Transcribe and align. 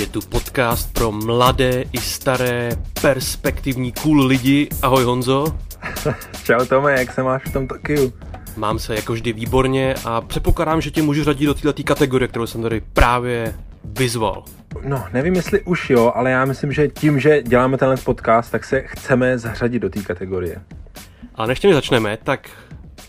Je 0.00 0.06
tu 0.06 0.20
podcast 0.20 0.92
pro 0.92 1.12
mladé 1.12 1.84
i 1.92 1.98
staré, 1.98 2.70
perspektivní 3.02 3.92
cool 3.92 4.26
lidi. 4.26 4.68
Ahoj 4.82 5.04
Honzo. 5.04 5.46
Čau 6.44 6.64
Tome, 6.64 6.92
jak 6.92 7.12
se 7.12 7.22
máš 7.22 7.42
v 7.44 7.52
tom 7.52 7.68
Tokiu? 7.68 8.12
Mám 8.56 8.78
se 8.78 8.94
jako 8.94 9.12
vždy 9.12 9.32
výborně 9.32 9.94
a 10.04 10.20
předpokládám, 10.20 10.80
že 10.80 10.90
tě 10.90 11.02
můžu 11.02 11.24
řadit 11.24 11.46
do 11.46 11.54
této 11.54 11.82
kategorie, 11.82 12.28
kterou 12.28 12.46
jsem 12.46 12.62
tady 12.62 12.82
právě 12.92 13.54
vyzval. 13.84 14.44
No, 14.84 15.04
nevím, 15.12 15.34
jestli 15.34 15.62
už 15.62 15.90
jo, 15.90 16.12
ale 16.14 16.30
já 16.30 16.44
myslím, 16.44 16.72
že 16.72 16.88
tím, 16.88 17.20
že 17.20 17.42
děláme 17.42 17.78
tenhle 17.78 17.96
podcast, 17.96 18.50
tak 18.50 18.64
se 18.64 18.80
chceme 18.80 19.38
zařadit 19.38 19.78
do 19.78 19.90
té 19.90 20.02
kategorie. 20.02 20.62
Ale 21.34 21.48
než 21.48 21.60
tím 21.60 21.74
začneme, 21.74 22.18
tak 22.22 22.50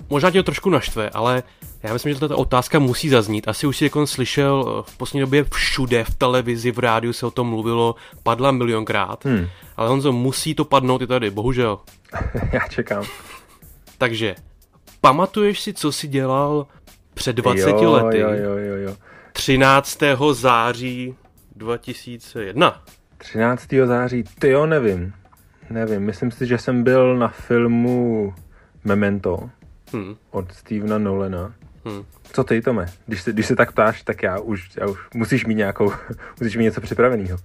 možná 0.10 0.32
tě 0.32 0.40
to 0.40 0.44
trošku 0.44 0.70
naštve, 0.70 1.10
ale 1.10 1.44
já 1.84 1.94
myslím, 1.94 2.14
že 2.14 2.20
tato 2.20 2.38
otázka 2.38 2.80
musí 2.80 3.10
zaznít. 3.10 3.48
Asi 3.48 3.68
už 3.68 3.78
si 3.78 3.84
jako 3.84 4.08
slyšel 4.08 4.84
v 4.88 4.98
poslední 4.98 5.22
době 5.22 5.46
všude, 5.54 6.04
v 6.04 6.16
televizi, 6.16 6.72
v 6.72 6.80
rádiu 6.80 7.14
se 7.14 7.26
o 7.26 7.32
tom 7.32 7.48
mluvilo, 7.50 7.96
padla 8.24 8.52
milionkrát. 8.52 9.26
Hmm. 9.26 9.48
Ale 9.78 9.90
Honzo, 9.90 10.12
musí 10.12 10.56
to 10.56 10.66
padnout 10.66 11.02
i 11.02 11.08
tady, 11.08 11.30
bohužel. 11.30 11.80
já 12.52 12.68
čekám. 12.68 13.04
Takže, 13.98 14.36
pamatuješ 15.02 15.62
si, 15.62 15.74
co 15.74 15.92
jsi 15.92 16.08
dělal 16.08 16.68
před 17.14 17.36
20 17.36 17.70
jo, 17.70 17.92
lety? 17.92 18.20
Jo, 18.20 18.30
jo, 18.30 18.58
jo, 18.58 18.76
jo. 18.76 18.96
13. 19.34 20.00
září 20.32 21.16
2001. 21.56 22.84
13. 23.18 23.68
září, 23.86 24.24
ty 24.40 24.50
jo, 24.50 24.66
nevím. 24.66 25.14
Nevím, 25.70 26.02
myslím 26.02 26.32
si, 26.32 26.48
že 26.48 26.58
jsem 26.58 26.84
byl 26.84 27.18
na 27.18 27.28
filmu 27.28 28.34
Memento 28.84 29.50
hmm. 29.94 30.16
od 30.32 30.52
Stevena 30.52 30.98
Nolana. 30.98 31.54
Hmm. 31.86 32.06
Co 32.34 32.44
ty, 32.44 32.62
Tome? 32.62 32.86
Když 33.08 33.22
se, 33.22 33.34
když 33.34 33.46
se 33.46 33.56
tak 33.56 33.72
ptáš, 33.72 34.04
tak 34.04 34.24
já 34.24 34.40
už, 34.40 34.70
já 34.78 34.88
už 34.88 35.00
musíš 35.14 35.46
mít 35.46 35.56
nějakou, 35.56 35.92
musíš 36.40 36.58
mít 36.58 36.64
něco 36.64 36.82
připraveného. 36.82 37.38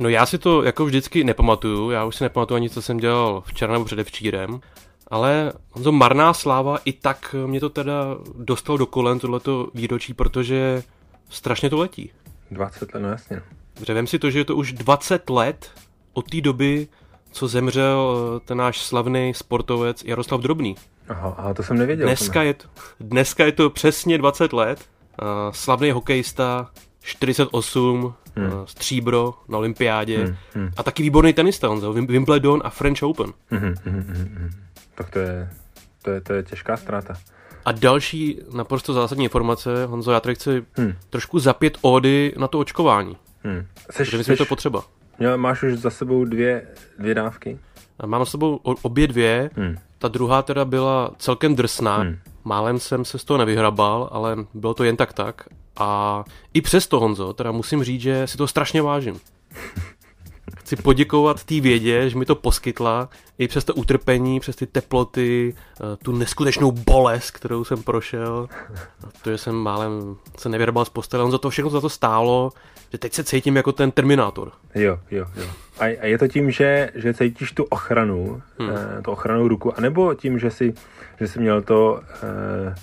No 0.00 0.08
já 0.08 0.26
si 0.26 0.38
to 0.38 0.62
jako 0.62 0.84
vždycky 0.84 1.24
nepamatuju, 1.24 1.90
já 1.90 2.04
už 2.04 2.16
si 2.16 2.24
nepamatuju 2.24 2.56
ani, 2.56 2.70
co 2.70 2.82
jsem 2.82 2.96
dělal 2.96 3.42
včera 3.46 3.72
nebo 3.72 3.84
předevčírem, 3.84 4.60
ale 5.08 5.52
to 5.82 5.92
marná 5.92 6.34
sláva, 6.34 6.78
i 6.84 6.92
tak 6.92 7.34
mě 7.46 7.60
to 7.60 7.68
teda 7.68 8.16
dostalo 8.38 8.78
do 8.78 8.86
kolen 8.86 9.18
tohleto 9.18 9.68
výročí, 9.74 10.14
protože 10.14 10.82
strašně 11.28 11.70
to 11.70 11.76
letí. 11.76 12.10
20 12.50 12.94
let, 12.94 13.00
no 13.02 13.08
jasně. 13.08 13.42
Řevem 13.82 14.06
si 14.06 14.18
to, 14.18 14.30
že 14.30 14.38
je 14.38 14.44
to 14.44 14.56
už 14.56 14.72
20 14.72 15.30
let 15.30 15.70
od 16.12 16.30
té 16.30 16.40
doby, 16.40 16.88
co 17.30 17.48
zemřel 17.48 18.16
eh, 18.36 18.40
ten 18.44 18.58
náš 18.58 18.82
slavný 18.82 19.34
sportovec 19.34 20.04
Jaroslav 20.04 20.40
Drobný. 20.40 20.76
Aha, 21.08 21.54
to 21.54 21.62
jsem 21.62 21.78
nevěděl. 21.78 22.06
Dneska 22.06 22.42
je, 22.42 22.54
to, 22.54 22.68
dneska 23.00 23.44
je 23.44 23.52
to 23.52 23.70
přesně 23.70 24.18
20 24.18 24.52
let. 24.52 24.80
Uh, 25.22 25.26
slavný 25.52 25.90
hokejista, 25.90 26.70
48, 27.02 28.14
hmm. 28.36 28.46
uh, 28.46 28.64
stříbro 28.64 29.34
na 29.48 29.58
olympiádě 29.58 30.18
hmm. 30.18 30.36
Hmm. 30.54 30.70
a 30.76 30.82
taky 30.82 31.02
výborný 31.02 31.32
tenista, 31.32 31.68
Honzo, 31.68 31.92
Wimbledon 31.92 32.62
a 32.64 32.70
French 32.70 33.02
Open. 33.02 33.32
Hmm, 33.50 33.60
hmm, 33.60 33.74
hmm, 33.84 34.34
hmm. 34.38 34.50
Tak 34.94 35.10
to 35.10 35.18
je, 35.18 35.50
to 36.02 36.10
je, 36.10 36.20
to 36.20 36.32
je 36.32 36.42
těžká 36.42 36.76
ztráta. 36.76 37.14
A 37.64 37.72
další 37.72 38.40
naprosto 38.54 38.92
zásadní 38.92 39.24
informace, 39.24 39.86
Honzo, 39.86 40.12
já 40.12 40.20
tady 40.20 40.34
chci 40.34 40.64
hmm. 40.76 40.92
trošku 41.10 41.38
zapět 41.38 41.78
ódy 41.80 42.34
na 42.38 42.48
to 42.48 42.58
očkování. 42.58 43.16
Hmm. 43.44 43.66
Seš, 43.90 44.08
Protože 44.08 44.18
myslím, 44.18 44.36
seš, 44.36 44.38
to 44.38 44.44
potřeba. 44.46 44.84
Jo, 45.20 45.38
máš 45.38 45.62
už 45.62 45.72
za 45.72 45.90
sebou 45.90 46.24
dvě, 46.24 46.66
dvě 46.98 47.14
dávky? 47.14 47.58
Mám 48.06 48.20
za 48.20 48.30
sebou 48.30 48.60
obě 48.82 49.06
dvě. 49.06 49.50
Hmm. 49.56 49.76
Ta 49.98 50.08
druhá 50.08 50.42
teda 50.42 50.64
byla 50.64 51.10
celkem 51.18 51.54
drsná. 51.56 51.96
Hmm. 51.96 52.16
Málem 52.44 52.78
jsem 52.78 53.04
se 53.04 53.18
z 53.18 53.24
toho 53.24 53.38
nevyhrabal, 53.38 54.08
ale 54.12 54.36
bylo 54.54 54.74
to 54.74 54.84
jen 54.84 54.96
tak 54.96 55.12
tak. 55.12 55.44
A 55.76 56.24
i 56.54 56.60
přesto, 56.60 57.00
Honzo, 57.00 57.32
teda 57.32 57.52
musím 57.52 57.84
říct, 57.84 58.00
že 58.00 58.26
si 58.26 58.36
to 58.36 58.46
strašně 58.46 58.82
vážím. 58.82 59.20
Chci 60.56 60.76
poděkovat 60.76 61.44
té 61.44 61.60
vědě, 61.60 62.10
že 62.10 62.18
mi 62.18 62.26
to 62.26 62.34
poskytla, 62.34 63.08
i 63.38 63.48
přes 63.48 63.64
to 63.64 63.74
utrpení, 63.74 64.40
přes 64.40 64.56
ty 64.56 64.66
teploty, 64.66 65.54
eh, 65.54 65.96
tu 66.04 66.12
neskutečnou 66.12 66.72
bolest, 66.72 67.30
kterou 67.30 67.64
jsem 67.64 67.82
prošel, 67.82 68.48
to, 69.22 69.30
že 69.30 69.38
jsem 69.38 69.54
málem 69.54 70.16
se 70.36 70.48
nevyhrabal 70.48 70.84
z 70.84 70.88
postele, 70.88 71.24
on 71.24 71.30
za 71.30 71.38
to 71.38 71.50
všechno 71.50 71.70
za 71.70 71.80
to 71.80 71.88
stálo, 71.88 72.52
že 72.92 72.98
teď 72.98 73.12
se 73.12 73.24
cítím 73.24 73.56
jako 73.56 73.72
ten 73.72 73.90
Terminátor. 73.90 74.52
Jo, 74.74 74.98
jo, 75.10 75.26
jo. 75.36 75.46
A, 75.78 75.84
a 75.84 76.06
je 76.06 76.18
to 76.18 76.28
tím, 76.28 76.50
že, 76.50 76.90
že 76.94 77.14
cítíš 77.14 77.52
tu 77.52 77.64
ochranu, 77.64 78.42
hmm. 78.58 78.70
eh, 78.70 79.02
tu 79.02 79.10
ochranu 79.10 79.48
ruku, 79.48 79.78
anebo 79.78 80.14
tím, 80.14 80.38
že 80.38 80.50
jsi, 80.50 80.74
že 81.20 81.28
jsi 81.28 81.38
měl 81.38 81.62
to... 81.62 82.00
Eh, 82.22 82.74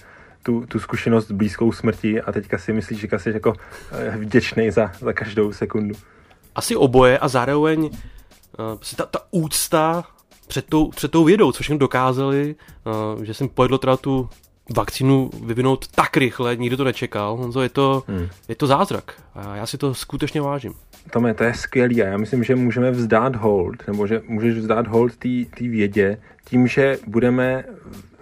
tu, 0.47 0.65
tu 0.67 0.79
zkušenost 0.79 1.27
s 1.27 1.31
blízkou 1.31 1.71
smrti 1.71 2.21
a 2.21 2.31
teďka 2.31 2.57
si 2.57 2.73
myslíš, 2.73 2.99
že 2.99 3.19
jsi 3.19 3.29
jako 3.29 3.53
eh, 3.91 4.17
vděčný 4.17 4.71
za, 4.71 4.91
za 4.99 5.13
každou 5.13 5.53
sekundu. 5.53 5.95
Asi 6.55 6.75
oboje 6.75 7.19
a 7.19 7.27
zároveň 7.27 7.83
uh, 7.83 8.79
ta, 8.95 9.05
ta 9.05 9.19
úcta 9.31 10.03
před 10.47 10.65
tou, 10.65 10.89
před 10.89 11.11
tou 11.11 11.23
vědou, 11.23 11.51
co 11.51 11.63
všechno 11.63 11.77
dokázali, 11.77 12.55
uh, 13.15 13.23
že 13.23 13.33
jsem 13.33 13.49
pojedl 13.49 13.77
teda 13.77 13.97
tu 13.97 14.29
vakcínu 14.75 15.29
vyvinout 15.45 15.87
tak 15.87 16.17
rychle, 16.17 16.55
nikdo 16.55 16.77
to 16.77 16.83
nečekal. 16.83 17.37
Honzo, 17.37 17.61
je 17.61 17.69
to, 17.69 18.03
hmm. 18.07 18.27
je 18.47 18.55
to 18.55 18.67
zázrak 18.67 19.13
a 19.35 19.55
já 19.55 19.65
si 19.65 19.77
to 19.77 19.93
skutečně 19.93 20.41
vážím. 20.41 20.73
Tome, 21.11 21.33
to 21.33 21.43
je 21.43 21.53
skvělý 21.53 22.03
a 22.03 22.07
já 22.07 22.17
myslím, 22.17 22.43
že 22.43 22.55
můžeme 22.55 22.91
vzdát 22.91 23.35
hold, 23.35 23.87
nebo 23.87 24.07
že 24.07 24.21
můžeš 24.27 24.57
vzdát 24.57 24.87
hold 24.87 25.15
té 25.15 25.45
vědě 25.59 26.17
tím, 26.45 26.67
že 26.67 26.97
budeme 27.07 27.63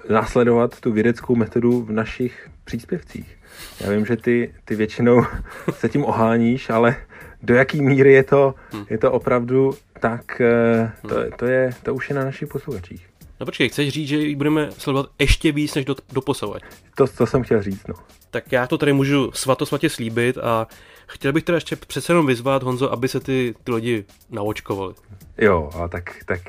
následovat 0.10 0.80
tu 0.80 0.92
vědeckou 0.92 1.36
metodu 1.36 1.82
v 1.82 1.92
našich 1.92 2.50
příspěvcích. 2.66 3.38
Já 3.82 3.92
vím, 3.92 4.06
že 4.06 4.18
ty, 4.18 4.54
ty 4.66 4.76
většinou 4.76 5.26
se 5.74 5.90
tím 5.90 6.06
oháníš, 6.06 6.70
ale 6.70 6.96
do 7.44 7.56
jaký 7.56 7.82
míry 7.82 8.14
je 8.14 8.24
to, 8.24 8.56
hmm. 8.72 8.86
je 8.90 8.98
to 8.98 9.12
opravdu 9.12 9.74
tak, 10.00 10.42
eh, 10.42 10.92
to, 11.02 11.16
to, 11.38 11.46
je, 11.46 11.72
to 11.84 11.96
už 11.96 12.10
je 12.10 12.16
na 12.16 12.24
našich 12.24 12.50
posluchačích. 12.50 13.15
No 13.40 13.46
počkej, 13.46 13.70
chceš 13.70 13.90
říct, 13.90 14.08
že 14.08 14.18
ji 14.18 14.36
budeme 14.36 14.72
sledovat 14.72 15.10
ještě 15.20 15.52
víc 15.52 15.76
než 15.76 15.86
do, 15.86 15.96
do 16.14 16.22
posovat? 16.22 16.62
To, 16.98 17.08
to 17.08 17.26
jsem 17.26 17.44
chtěl 17.44 17.62
říct, 17.62 17.88
no. 17.88 17.96
Tak 18.32 18.52
já 18.52 18.68
to 18.68 18.78
tady 18.78 18.94
můžu 18.94 19.32
svatosvatě 19.32 19.90
slíbit 19.90 20.38
a 20.38 20.68
chtěl 21.08 21.34
bych 21.34 21.44
teda 21.44 21.56
ještě 21.56 21.76
přece 21.76 22.12
jenom 22.12 22.26
vyzvat, 22.26 22.64
Honzo, 22.64 22.92
aby 22.92 23.08
se 23.08 23.20
ty, 23.20 23.56
ty 23.64 23.72
lidi 23.72 24.06
naočkovali. 24.30 24.94
Jo, 25.38 25.70
a 25.84 25.88
tak, 25.88 26.16
tak, 26.26 26.42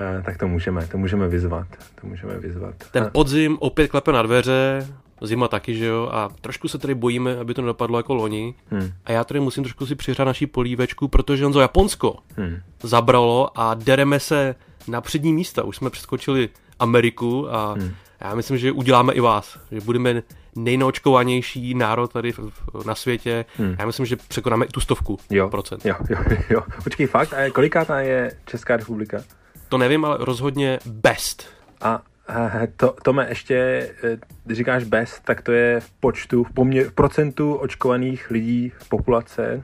eh, 0.00 0.22
tak 0.24 0.38
to 0.38 0.48
můžeme, 0.48 0.86
to 0.86 0.98
můžeme 0.98 1.28
vyzvat, 1.28 1.66
to 2.00 2.06
můžeme 2.06 2.38
vyzvat. 2.38 2.74
Ten 2.90 3.10
podzim 3.12 3.58
opět 3.60 3.88
klepe 3.88 4.12
na 4.12 4.22
dveře, 4.22 4.88
zima 5.22 5.48
taky, 5.48 5.74
že 5.76 5.86
jo, 5.86 6.08
a 6.12 6.28
trošku 6.40 6.68
se 6.68 6.78
tady 6.78 6.94
bojíme, 6.94 7.36
aby 7.36 7.54
to 7.54 7.62
nedopadlo 7.62 7.98
jako 7.98 8.14
loni. 8.14 8.54
Hmm. 8.70 8.92
A 9.04 9.12
já 9.12 9.24
tady 9.24 9.40
musím 9.40 9.62
trošku 9.62 9.86
si 9.86 9.94
přihrát 9.94 10.26
naší 10.26 10.46
polívečku, 10.46 11.08
protože 11.08 11.44
Honzo 11.44 11.60
Japonsko 11.60 12.16
hmm. 12.36 12.56
zabralo 12.82 13.60
a 13.60 13.74
dereme 13.74 14.20
se 14.20 14.54
na 14.88 15.00
přední 15.00 15.32
místa. 15.32 15.62
Už 15.62 15.76
jsme 15.76 15.90
přeskočili 15.90 16.48
Ameriku 16.78 17.54
a 17.54 17.72
hmm. 17.72 17.90
já 18.20 18.34
myslím, 18.34 18.58
že 18.58 18.72
uděláme 18.72 19.12
i 19.12 19.20
vás, 19.20 19.58
že 19.70 19.80
budeme 19.80 20.22
nejnaočkovanější 20.56 21.74
národ 21.74 22.12
tady 22.12 22.32
na 22.86 22.94
světě. 22.94 23.44
Hmm. 23.56 23.76
Já 23.78 23.86
myslím, 23.86 24.06
že 24.06 24.16
překonáme 24.16 24.64
i 24.64 24.68
tu 24.68 24.80
stovku 24.80 25.18
jo, 25.30 25.48
procent. 25.48 25.86
Jo, 25.86 25.94
jo, 26.08 26.18
jo. 26.50 26.62
Počkej, 26.84 27.06
fakt? 27.06 27.32
A 27.32 27.50
kolikátá 27.50 28.00
je 28.00 28.36
Česká 28.46 28.76
republika? 28.76 29.22
To 29.68 29.78
nevím, 29.78 30.04
ale 30.04 30.16
rozhodně 30.20 30.78
best. 30.86 31.46
A 31.80 32.02
to, 32.76 32.96
Tome, 33.02 33.26
ještě, 33.28 33.90
když 34.44 34.58
říkáš 34.58 34.84
best, 34.84 35.24
tak 35.24 35.42
to 35.42 35.52
je 35.52 35.80
v 35.80 35.90
počtu, 35.90 36.44
v, 36.44 36.52
poměr, 36.52 36.86
v 36.86 36.92
procentu 36.92 37.54
očkovaných 37.54 38.30
lidí 38.30 38.72
v 38.78 38.88
populace, 38.88 39.62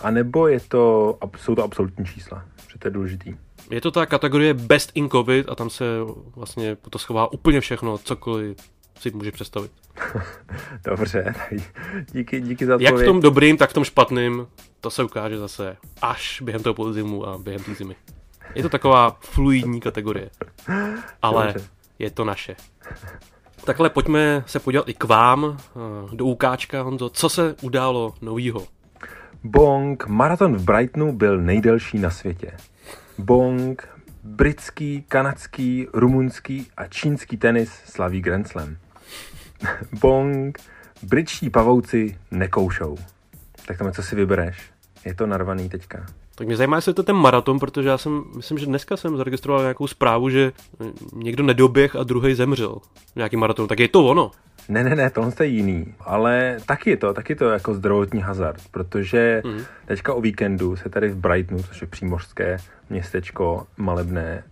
anebo 0.00 0.48
je 0.48 0.60
to, 0.60 1.18
jsou 1.36 1.54
to 1.54 1.64
absolutní 1.64 2.04
čísla, 2.04 2.44
že 2.72 2.78
to 2.78 2.88
je 2.88 2.92
důležitý. 2.92 3.34
Je 3.72 3.80
to 3.80 3.90
ta 3.90 4.06
kategorie 4.06 4.54
Best 4.54 4.90
in 4.94 5.08
COVID 5.10 5.48
a 5.48 5.54
tam 5.54 5.70
se 5.70 5.84
vlastně 6.36 6.76
to 6.90 6.98
schová 6.98 7.32
úplně 7.32 7.60
všechno, 7.60 7.98
cokoliv 7.98 8.56
si 9.00 9.10
může 9.10 9.32
představit. 9.32 9.70
Dobře, 10.84 11.34
díky, 12.12 12.40
díky 12.40 12.66
za 12.66 12.78
to. 12.78 12.84
Jak 12.84 12.94
v 12.94 13.04
tom 13.04 13.20
dobrým, 13.20 13.56
tak 13.56 13.70
v 13.70 13.72
tom 13.72 13.84
špatným, 13.84 14.46
to 14.80 14.90
se 14.90 15.04
ukáže 15.04 15.38
zase 15.38 15.76
až 16.02 16.42
během 16.44 16.62
toho 16.62 16.74
podzimu 16.74 17.28
a 17.28 17.38
během 17.38 17.62
té 17.64 17.74
zimy. 17.74 17.96
Je 18.54 18.62
to 18.62 18.68
taková 18.68 19.16
fluidní 19.20 19.80
kategorie. 19.80 20.30
Ale 21.22 21.46
Dobře. 21.46 21.68
je 21.98 22.10
to 22.10 22.24
naše. 22.24 22.56
Takhle 23.64 23.90
pojďme 23.90 24.44
se 24.46 24.60
podívat 24.60 24.88
i 24.88 24.94
k 24.94 25.04
vám, 25.04 25.58
eh, 25.58 26.16
do 26.16 26.24
Ukáčka, 26.24 26.82
Honzo. 26.82 27.08
Co 27.08 27.28
se 27.28 27.54
událo 27.62 28.14
novýho? 28.20 28.66
Bong, 29.44 30.06
maraton 30.06 30.56
v 30.56 30.62
Brightonu 30.62 31.12
byl 31.12 31.38
nejdelší 31.38 31.98
na 31.98 32.10
světě. 32.10 32.52
Bong, 33.18 33.88
britský, 34.22 35.04
kanadský, 35.08 35.86
rumunský 35.94 36.66
a 36.76 36.86
čínský 36.86 37.36
tenis 37.36 37.70
slaví 37.84 38.20
Grand 38.20 38.48
Slam. 38.48 38.76
Bong, 40.00 40.58
britští 41.02 41.50
pavouci 41.50 42.18
nekoušou. 42.30 42.96
Tak 43.66 43.78
tam 43.78 43.92
co 43.92 44.02
si 44.02 44.16
vybereš? 44.16 44.72
Je 45.04 45.14
to 45.14 45.26
narvaný 45.26 45.68
teďka. 45.68 46.06
Tak 46.34 46.46
mě 46.46 46.56
zajímá, 46.56 46.76
jestli 46.76 46.90
je 46.90 46.94
to 46.94 47.02
ten 47.02 47.16
maraton, 47.16 47.58
protože 47.58 47.88
já 47.88 47.98
jsem, 47.98 48.24
myslím, 48.36 48.58
že 48.58 48.66
dneska 48.66 48.96
jsem 48.96 49.16
zaregistroval 49.16 49.62
nějakou 49.62 49.86
zprávu, 49.86 50.30
že 50.30 50.52
někdo 51.12 51.42
nedoběh 51.42 51.96
a 51.96 52.02
druhý 52.02 52.34
zemřel. 52.34 52.78
Nějaký 53.16 53.36
maraton, 53.36 53.68
tak 53.68 53.80
je 53.80 53.88
to 53.88 54.06
ono. 54.06 54.30
Ne, 54.68 54.84
ne, 54.84 54.96
ne, 54.96 55.10
tohle 55.10 55.32
je 55.40 55.46
jiný. 55.46 55.94
Ale 56.00 56.56
taky 56.66 56.90
je 56.90 56.96
to, 56.96 57.14
taky 57.14 57.34
to 57.34 57.44
jako 57.44 57.74
zdravotní 57.74 58.20
hazard, 58.20 58.62
protože 58.70 59.42
mm. 59.44 59.64
teďka 59.86 60.14
o 60.14 60.20
víkendu 60.20 60.76
se 60.76 60.88
tady 60.88 61.08
v 61.08 61.16
Brightonu, 61.16 61.62
což 61.62 61.80
je 61.80 61.86
přímořské 61.86 62.56
městečko 62.90 63.66
malebné, 63.76 64.44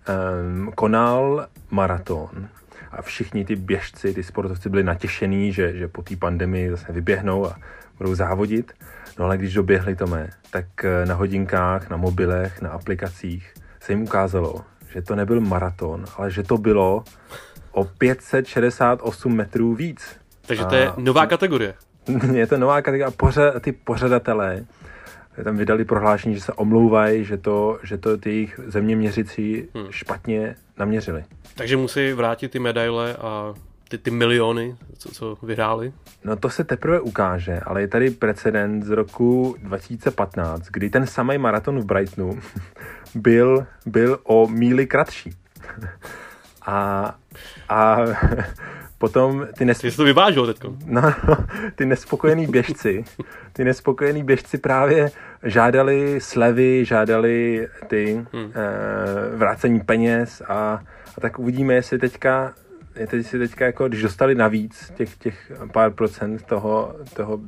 um, 0.55 0.73
konal 0.75 1.47
maraton 1.71 2.49
a 2.93 3.03
všichni 3.03 3.44
ty 3.44 3.56
běžci, 3.56 4.15
ty 4.15 4.23
sportovci 4.23 4.69
byli 4.69 4.83
natěšení, 4.83 5.53
že, 5.53 5.76
že 5.76 5.88
po 5.88 6.03
té 6.03 6.17
pandemii 6.17 6.71
zase 6.71 6.93
vyběhnou 6.93 7.47
a 7.47 7.56
budou 7.99 8.15
závodit. 8.15 8.73
No 9.20 9.26
ale 9.26 9.38
když 9.38 9.55
doběhli 9.55 9.96
to 9.96 10.06
mé, 10.06 10.31
tak 10.50 10.84
eh, 10.84 11.06
na 11.06 11.14
hodinkách, 11.14 11.90
na 11.90 11.96
mobilech, 11.96 12.62
na 12.62 12.70
aplikacích 12.70 13.55
se 13.81 13.93
jim 13.93 14.02
ukázalo, 14.02 14.64
že 14.93 15.02
to 15.02 15.14
nebyl 15.17 15.40
maraton, 15.40 16.05
ale 16.17 16.31
že 16.31 16.43
to 16.43 16.58
bylo 16.58 17.05
o 17.72 17.84
568 17.84 19.37
metrů 19.37 19.75
víc. 19.75 20.17
Takže 20.46 20.64
to 20.64 20.75
je 20.75 20.93
nová 20.96 21.26
kategorie. 21.26 21.75
je 22.32 22.46
to 22.46 22.58
nová 22.58 22.82
kategorie 22.82 23.06
a 23.06 23.11
pořad, 23.11 23.62
ty 23.62 23.72
pořadatelé 23.72 24.64
tam 25.44 25.56
vydali 25.56 25.84
prohlášení, 25.84 26.34
že 26.34 26.40
se 26.40 26.52
omlouvají, 26.52 27.25
že 27.25 27.37
to, 27.37 27.78
že 27.82 27.99
to 27.99 28.16
ty 28.16 28.31
jejich 28.31 28.61
zeměměřicí 28.66 29.69
hmm. 29.75 29.87
špatně 29.90 30.56
naměřili. 30.78 31.25
Takže 31.55 31.76
musí 31.76 32.12
vrátit 32.12 32.50
ty 32.50 32.58
medaile 32.58 33.16
a 33.16 33.55
ty, 33.90 33.98
ty 33.98 34.10
miliony, 34.10 34.76
co, 34.98 35.08
co 35.08 35.37
vyhráli? 35.42 35.92
No 36.25 36.37
to 36.37 36.50
se 36.50 36.64
teprve 36.64 37.00
ukáže, 37.00 37.60
ale 37.60 37.81
je 37.81 37.88
tady 37.88 38.10
precedent 38.10 38.84
z 38.84 38.90
roku 38.90 39.56
2015, 39.62 40.66
kdy 40.72 40.90
ten 40.90 41.06
samý 41.06 41.38
maraton 41.38 41.81
v 41.81 41.84
Brightonu 41.84 42.40
byl, 43.14 43.66
byl 43.87 44.19
o 44.22 44.48
míli 44.48 44.87
kratší. 44.87 45.31
A, 46.66 47.14
a 47.69 47.96
potom 48.98 49.46
ty 49.58 49.64
nes... 49.64 49.78
Ty 49.78 49.90
jsi 49.90 49.96
to 49.96 50.04
vyvážil 50.04 50.46
teď. 50.46 50.62
No, 50.87 51.02
no, 51.28 51.37
ty 51.75 51.87
nespokojený 51.87 52.46
běžci, 52.46 53.04
ty 53.52 53.64
nespokojený 53.64 54.25
běžci 54.25 54.58
právě 54.58 55.10
žádali 55.42 56.20
slevy, 56.20 56.84
žádali 56.84 57.69
ty 57.87 58.26
hmm. 58.32 58.52
e, 58.54 59.37
vrácení 59.37 59.81
peněz 59.81 60.42
a, 60.48 60.82
a 61.16 61.20
tak 61.20 61.38
uvidíme, 61.38 61.75
jestli 61.75 61.98
teďka 61.98 62.54
teď 63.06 63.26
si 63.26 63.38
teďka 63.38 63.67
jako, 63.67 63.88
když 63.88 64.02
dostali 64.02 64.35
navíc 64.35 64.93
těch, 64.97 65.17
těch 65.17 65.52
pár 65.73 65.91
procent 65.91 66.43
toho, 66.43 66.97
toho 67.14 67.41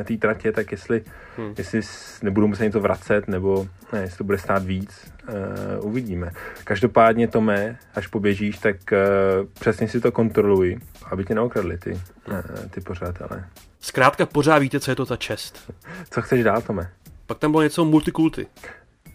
eh, 0.00 0.04
té 0.04 0.16
tratě, 0.16 0.52
tak 0.52 0.72
jestli, 0.72 1.04
hmm. 1.36 1.54
jestli 1.58 1.80
nebudou 2.22 2.46
muset 2.46 2.64
něco 2.64 2.80
vracet, 2.80 3.28
nebo 3.28 3.68
ne, 3.92 4.00
jestli 4.00 4.18
to 4.18 4.24
bude 4.24 4.38
stát 4.38 4.64
víc, 4.64 5.12
uh, 5.28 5.86
uvidíme. 5.86 6.30
Každopádně, 6.64 7.28
Tome, 7.28 7.76
až 7.94 8.06
poběžíš, 8.06 8.58
tak 8.58 8.76
uh, 8.92 9.46
přesně 9.60 9.88
si 9.88 10.00
to 10.00 10.12
kontroluj, 10.12 10.78
aby 11.10 11.24
tě 11.24 11.34
neokradli 11.34 11.78
ty, 11.78 11.92
uh, 11.92 12.40
ty 12.70 12.80
pořadatelé. 12.80 13.44
Zkrátka 13.80 14.26
pořád 14.26 14.58
víte, 14.58 14.80
co 14.80 14.90
je 14.90 14.94
to 14.94 15.06
ta 15.06 15.16
čest. 15.16 15.72
Co 16.10 16.22
chceš 16.22 16.44
dál, 16.44 16.62
Tome? 16.62 16.90
Pak 17.26 17.38
tam 17.38 17.50
bylo 17.50 17.62
něco 17.62 17.84
multikulty. 17.84 18.46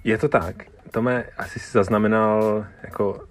Je 0.04 0.18
to 0.18 0.30
tak. 0.30 0.56
Tome, 0.92 1.24
asi 1.38 1.60
si 1.60 1.72
zaznamenal 1.72 2.66
jako 2.84 3.14
uh, 3.14 3.24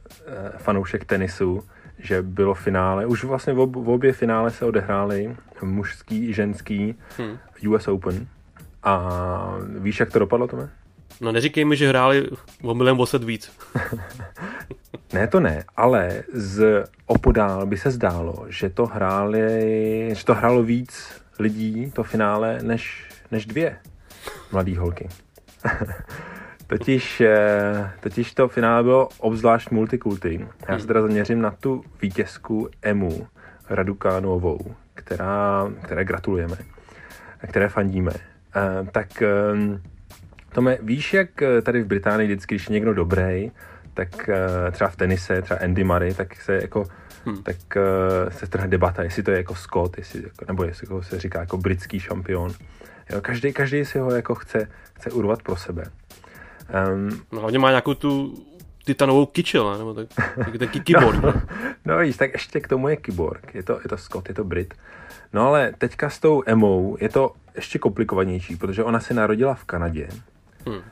fanoušek 0.59 1.05
tenisu, 1.05 1.65
že 1.99 2.23
bylo 2.23 2.55
finále, 2.55 3.07
už 3.07 3.25
vlastně 3.25 3.53
v, 3.53 3.61
ob, 3.61 3.77
v 3.77 3.89
obě 3.89 4.13
finále 4.13 4.51
se 4.51 4.65
odehrály 4.65 5.37
mužský 5.63 6.29
i 6.29 6.35
ženský 6.35 6.95
hmm. 7.19 7.39
US 7.69 7.89
Open. 7.89 8.27
A 8.83 9.55
víš, 9.79 10.01
jak 10.01 10.13
to 10.13 10.19
dopadlo, 10.19 10.47
Tome? 10.47 10.71
No 11.21 11.33
neříkej 11.33 11.65
mi, 11.65 11.77
že 11.77 11.89
hráli 11.89 12.29
o 12.63 12.75
milion 12.75 12.99
voset 12.99 13.25
víc. 13.25 13.53
ne, 15.13 15.27
to 15.27 15.41
ne, 15.41 15.65
ale 15.77 16.23
z 16.33 16.85
opodál 17.07 17.67
by 17.67 17.77
se 17.77 17.91
zdálo, 17.91 18.47
že 18.49 18.71
to 18.71 18.87
hráli, 18.87 20.11
že 20.13 20.25
to 20.25 20.35
hrálo 20.35 20.63
víc 20.63 21.23
lidí, 21.39 21.91
to 21.91 22.03
finále, 22.03 22.59
než, 22.63 23.09
než 23.31 23.47
dvě 23.47 23.77
mladé 24.53 24.79
holky. 24.79 25.09
Totiž, 26.67 27.21
eh, 27.21 27.91
totiž 28.01 28.35
to 28.35 28.49
finále 28.49 28.83
bylo 28.83 29.09
obzvlášť 29.19 29.71
multikulty. 29.71 30.47
Já 30.69 30.79
se 30.79 30.87
teda 30.87 31.03
zaměřím 31.03 31.41
na 31.41 31.51
tu 31.51 31.85
vítězku 32.03 32.69
Emu 32.83 33.27
Radukánovou, 33.71 34.75
která, 34.95 35.73
které 35.83 36.05
gratulujeme, 36.05 36.57
které 37.49 37.69
fandíme. 37.69 38.13
Eh, 38.57 38.87
tak 38.93 39.23
ehm, 39.23 39.83
Tome, 40.53 40.79
víš, 40.83 41.15
jak 41.15 41.43
eh, 41.43 41.63
tady 41.63 41.83
v 41.83 41.87
Británii 41.87 42.27
vždycky, 42.27 42.55
když 42.55 42.69
je 42.69 42.73
někdo 42.73 42.95
dobrý, 42.95 43.51
tak 43.95 44.31
třeba 44.73 44.91
v 44.91 44.97
tenise, 44.97 45.43
třeba 45.43 45.61
Andy 45.61 45.85
Murray, 45.85 46.15
tak 46.15 46.35
se 46.35 46.55
jako 46.55 46.85
hmm. 47.25 47.43
tak 47.43 47.57
se 48.29 48.47
trhne 48.47 48.69
debata, 48.69 49.03
jestli 49.03 49.23
to 49.23 49.31
je 49.31 49.37
jako 49.37 49.55
Scott, 49.55 49.99
jestli, 49.99 50.23
jako, 50.23 50.45
nebo 50.49 50.65
jestli 50.65 50.85
jako 50.85 51.03
se 51.03 51.19
říká 51.19 51.41
jako 51.41 51.59
britský 51.59 52.01
šampion. 52.01 52.53
Jo, 53.11 53.21
každý, 53.21 53.53
každý 53.53 53.85
si 53.85 53.99
ho 53.99 54.15
jako 54.15 54.35
chce, 54.35 54.69
chce 54.95 55.11
urvat 55.11 55.43
pro 55.43 55.57
sebe. 55.57 55.85
Um, 56.93 57.23
no 57.33 57.41
hlavně 57.41 57.59
má 57.59 57.71
nějakou 57.71 57.95
tu 57.95 58.35
titanovou 58.85 59.27
kyčel, 59.27 59.79
nebo 59.79 59.95
tak, 59.95 60.07
ten 60.59 60.69
keyboard. 60.69 61.23
no, 61.23 61.35
no 61.85 61.99
víš, 61.99 62.17
tak 62.17 62.33
ještě 62.33 62.61
k 62.61 62.69
tomu 62.69 62.89
je 62.89 62.97
keyboard. 62.97 63.55
Je 63.55 63.63
to, 63.63 63.81
je 63.83 63.89
to 63.89 63.97
Scott, 63.97 64.29
je 64.29 64.35
to 64.35 64.45
Brit. 64.45 64.75
No 65.33 65.47
ale 65.47 65.73
teďka 65.79 66.11
s 66.11 66.19
tou 66.19 66.43
Emou 66.47 66.97
je 67.01 67.09
to 67.09 67.33
ještě 67.55 67.79
komplikovanější, 67.79 68.57
protože 68.57 68.85
ona 68.85 69.01
se 69.01 69.15
narodila 69.15 69.55
v 69.55 69.65
Kanadě. 69.65 70.09
Hmm. 70.67 70.77
Eh, 70.77 70.83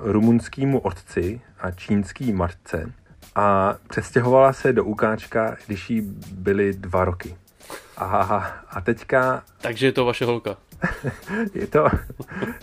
rumunskýmu 0.00 0.78
otci 0.78 1.40
a 1.60 1.70
čínský 1.70 2.32
matce 2.32 2.92
a 3.34 3.76
přestěhovala 3.88 4.52
se 4.52 4.72
do 4.72 4.84
Ukáčka, 4.84 5.56
když 5.66 5.90
jí 5.90 6.00
byly 6.32 6.72
dva 6.72 7.04
roky. 7.04 7.36
A, 7.96 8.06
a 8.70 8.80
teďka... 8.80 9.42
Takže 9.60 9.86
je 9.86 9.92
to 9.92 10.04
vaše 10.04 10.24
holka. 10.24 10.56
je, 11.54 11.66
to, 11.66 11.86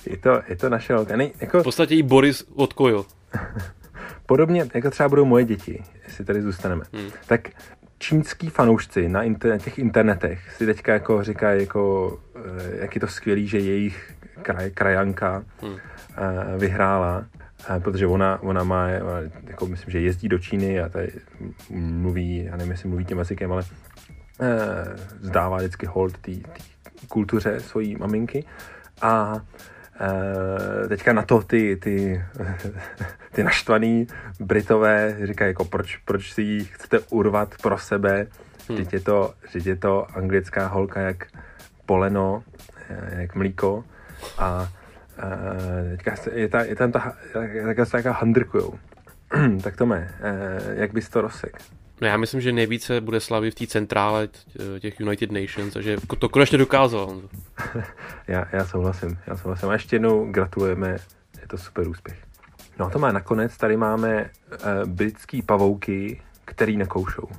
je, 0.06 0.18
to, 0.18 0.42
je 0.48 0.56
to 0.56 0.70
naše 0.70 0.94
holka. 0.94 1.16
Ne, 1.16 1.30
jako... 1.42 1.60
V 1.60 1.64
podstatě 1.64 1.96
jí 1.96 2.04
Boris 2.04 2.46
odkojil. 2.56 3.06
Podobně, 4.26 4.68
jako 4.74 4.90
třeba 4.90 5.10
budou 5.10 5.26
moje 5.26 5.46
děti, 5.46 5.84
jestli 6.08 6.26
tady 6.26 6.42
zůstaneme. 6.42 6.84
Hmm. 6.94 7.10
Tak 7.28 7.50
čínský 7.98 8.50
fanoušci 8.50 9.10
na 9.10 9.24
inter- 9.24 9.60
těch 9.60 9.80
internetech 9.80 10.54
si 10.54 10.66
teďka 10.66 10.94
jako 10.94 11.24
říkají, 11.24 11.62
jako, 11.62 12.20
eh, 12.36 12.78
jak 12.82 12.96
je 12.96 13.02
to 13.02 13.08
skvělý, 13.08 13.48
že 13.48 13.60
jejich 13.60 14.14
kraj, 14.42 14.72
krajanka 14.72 15.44
hmm. 15.62 15.76
Eh, 16.18 16.58
vyhrála, 16.58 17.26
eh, 17.70 17.80
protože 17.80 18.08
ona, 18.08 18.42
ona 18.42 18.64
má, 18.64 18.88
jako 19.48 19.66
myslím, 19.66 19.92
že 19.92 20.00
jezdí 20.00 20.30
do 20.30 20.40
Číny 20.40 20.82
a 20.82 20.90
tady 20.90 21.12
mluví, 21.70 22.46
já 22.46 22.58
nevím, 22.58 22.72
jestli 22.72 22.90
mluví 22.90 23.06
tím 23.06 23.18
jazykem, 23.18 23.52
ale 23.52 23.64
zdává 25.22 25.58
vždycky 25.58 25.86
hold 25.86 26.18
té 26.18 26.32
kultuře 27.08 27.60
svojí 27.60 27.96
maminky 27.96 28.46
a 29.02 29.42
e, 30.86 30.88
teďka 30.88 31.14
na 31.14 31.22
to 31.22 31.42
ty, 31.42 31.76
ty, 31.76 32.26
ty 33.32 33.44
naštvaný 33.44 34.08
Britové 34.40 35.18
říkají, 35.24 35.50
jako 35.50 35.66
proč, 35.66 35.98
proč 35.98 36.34
si 36.34 36.42
ji 36.42 36.66
chcete 36.66 37.00
urvat 37.00 37.56
pro 37.62 37.78
sebe, 37.78 38.28
hmm. 38.70 38.86
je 38.92 39.00
to, 39.00 39.34
je 39.66 39.76
to 39.76 40.08
anglická 40.18 40.68
holka 40.68 41.00
jak 41.00 41.28
poleno, 41.86 42.44
e, 42.90 43.22
jak 43.22 43.36
mlíko 43.36 43.84
a 44.38 44.68
e, 45.18 45.98
teďka 45.98 46.16
je, 46.32 46.50
ta, 46.50 46.62
je 46.62 46.76
tam 46.76 46.92
ta, 46.92 47.14
tak, 47.34 47.88
se 47.88 47.92
taká 47.92 48.12
handrkujou. 48.12 48.80
tak 49.64 49.76
to 49.76 49.86
mé, 49.86 50.14
jak 50.74 50.94
bys 50.94 51.10
to 51.10 51.22
rozsek? 51.22 51.62
No 52.02 52.08
já 52.08 52.18
myslím, 52.18 52.42
že 52.42 52.52
nejvíce 52.52 53.02
bude 53.02 53.20
slavy 53.20 53.52
v 53.52 53.56
té 53.56 53.68
centrále 53.68 54.30
těch 54.80 55.00
United 55.00 55.32
Nations 55.32 55.76
a 55.76 55.82
že 55.82 55.98
to 56.20 56.30
konečně 56.30 56.58
dokázal. 56.58 57.22
já, 58.28 58.46
já 58.52 58.66
souhlasím, 58.66 59.18
já 59.28 59.38
souhlasím. 59.38 59.70
A 59.70 59.74
ještě 59.74 59.96
jednou 59.96 60.32
gratulujeme, 60.32 60.98
je 61.42 61.48
to 61.48 61.58
super 61.58 61.88
úspěch. 61.88 62.18
No 62.80 62.86
a 62.86 62.90
to 62.90 63.00
má 63.00 63.12
nakonec, 63.12 63.58
tady 63.58 63.78
máme 63.78 64.30
uh, 64.52 64.90
britský 64.90 65.42
pavouky, 65.42 66.22
který 66.46 66.78
nekoušou. 66.78 67.24
Uh, 67.24 67.30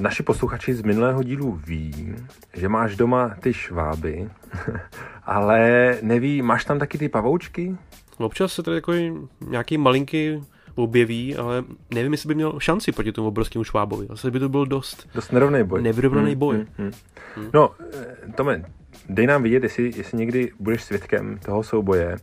naši 0.00 0.22
posluchači 0.22 0.74
z 0.74 0.82
minulého 0.82 1.22
dílu 1.22 1.60
ví, 1.66 2.14
že 2.54 2.68
máš 2.68 2.96
doma 2.96 3.36
ty 3.40 3.54
šváby, 3.54 4.30
ale 5.24 5.98
neví, 6.02 6.42
máš 6.42 6.64
tam 6.64 6.78
taky 6.78 6.98
ty 6.98 7.08
pavoučky? 7.08 7.76
Občas 8.18 8.52
se 8.52 8.62
tady 8.62 8.76
jako 8.76 8.92
nějaký 9.40 9.78
malinký 9.78 10.42
objeví, 10.82 11.36
ale 11.36 11.64
nevím, 11.94 12.12
jestli 12.12 12.28
by 12.28 12.34
měl 12.34 12.60
šanci 12.60 12.92
proti 12.92 13.12
tomu 13.12 13.28
obrovskému 13.28 13.64
švábovi. 13.64 14.06
Zase 14.10 14.30
by 14.30 14.38
to 14.38 14.48
byl 14.48 14.66
dost... 14.66 15.08
Dost 15.14 15.32
nerovný 15.32 15.64
boj. 15.64 15.82
Nevyrovnaný 15.82 16.30
hmm, 16.30 16.38
boj. 16.38 16.56
Hmm, 16.56 16.66
hmm. 16.78 16.92
Hmm. 17.36 17.50
No, 17.54 17.70
eh, 17.94 18.32
Tome, 18.34 18.62
dej 19.08 19.26
nám 19.26 19.42
vidět, 19.42 19.62
jestli, 19.62 19.92
jestli 19.96 20.18
někdy 20.18 20.52
budeš 20.60 20.84
svědkem 20.84 21.38
toho 21.38 21.62
souboje. 21.62 22.16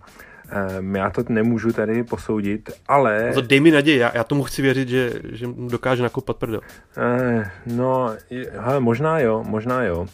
Um, 0.79 0.95
já 0.95 1.09
to 1.09 1.23
nemůžu 1.29 1.71
tady 1.71 2.03
posoudit, 2.03 2.71
ale... 2.87 3.31
To 3.33 3.41
dej 3.41 3.59
mi 3.59 3.71
naději, 3.71 3.97
já, 3.97 4.11
já 4.13 4.23
tomu 4.23 4.43
chci 4.43 4.61
věřit, 4.61 4.89
že, 4.89 5.13
že 5.31 5.47
dokáže 5.67 6.03
nakopat 6.03 6.37
prdel. 6.37 6.61
Uh, 6.97 7.45
no, 7.65 8.15
hele, 8.51 8.79
možná 8.79 9.19
jo, 9.19 9.43
možná 9.47 9.83
jo. 9.83 10.07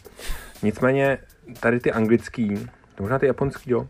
Nicméně 0.63 1.17
tady 1.59 1.79
ty 1.79 1.91
anglický, 1.91 2.67
možná 2.99 3.19
ty 3.19 3.27
japonský, 3.27 3.71
jo, 3.71 3.87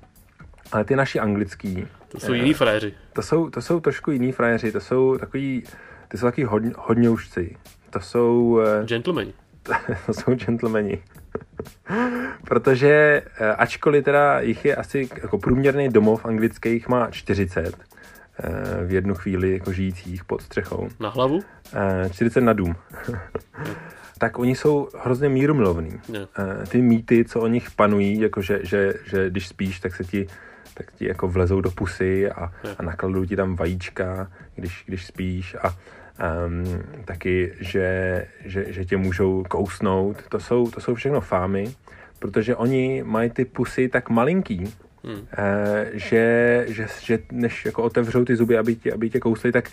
ale 0.72 0.84
ty 0.84 0.96
naši 0.96 1.20
anglický, 1.20 1.88
to 2.12 2.20
jsou 2.20 2.34
jiní 2.34 2.54
frajeři. 2.54 2.94
To 3.14 3.22
jsou, 3.22 3.50
to 3.50 3.62
jsou 3.62 3.80
trošku 3.80 4.12
jiní 4.12 4.32
frajeři, 4.32 4.72
to 4.72 4.80
jsou 4.80 5.18
takový, 5.18 5.64
ty 6.08 6.18
jsou 6.18 6.26
takový 6.26 6.44
hod, 6.44 6.64
hodňoušci. 6.78 7.56
To 7.90 8.00
jsou... 8.00 8.62
Gentlemani. 8.86 9.34
to 10.06 10.14
jsou 10.14 10.36
gentlemani. 10.36 11.04
Protože 12.48 13.24
eh, 13.40 13.54
ačkoliv 13.56 14.06
teda 14.06 14.40
jich 14.40 14.66
je 14.66 14.76
asi 14.76 15.10
jako 15.24 15.38
průměrný 15.38 15.90
domov 15.90 16.26
anglických 16.26 16.88
má 16.88 17.12
40 17.12 17.78
eh, 18.40 18.86
v 18.86 18.94
jednu 18.94 19.16
chvíli 19.16 19.54
jako 19.54 19.72
žijících 19.72 20.26
pod 20.26 20.42
střechou. 20.42 20.90
Na 21.00 21.10
hlavu? 21.10 21.42
40 22.12 22.42
na 22.42 22.54
dům. 22.54 22.76
tak 24.18 24.40
oni 24.40 24.56
jsou 24.56 24.90
hrozně 25.04 25.30
mírumilovní. 25.30 26.02
Ty 26.70 26.82
mýty, 26.82 27.26
co 27.26 27.42
o 27.42 27.48
nich 27.48 27.72
panují, 27.72 28.20
jako 28.20 28.42
že, 28.42 28.60
že, 28.64 28.94
že 29.06 29.30
když 29.30 29.48
spíš, 29.48 29.80
tak 29.80 29.96
se 29.96 30.04
ti 30.04 30.28
tak 30.74 30.92
ti 30.92 31.08
jako 31.08 31.28
vlezou 31.28 31.62
do 31.62 31.72
pusy 31.72 32.32
a, 32.32 32.52
a 32.78 32.84
nakladou 32.84 33.26
ti 33.26 33.36
tam 33.36 33.56
vajíčka, 33.56 34.32
když, 34.56 34.84
když 34.88 35.06
spíš 35.06 35.56
a 35.62 35.76
um, 36.20 36.84
taky, 37.06 37.54
že, 37.60 38.26
že, 38.46 38.66
že 38.74 38.86
tě 38.86 38.98
můžou 38.98 39.44
kousnout. 39.50 40.18
To 40.30 40.40
jsou, 40.40 40.72
to 40.72 40.82
jsou 40.82 40.96
všechno 40.96 41.22
fámy, 41.22 41.74
protože 42.20 42.56
oni 42.56 43.04
mají 43.04 43.30
ty 43.30 43.46
pusy 43.46 43.90
tak 43.90 44.10
malinký, 44.10 44.74
hmm. 45.04 45.14
uh, 45.14 45.20
že, 45.94 46.66
že, 46.68 46.88
že 47.02 47.20
než 47.32 47.66
jako 47.66 47.84
otevřou 47.84 48.26
ty 48.26 48.36
zuby, 48.36 48.58
aby 48.58 48.76
tě, 48.76 48.94
aby 48.94 49.10
tě 49.10 49.20
kousli, 49.20 49.52
tak 49.52 49.72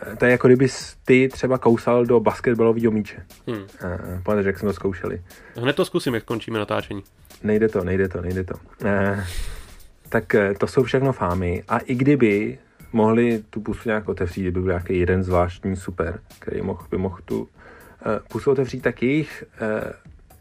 eh, 0.00 0.16
to 0.16 0.24
je 0.24 0.30
jako 0.30 0.48
kdyby 0.48 0.68
ty 1.04 1.28
třeba 1.28 1.58
kousal 1.58 2.06
do 2.06 2.20
basketbalového 2.20 2.92
míče. 2.92 3.22
Hmm. 3.46 3.56
Uh, 3.56 4.22
Pamatuješ, 4.22 4.46
jak 4.46 4.58
jsme 4.58 4.68
to 4.68 4.72
zkoušeli. 4.72 5.22
Hned 5.56 5.76
to 5.76 5.84
zkusím, 5.84 6.14
jak 6.14 6.24
končíme 6.24 6.58
natáčení. 6.58 7.02
Nejde 7.42 7.68
to, 7.68 7.84
nejde 7.84 8.08
to, 8.08 8.20
nejde 8.20 8.44
to. 8.44 8.54
Uh, 8.54 9.20
tak 10.08 10.36
to 10.58 10.66
jsou 10.66 10.82
všechno 10.82 11.12
fámy. 11.12 11.64
A 11.68 11.78
i 11.78 11.94
kdyby 11.94 12.58
mohli 12.92 13.44
tu 13.50 13.60
pusu 13.60 13.88
nějak 13.88 14.08
otevřít, 14.08 14.40
kdyby 14.40 14.60
byl 14.60 14.68
nějaký 14.68 14.98
jeden 14.98 15.22
zvláštní 15.22 15.76
super, 15.76 16.20
který 16.38 16.62
mohl, 16.62 16.86
by 16.90 16.98
mohl 16.98 17.18
tu 17.24 17.40
uh, 17.40 17.48
pusu 18.28 18.50
otevřít, 18.50 18.80
tak 18.80 19.02
jejich, 19.02 19.44
uh, 19.60 19.92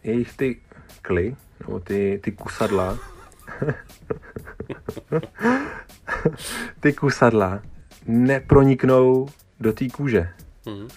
jejich 0.04 0.38
ty 0.38 0.58
kly, 1.02 1.36
nebo 1.60 1.80
ty, 1.80 2.20
ty 2.24 2.32
kusadla, 2.32 3.00
ty 6.80 6.94
kusadla 6.94 7.62
neproniknou 8.08 9.28
do 9.60 9.74
té 9.74 9.90
kůže 9.90 10.30
mm. 10.66 10.74
uh, 10.74 10.88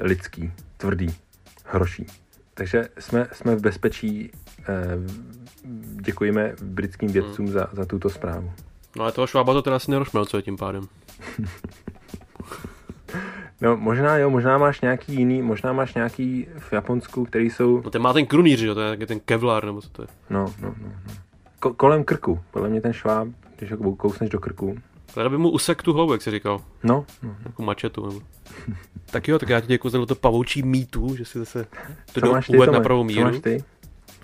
lidský, 0.00 0.52
tvrdý, 0.76 1.14
hroší. 1.64 2.06
Takže 2.54 2.88
jsme, 2.98 3.28
jsme 3.32 3.56
v 3.56 3.60
bezpečí. 3.60 4.30
Uh, 4.58 5.10
děkujeme 6.02 6.54
britským 6.62 7.12
vědcům 7.12 7.46
mm. 7.46 7.52
za, 7.52 7.68
za 7.72 7.84
tuto 7.84 8.10
zprávu. 8.10 8.52
No 8.96 9.02
ale 9.02 9.12
toho 9.12 9.26
švába 9.26 9.52
to 9.52 9.62
teda 9.62 9.76
asi 9.76 9.90
nerozmelcuje 9.90 10.42
tím 10.42 10.56
pádem. 10.56 10.88
No 13.62 13.76
možná 13.76 14.16
jo, 14.16 14.30
možná 14.30 14.58
máš 14.58 14.80
nějaký 14.80 15.14
jiný, 15.14 15.42
možná 15.42 15.72
máš 15.72 15.94
nějaký 15.94 16.46
v 16.58 16.72
Japonsku, 16.72 17.24
který 17.24 17.50
jsou... 17.50 17.80
No 17.84 17.90
ten 17.90 18.02
má 18.02 18.12
ten 18.12 18.26
krunýř, 18.26 18.60
jo, 18.60 18.74
to 18.74 18.80
je 18.80 19.06
ten 19.06 19.20
kevlar, 19.20 19.64
nebo 19.64 19.80
co 19.80 19.88
to 19.88 20.02
je. 20.02 20.08
No, 20.30 20.54
no, 20.62 20.68
no. 20.68 20.88
no. 21.06 21.12
Ko- 21.60 21.74
kolem 21.74 22.04
krku, 22.04 22.40
podle 22.50 22.68
mě 22.68 22.80
ten 22.80 22.92
šváb, 22.92 23.28
když 23.58 23.72
ho 23.72 23.96
kousneš 23.96 24.30
do 24.30 24.40
krku. 24.40 24.78
Ale 25.16 25.30
by 25.30 25.38
mu 25.38 25.50
usek 25.50 25.82
tu 25.82 25.92
hlavu, 25.92 26.12
jak 26.12 26.22
jsi 26.22 26.30
říkal. 26.30 26.60
No. 26.82 27.06
no. 27.22 27.36
Jako 27.44 27.62
mačetu, 27.62 28.06
nebo... 28.06 28.20
tak 29.10 29.28
jo, 29.28 29.38
tak 29.38 29.48
já 29.48 29.60
ti 29.60 29.66
děkuji 29.66 29.88
za 29.88 30.06
to 30.06 30.14
pavoučí 30.14 30.62
mýtu, 30.62 31.16
že 31.16 31.24
si 31.24 31.38
zase 31.38 31.66
to 32.12 32.20
do 32.20 32.72
na 32.72 32.80
pravou 32.80 33.04
míru. 33.04 33.20
Co 33.20 33.30
máš 33.30 33.40
ty? 33.40 33.64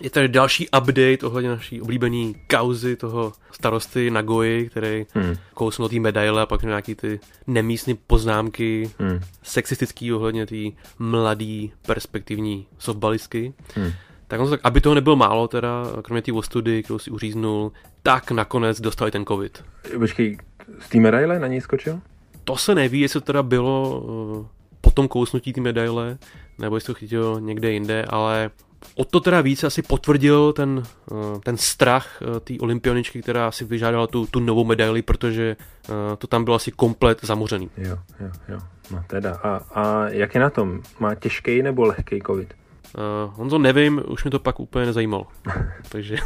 Je 0.00 0.10
tady 0.10 0.28
další 0.28 0.68
update 0.68 1.26
ohledně 1.26 1.50
naší 1.50 1.82
oblíbené 1.82 2.32
kauzy 2.50 2.96
toho 2.96 3.32
starosty 3.52 4.10
Nagoji, 4.10 4.70
který 4.70 5.06
hmm. 5.14 5.36
kousnul 5.54 5.88
té 5.88 6.00
medaile 6.00 6.42
a 6.42 6.46
pak 6.46 6.62
nějaký 6.62 6.94
ty 6.94 7.20
nemístné 7.46 7.94
poznámky 8.06 8.90
hmm. 8.98 9.20
sexistický 9.42 10.12
ohledně 10.12 10.46
té 10.46 10.56
mladý 10.98 11.72
perspektivní 11.86 12.66
softbalistky. 12.78 13.54
Hmm. 13.74 13.92
Tak, 14.28 14.40
on, 14.40 14.50
tak 14.50 14.60
aby 14.64 14.80
toho 14.80 14.94
nebylo 14.94 15.16
málo 15.16 15.48
teda, 15.48 15.84
kromě 16.02 16.22
té 16.22 16.32
ostudy, 16.32 16.82
kterou 16.82 16.98
si 16.98 17.10
uříznul, 17.10 17.72
tak 18.02 18.30
nakonec 18.30 18.80
dostali 18.80 19.10
ten 19.10 19.24
covid. 19.24 19.64
Počkej, 19.98 20.38
z 20.80 20.88
té 20.88 20.98
medaile 20.98 21.38
na 21.38 21.46
něj 21.46 21.60
skočil? 21.60 22.00
To 22.44 22.56
se 22.56 22.74
neví, 22.74 23.00
jestli 23.00 23.20
to 23.20 23.26
teda 23.26 23.42
bylo 23.42 24.00
uh, 24.00 24.46
po 24.80 24.90
tom 24.90 25.08
kousnutí 25.08 25.52
té 25.52 25.60
medaile, 25.60 26.18
nebo 26.58 26.76
jestli 26.76 26.86
to 26.86 26.98
chytil 26.98 27.40
někde 27.40 27.72
jinde, 27.72 28.04
ale 28.08 28.50
O 28.94 29.04
to 29.04 29.20
teda 29.20 29.40
více 29.40 29.66
asi 29.66 29.82
potvrdil 29.82 30.52
ten, 30.52 30.82
eh, 31.12 31.40
ten 31.42 31.56
strach 31.56 32.22
eh, 32.22 32.40
té 32.40 32.54
olympioničky, 32.60 33.22
která 33.22 33.50
si 33.50 33.64
vyžádala 33.64 34.06
tu, 34.06 34.26
tu 34.26 34.40
novou 34.40 34.64
medaili, 34.64 35.02
protože 35.02 35.56
eh, 35.84 36.16
to 36.18 36.26
tam 36.26 36.44
bylo 36.44 36.56
asi 36.56 36.72
komplet 36.72 37.24
zamořený. 37.24 37.70
Jo, 37.76 37.98
jo, 38.20 38.30
jo. 38.48 38.58
No 38.90 39.04
teda. 39.06 39.34
A, 39.34 39.60
a 39.74 40.08
jak 40.08 40.34
je 40.34 40.40
na 40.40 40.50
tom? 40.50 40.80
Má 40.98 41.14
těžký 41.14 41.62
nebo 41.62 41.84
lehký 41.84 42.22
covid? 42.26 42.54
Uh, 42.94 43.34
Honzo, 43.34 43.58
nevím, 43.58 44.02
už 44.08 44.24
mi 44.24 44.30
to 44.30 44.38
pak 44.38 44.60
úplně 44.60 44.86
nezajímalo. 44.86 45.26
takže, 45.88 46.16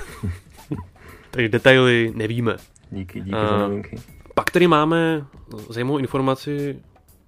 takže 1.30 1.48
detaily 1.48 2.12
nevíme. 2.14 2.56
Díky, 2.90 3.20
díky 3.20 3.36
uh, 3.36 3.48
za 3.48 3.58
novinky. 3.58 3.96
Pak 4.34 4.50
tady 4.50 4.66
máme 4.66 5.26
zajímavou 5.68 5.98
informaci 5.98 6.80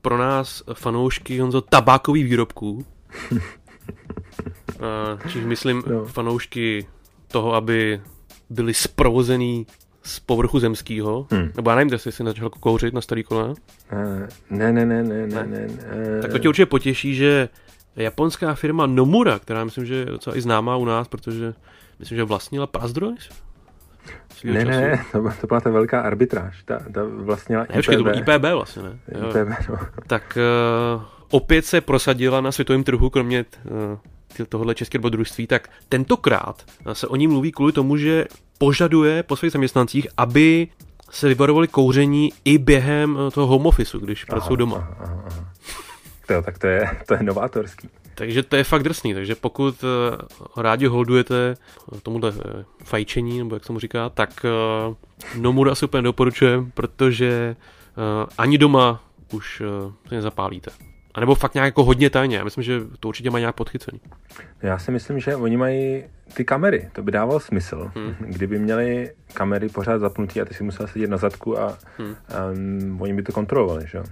pro 0.02 0.18
nás 0.18 0.62
fanoušky 0.74 1.38
Honzo 1.38 1.60
tabákových 1.60 2.24
výrobků. 2.24 2.86
Čiž 5.28 5.44
myslím 5.44 5.82
no. 5.86 6.04
fanoušky 6.04 6.86
toho, 7.28 7.54
aby 7.54 8.00
byli 8.50 8.74
sprovozený 8.74 9.66
z 10.02 10.20
povrchu 10.20 10.58
zemského. 10.58 11.26
Hmm. 11.30 11.50
Nebo 11.56 11.70
já 11.70 11.76
nevím, 11.76 11.92
jestli 11.92 12.12
jsi 12.12 12.24
začal 12.24 12.50
kouřit 12.50 12.94
na 12.94 13.00
starý 13.00 13.22
kola. 13.22 13.48
Uh, 13.48 13.54
ne, 14.50 14.72
ne, 14.72 14.86
ne, 14.86 15.02
ne, 15.02 15.26
ne, 15.26 15.46
ne. 15.46 15.66
Uh, 15.66 16.22
tak 16.22 16.32
to 16.32 16.38
tě 16.38 16.48
určitě 16.48 16.66
potěší, 16.66 17.14
že 17.14 17.48
japonská 17.96 18.54
firma 18.54 18.86
Nomura, 18.86 19.38
která 19.38 19.64
myslím, 19.64 19.86
že 19.86 19.94
je 19.94 20.04
docela 20.04 20.36
i 20.36 20.40
známá 20.40 20.76
u 20.76 20.84
nás, 20.84 21.08
protože 21.08 21.54
myslím, 21.98 22.16
že 22.16 22.24
vlastnila 22.24 22.66
Prazdroj, 22.66 23.14
ne, 24.44 24.64
času. 24.64 24.70
ne, 24.70 25.04
to, 25.12 25.30
to 25.40 25.46
byla 25.46 25.60
ta 25.60 25.70
velká 25.70 26.00
arbitráž. 26.00 26.62
Ta, 26.62 26.78
ta 26.94 27.00
vlastnila 27.04 27.66
ne, 27.70 27.80
IPB. 27.80 27.86
to 27.86 28.02
bylo 28.02 28.18
IPB 28.18 28.44
vlastně, 28.52 28.82
ne? 28.82 28.98
IPB, 29.08 29.68
no. 29.68 29.78
Tak 30.06 30.38
uh, 30.96 31.02
opět 31.30 31.64
se 31.64 31.80
prosadila 31.80 32.40
na 32.40 32.52
světovém 32.52 32.84
trhu, 32.84 33.10
kromě 33.10 33.44
uh, 33.64 34.46
tohohle 34.48 34.74
české 34.74 34.98
dobrodružství, 34.98 35.46
tak 35.46 35.68
tentokrát 35.88 36.64
se 36.92 37.06
o 37.06 37.16
ní 37.16 37.26
mluví 37.26 37.52
kvůli 37.52 37.72
tomu, 37.72 37.96
že 37.96 38.24
požaduje 38.58 39.22
po 39.22 39.36
svých 39.36 39.52
zaměstnancích, 39.52 40.06
aby 40.16 40.68
se 41.10 41.28
vyvarovali 41.28 41.68
kouření 41.68 42.32
i 42.44 42.58
během 42.58 43.18
eh, 43.28 43.30
toho 43.30 43.46
home 43.46 43.66
office, 43.66 43.98
když 44.00 44.24
aha, 44.28 44.38
pracují 44.38 44.58
doma. 44.58 44.76
Aha, 44.76 45.24
aha. 45.26 45.48
To, 46.26 46.42
tak 46.42 46.58
to 46.58 46.66
je, 46.66 46.90
to 47.06 47.14
je 47.14 47.22
novátorský. 47.22 47.88
Takže 48.14 48.42
to 48.42 48.56
je 48.56 48.64
fakt 48.64 48.82
drsný, 48.82 49.14
takže 49.14 49.34
pokud 49.34 49.84
uh, 49.84 50.62
rádi 50.62 50.86
holdujete 50.86 51.54
tomuhle 52.02 52.30
uh, 52.30 52.38
fajčení, 52.84 53.38
nebo 53.38 53.56
jak 53.56 53.64
se 53.64 53.72
mu 53.72 53.78
říká, 53.78 54.08
tak 54.08 54.46
uh, 54.88 55.42
Nomura 55.42 55.72
asi 55.72 55.84
úplně 55.84 56.02
doporučujem, 56.02 56.70
protože 56.74 57.56
ani 58.38 58.58
doma 58.58 59.04
už 59.32 59.62
se 60.08 60.14
nezapálíte. 60.14 60.70
A 61.14 61.20
nebo 61.20 61.34
fakt 61.34 61.54
nějak 61.54 61.66
jako 61.66 61.84
hodně 61.84 62.10
tajně. 62.10 62.36
Já 62.36 62.44
myslím, 62.44 62.64
že 62.64 62.80
to 63.00 63.08
určitě 63.08 63.30
má 63.30 63.38
nějak 63.38 63.54
podchycený. 63.54 64.00
Já 64.62 64.78
si 64.78 64.90
myslím, 64.90 65.20
že 65.20 65.36
oni 65.36 65.56
mají 65.56 66.04
ty 66.34 66.44
kamery. 66.44 66.88
To 66.92 67.02
by 67.02 67.10
dávalo 67.10 67.40
smysl. 67.40 67.90
Hmm. 67.94 68.14
Kdyby 68.18 68.58
měli 68.58 69.10
kamery 69.34 69.68
pořád 69.68 69.98
zapnutý 69.98 70.40
a 70.40 70.44
ty 70.44 70.54
si 70.54 70.64
musel 70.64 70.86
sedět 70.86 71.10
na 71.10 71.16
zadku 71.16 71.58
a, 71.60 71.78
hmm. 71.98 72.16
a 72.28 72.46
um, 72.50 73.02
oni 73.02 73.14
by 73.14 73.22
to 73.22 73.32
kontrolovali, 73.32 73.86
že 73.86 74.02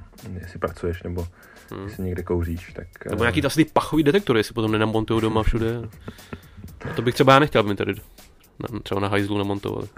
Jestli 0.41 0.59
pracuješ 0.59 1.03
nebo 1.03 1.27
hmm. 1.71 1.85
jestli 1.85 2.05
někde 2.05 2.23
kouříš. 2.23 2.73
Tak, 2.73 2.87
nebo 3.11 3.23
nějaký 3.23 3.45
asi 3.45 3.65
ty 3.65 3.71
pachový 3.73 4.03
detektory, 4.03 4.39
jestli 4.39 4.55
potom 4.55 4.73
nenamontují 4.73 5.21
doma 5.21 5.43
všude. 5.43 5.77
A 6.91 6.95
to 6.95 7.03
bych 7.03 7.15
třeba 7.15 7.33
já 7.33 7.39
nechtěl, 7.39 7.61
aby 7.61 7.69
mi 7.69 7.77
tady 7.77 7.95
třeba 8.83 9.01
na 9.01 9.09
hajzlu 9.09 9.39
namontovali. 9.39 9.89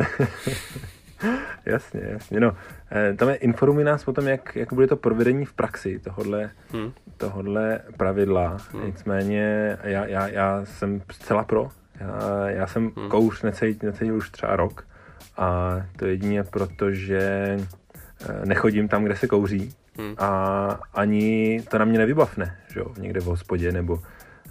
jasně, 1.67 2.01
jasně. 2.05 2.41
No, 2.41 2.57
eh, 2.93 3.15
tam 3.15 3.29
je 3.29 3.35
informuj 3.35 3.85
nás 3.85 4.05
potom, 4.05 4.29
jak, 4.29 4.57
jak 4.57 4.73
bude 4.73 4.87
to 4.87 4.97
provedení 4.97 5.45
v 5.45 5.53
praxi 5.53 5.99
tohodle, 5.99 6.51
hmm. 6.73 6.93
tohodle 7.17 7.81
pravidla. 7.97 8.57
Hmm. 8.73 8.87
Nicméně 8.87 9.77
já, 9.83 10.07
já, 10.07 10.29
já 10.29 10.65
jsem 10.65 11.03
zcela 11.13 11.45
pro. 11.45 11.69
Já, 12.01 12.51
já 12.51 12.67
jsem 12.67 12.93
hmm. 12.97 13.09
kouř 13.09 13.43
necítil, 13.43 13.91
necítil 13.91 14.17
už 14.17 14.31
třeba 14.31 14.57
rok 14.57 14.87
a 15.37 15.77
to 15.97 16.07
jedině 16.07 16.45
proto, 16.45 16.93
že 16.93 17.57
eh, 18.29 18.47
nechodím 18.47 18.89
tam, 18.89 19.05
kde 19.05 19.17
se 19.17 19.27
kouří 19.27 19.75
hmm. 19.99 20.15
a 20.19 20.81
ani 20.95 21.63
to 21.71 21.79
na 21.79 21.85
mě 21.85 21.99
nevybavne, 21.99 22.57
že 22.73 22.81
jo, 22.81 22.87
někde 22.99 23.21
v 23.21 23.25
hospodě 23.25 23.73
nebo 23.73 23.99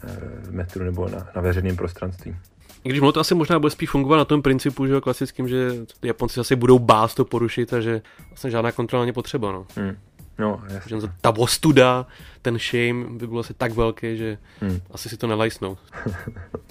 eh, 0.03 0.17
v 0.41 0.51
metru 0.51 0.83
nebo 0.83 1.09
na, 1.09 1.27
na 1.35 1.41
veřejném 1.41 1.75
prostranství. 1.75 2.35
I 2.83 2.89
když 2.89 3.01
to 3.13 3.19
asi 3.19 3.35
možná 3.35 3.59
bude 3.59 3.71
spíš 3.71 3.89
fungovat 3.89 4.17
na 4.17 4.25
tom 4.25 4.41
principu, 4.41 4.87
že 4.87 5.01
klasickým, 5.01 5.47
že 5.47 5.71
Japonci 6.01 6.39
asi 6.39 6.55
budou 6.55 6.79
bást 6.79 7.15
to 7.15 7.25
porušit 7.25 7.73
a 7.73 7.81
že 7.81 8.01
vlastně 8.29 8.51
žádná 8.51 8.71
kontrola 8.71 9.03
není 9.03 9.13
potřeba. 9.13 9.51
No. 9.51 9.65
Hmm. 9.75 9.95
No, 10.39 10.61
jasně. 10.67 11.01
Že 11.01 11.07
ta 11.21 11.33
ostuda, 11.37 12.05
ten 12.41 12.57
shame 12.59 13.05
by 13.17 13.27
byl 13.27 13.39
asi 13.39 13.53
tak 13.53 13.73
velký, 13.73 14.17
že 14.17 14.37
hmm. 14.61 14.79
asi 14.91 15.09
si 15.09 15.17
to 15.17 15.27
nelajsnou. 15.27 15.77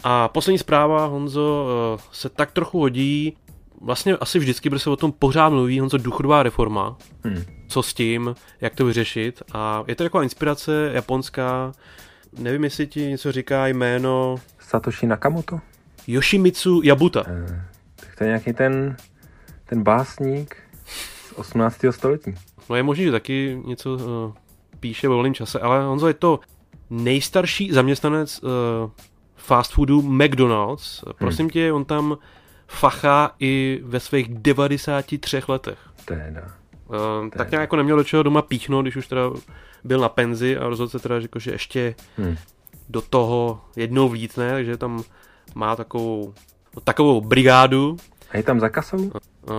A 0.04 0.28
poslední 0.28 0.58
zpráva, 0.58 1.06
Honzo, 1.06 1.68
eh, 1.98 2.02
se 2.12 2.28
tak 2.28 2.52
trochu 2.52 2.78
hodí. 2.78 3.36
Vlastně 3.82 4.16
asi 4.16 4.38
vždycky, 4.38 4.70
protože 4.70 4.82
se 4.82 4.90
o 4.90 4.96
tom 4.96 5.12
pořád 5.12 5.48
mluví, 5.48 5.80
Honzo, 5.80 5.98
důchodová 5.98 6.42
reforma. 6.42 6.96
Hmm. 7.24 7.44
Co 7.68 7.82
s 7.82 7.94
tím, 7.94 8.34
jak 8.60 8.74
to 8.74 8.84
vyřešit. 8.84 9.42
A 9.52 9.84
je 9.86 9.94
to 9.94 10.02
jako 10.02 10.22
inspirace 10.22 10.90
japonská, 10.92 11.72
nevím, 12.38 12.64
jestli 12.64 12.86
ti 12.86 13.00
něco 13.00 13.32
říká 13.32 13.66
jméno... 13.66 14.36
Satoshi 14.58 15.06
Nakamoto? 15.06 15.60
Yoshimitsu 16.06 16.80
Yabuta. 16.84 17.24
Eh, 17.26 17.64
tak 17.96 18.16
to 18.18 18.24
je 18.24 18.28
nějaký 18.28 18.52
ten, 18.52 18.96
ten 19.66 19.82
básník 19.82 20.56
z 20.86 21.32
18. 21.32 21.78
století. 21.90 22.34
No 22.70 22.76
je 22.76 22.82
možné, 22.82 23.04
že 23.04 23.12
taky 23.12 23.62
něco 23.64 23.94
uh, 23.94 24.34
píše 24.80 25.08
ve 25.08 25.14
volném 25.14 25.34
čase, 25.34 25.60
ale 25.60 25.84
Honzo 25.84 26.08
je 26.08 26.14
to 26.14 26.40
nejstarší 26.90 27.72
zaměstnanec 27.72 28.42
uh, 28.42 28.50
fast 29.36 29.72
foodu 29.72 30.02
McDonald's. 30.02 31.04
Prosím 31.18 31.44
hmm. 31.44 31.50
tě, 31.50 31.72
on 31.72 31.84
tam 31.84 32.16
fachá 32.68 33.30
i 33.40 33.80
ve 33.84 34.00
svých 34.00 34.28
93 34.28 35.42
letech. 35.48 35.78
Teda. 36.04 36.42
Uh, 36.88 37.28
tak 37.28 37.50
nějak 37.50 37.60
jako 37.60 37.76
neměl 37.76 37.96
do 37.96 38.04
čeho 38.04 38.22
doma 38.22 38.42
píchnout, 38.42 38.84
když 38.84 38.96
už 38.96 39.06
teda 39.06 39.22
byl 39.84 40.00
na 40.00 40.08
penzi 40.08 40.58
a 40.58 40.68
rozhodl 40.68 40.90
se 40.90 40.98
teda, 40.98 41.20
že, 41.20 41.28
že 41.38 41.50
ještě 41.50 41.94
hmm. 42.16 42.36
do 42.88 43.00
toho 43.00 43.60
jednou 43.76 44.08
vlítne, 44.08 44.50
takže 44.50 44.76
tam 44.76 45.02
má 45.54 45.76
takovou, 45.76 46.34
takovou 46.84 47.20
brigádu. 47.20 47.96
A 48.30 48.36
je 48.36 48.42
tam 48.42 48.60
za 48.60 48.68
kasou? 48.68 49.12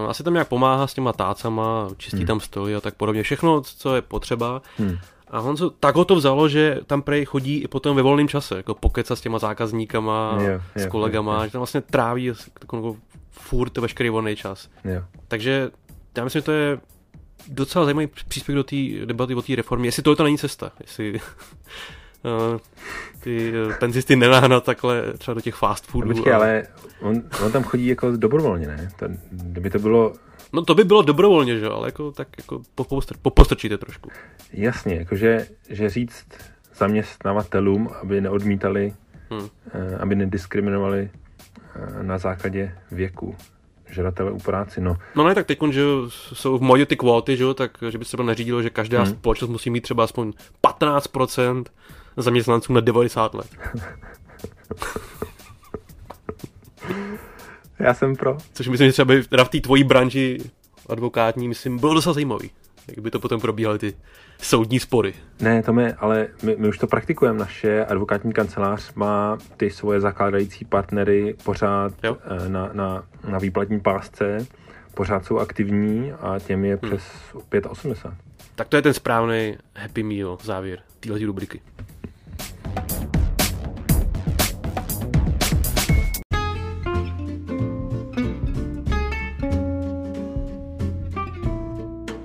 Asi 0.08 0.24
tam 0.24 0.34
nějak 0.34 0.48
pomáhá 0.48 0.88
s 0.88 0.94
těma 0.94 1.14
tácama, 1.14 1.90
čistí 1.98 2.18
hmm. 2.18 2.28
tam 2.28 2.40
stoly 2.40 2.76
a 2.76 2.82
tak 2.82 2.96
podobně. 2.96 3.24
Všechno, 3.24 3.62
co 3.62 3.96
je 3.96 4.02
potřeba. 4.02 4.62
Hmm. 4.78 4.98
A 5.34 5.40
Honzo, 5.40 5.70
tak 5.70 5.96
ho 5.96 6.06
to 6.06 6.16
vzalo, 6.16 6.50
že 6.50 6.80
tam 6.88 7.02
prej 7.02 7.25
chodí 7.25 7.58
i 7.58 7.68
potom 7.68 7.96
ve 7.96 8.02
volném 8.02 8.28
čase, 8.28 8.58
jako 8.58 8.74
pokeca 8.74 9.16
s 9.16 9.22
těma 9.22 9.40
zákazníkama, 9.40 10.38
jo, 10.42 10.52
jo, 10.52 10.60
s 10.75 10.86
kolegama, 10.86 11.36
jo, 11.36 11.46
že 11.46 11.52
tam 11.52 11.60
vlastně 11.60 11.82
tráví 11.82 12.25
jako 12.25 12.98
furt 13.32 13.78
veškerý 13.78 14.10
volný 14.10 14.36
čas. 14.36 14.70
Jo. 14.86 15.04
Takže 15.28 15.72
já 16.18 16.24
myslím, 16.24 16.40
že 16.40 16.46
to 16.46 16.52
je 16.52 16.78
docela 17.48 17.86
zajímavý 17.86 18.08
příspěvek 18.28 18.56
do 18.56 18.63
té 18.63 19.06
debaty 19.06 19.36
o 19.36 19.42
té 19.42 19.56
reformě, 19.56 19.88
jestli 19.88 20.04
tohle 20.04 20.16
to 20.16 20.24
není 20.24 20.38
cesta, 20.38 20.72
jestli 20.82 21.13
uh, 21.13 21.20
ty 23.20 23.54
uh, 23.66 23.74
penzisty 23.74 24.16
nenahnat 24.16 24.63
takhle 24.63 25.13
třeba 25.18 25.36
do 25.36 25.42
těch 25.42 25.56
fast 25.56 25.86
foodů. 25.86 26.08
No, 26.08 26.16
počkej, 26.16 26.34
ale 26.34 26.63
on, 27.02 27.22
on, 27.46 27.52
tam 27.52 27.63
chodí 27.63 27.88
jako 27.88 28.12
dobrovolně, 28.12 28.68
ne? 28.68 28.90
To, 29.00 29.06
kdyby 29.32 29.70
to 29.70 29.80
bylo... 29.80 30.13
No 30.54 30.62
to 30.62 30.76
by 30.76 30.84
bylo 30.84 31.02
dobrovolně, 31.02 31.60
že 31.60 31.68
ale 31.68 31.88
jako 31.88 32.12
tak 32.12 32.28
jako 32.38 32.62
popostr, 32.76 33.16
popostrčíte 33.22 33.78
trošku. 33.78 34.10
Jasně, 34.54 34.96
jakože 34.96 35.48
že 35.70 35.90
říct 35.90 36.28
zaměstnavatelům, 36.76 37.90
aby 38.02 38.22
neodmítali, 38.22 38.94
hmm. 39.30 39.40
uh, 39.40 39.50
aby 40.00 40.16
nediskriminovali 40.16 41.10
uh, 41.10 42.04
na 42.04 42.18
základě 42.18 42.76
věku 42.92 43.36
žadatele 43.90 44.32
u 44.32 44.40
práci, 44.40 44.82
no. 44.82 44.98
No 45.16 45.28
ne, 45.28 45.36
tak 45.36 45.46
teď, 45.46 45.60
že 45.72 45.84
jsou 46.10 46.58
v 46.58 46.62
modě 46.62 46.86
ty 46.86 46.96
kvóty, 46.96 47.38
že 47.38 47.54
tak, 47.54 47.72
že 47.90 47.98
by 47.98 48.06
se 48.06 48.18
to 48.18 48.24
neřídilo, 48.24 48.62
že 48.62 48.70
každá 48.70 49.04
hmm. 49.04 49.14
společnost 49.14 49.50
musí 49.50 49.70
mít 49.70 49.82
třeba 49.82 50.04
aspoň 50.04 50.34
15% 50.64 51.64
zaměstnanců 52.18 52.74
na 52.74 52.82
90 52.82 53.34
let. 53.34 53.48
Já 57.84 57.94
jsem 57.94 58.16
pro. 58.16 58.38
Což 58.54 58.68
myslím, 58.68 58.88
že 58.88 58.94
třeba 58.94 59.06
by 59.06 59.24
teda 59.24 59.44
v 59.44 59.50
té 59.50 59.60
tvojí 59.60 59.84
branži 59.84 60.38
advokátní, 60.90 61.48
myslím, 61.48 61.80
bylo 61.80 61.94
docela 61.94 62.13
zajímavý. 62.13 62.52
Jak 62.88 63.00
by 63.00 63.12
to 63.12 63.20
potom 63.20 63.42
probíhaly 63.42 63.80
ty 63.80 63.94
soudní 64.42 64.80
spory. 64.80 65.13
Ne, 65.42 65.63
to 65.63 65.74
my, 65.74 65.94
ale 65.94 66.28
my, 66.44 66.56
my 66.60 66.68
už 66.68 66.78
to 66.78 66.88
praktikujeme. 66.88 67.40
Naše 67.40 67.86
advokátní 67.86 68.34
kancelář 68.34 68.94
má 68.94 69.38
ty 69.58 69.70
svoje 69.70 70.02
zakládající 70.02 70.66
partnery 70.66 71.36
pořád 71.44 71.94
jo. 72.04 72.18
Eh, 72.24 72.50
na, 72.50 72.70
na, 72.74 73.04
na 73.28 73.40
výplatní 73.40 73.80
pásce, 73.80 74.48
pořád 74.94 75.25
jsou 75.25 75.40
aktivní 75.40 76.12
a 76.12 76.40
těm 76.40 76.66
je 76.66 76.80
hmm. 76.82 76.92
přes 76.92 77.04
85. 77.70 78.18
Tak 78.56 78.68
to 78.68 78.75
je 78.75 78.82
ten 78.82 78.94
správný 78.94 79.58
happy 79.75 80.04
meal 80.04 80.38
závěr 80.44 80.80
téhle 81.00 81.20
rubriky. 81.20 81.62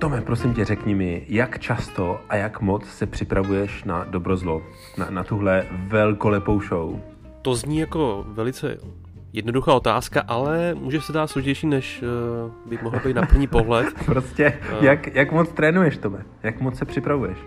Tome, 0.09 0.21
prosím 0.21 0.53
tě, 0.53 0.65
řekni 0.65 0.95
mi, 0.95 1.25
jak 1.27 1.59
často 1.59 2.19
a 2.29 2.35
jak 2.35 2.61
moc 2.61 2.85
se 2.85 3.05
připravuješ 3.05 3.83
na 3.83 4.03
dobrozlo, 4.03 4.61
na, 4.97 5.09
na 5.09 5.23
tuhle 5.23 5.65
velkolepou 5.71 6.61
show? 6.61 6.99
To 7.41 7.55
zní 7.55 7.77
jako 7.77 8.25
velice 8.27 8.77
jednoduchá 9.33 9.73
otázka, 9.73 10.23
ale 10.27 10.75
může 10.75 11.01
se 11.01 11.13
dát 11.13 11.27
složitější, 11.27 11.67
než 11.67 12.01
uh, 12.01 12.69
by 12.69 12.79
mohlo 12.83 12.99
být 12.99 13.15
na 13.15 13.25
první 13.25 13.47
pohled. 13.47 13.93
prostě, 14.05 14.59
uh, 14.77 14.83
jak, 14.83 15.15
jak 15.15 15.31
moc 15.31 15.49
trénuješ, 15.49 15.97
Tome? 15.97 16.25
Jak 16.43 16.61
moc 16.61 16.77
se 16.77 16.85
připravuješ? 16.85 17.37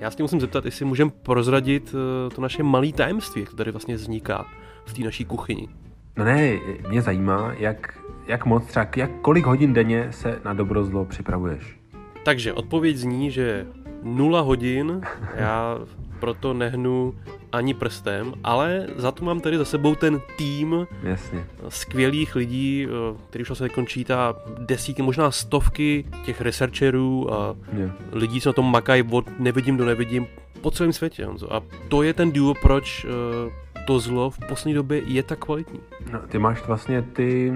Já 0.00 0.10
s 0.10 0.16
tím 0.16 0.24
musím 0.24 0.40
zeptat, 0.40 0.64
jestli 0.64 0.84
můžeme 0.84 1.10
prozradit 1.22 1.94
uh, 1.94 2.34
to 2.34 2.40
naše 2.40 2.62
malé 2.62 2.92
tajemství, 2.92 3.40
jak 3.40 3.50
to 3.50 3.56
tady 3.56 3.70
vlastně 3.70 3.94
vzniká 3.94 4.46
v 4.84 4.94
té 4.94 5.02
naší 5.02 5.24
kuchyni. 5.24 5.68
No 6.16 6.24
ne, 6.24 6.58
mě 6.88 7.02
zajímá, 7.02 7.52
jak, 7.58 7.98
jak 8.26 8.46
moc, 8.46 8.66
třeba 8.66 8.86
jak, 8.96 9.10
kolik 9.20 9.46
hodin 9.46 9.72
denně 9.72 10.08
se 10.10 10.40
na 10.44 10.52
dobrozlo 10.52 11.04
připravuješ? 11.04 11.81
Takže 12.22 12.52
odpověď 12.52 12.96
zní, 12.96 13.30
že 13.30 13.66
nula 14.02 14.40
hodin, 14.40 15.00
já 15.34 15.78
proto 16.20 16.54
nehnu 16.54 17.14
ani 17.52 17.74
prstem, 17.74 18.32
ale 18.44 18.86
za 18.96 19.12
to 19.12 19.24
mám 19.24 19.40
tady 19.40 19.58
za 19.58 19.64
sebou 19.64 19.94
ten 19.94 20.20
tým 20.36 20.86
Jasně. 21.02 21.44
skvělých 21.68 22.36
lidí, 22.36 22.86
eh, 22.86 23.18
který 23.28 23.42
už 23.42 23.58
se 23.58 23.68
končí 23.68 24.04
ta 24.04 24.34
desítky, 24.58 25.02
možná 25.02 25.30
stovky 25.30 26.04
těch 26.24 26.40
researcherů 26.40 27.34
a 27.34 27.56
yeah. 27.76 27.92
lidí, 28.12 28.40
co 28.40 28.48
na 28.48 28.52
tom 28.52 28.70
makají 28.70 29.02
od 29.10 29.38
nevidím 29.38 29.76
do 29.76 29.84
nevidím 29.84 30.26
po 30.60 30.70
celém 30.70 30.92
světě. 30.92 31.26
Honzo. 31.26 31.54
A 31.54 31.62
to 31.88 32.02
je 32.02 32.14
ten 32.14 32.32
důvod, 32.32 32.56
proč 32.62 33.06
eh, 33.08 33.84
to 33.86 33.98
zlo 33.98 34.30
v 34.30 34.38
poslední 34.48 34.74
době 34.74 35.02
je 35.04 35.22
tak 35.22 35.38
kvalitní. 35.38 35.80
No, 36.12 36.18
ty 36.18 36.38
máš 36.38 36.66
vlastně 36.66 37.02
ty, 37.02 37.54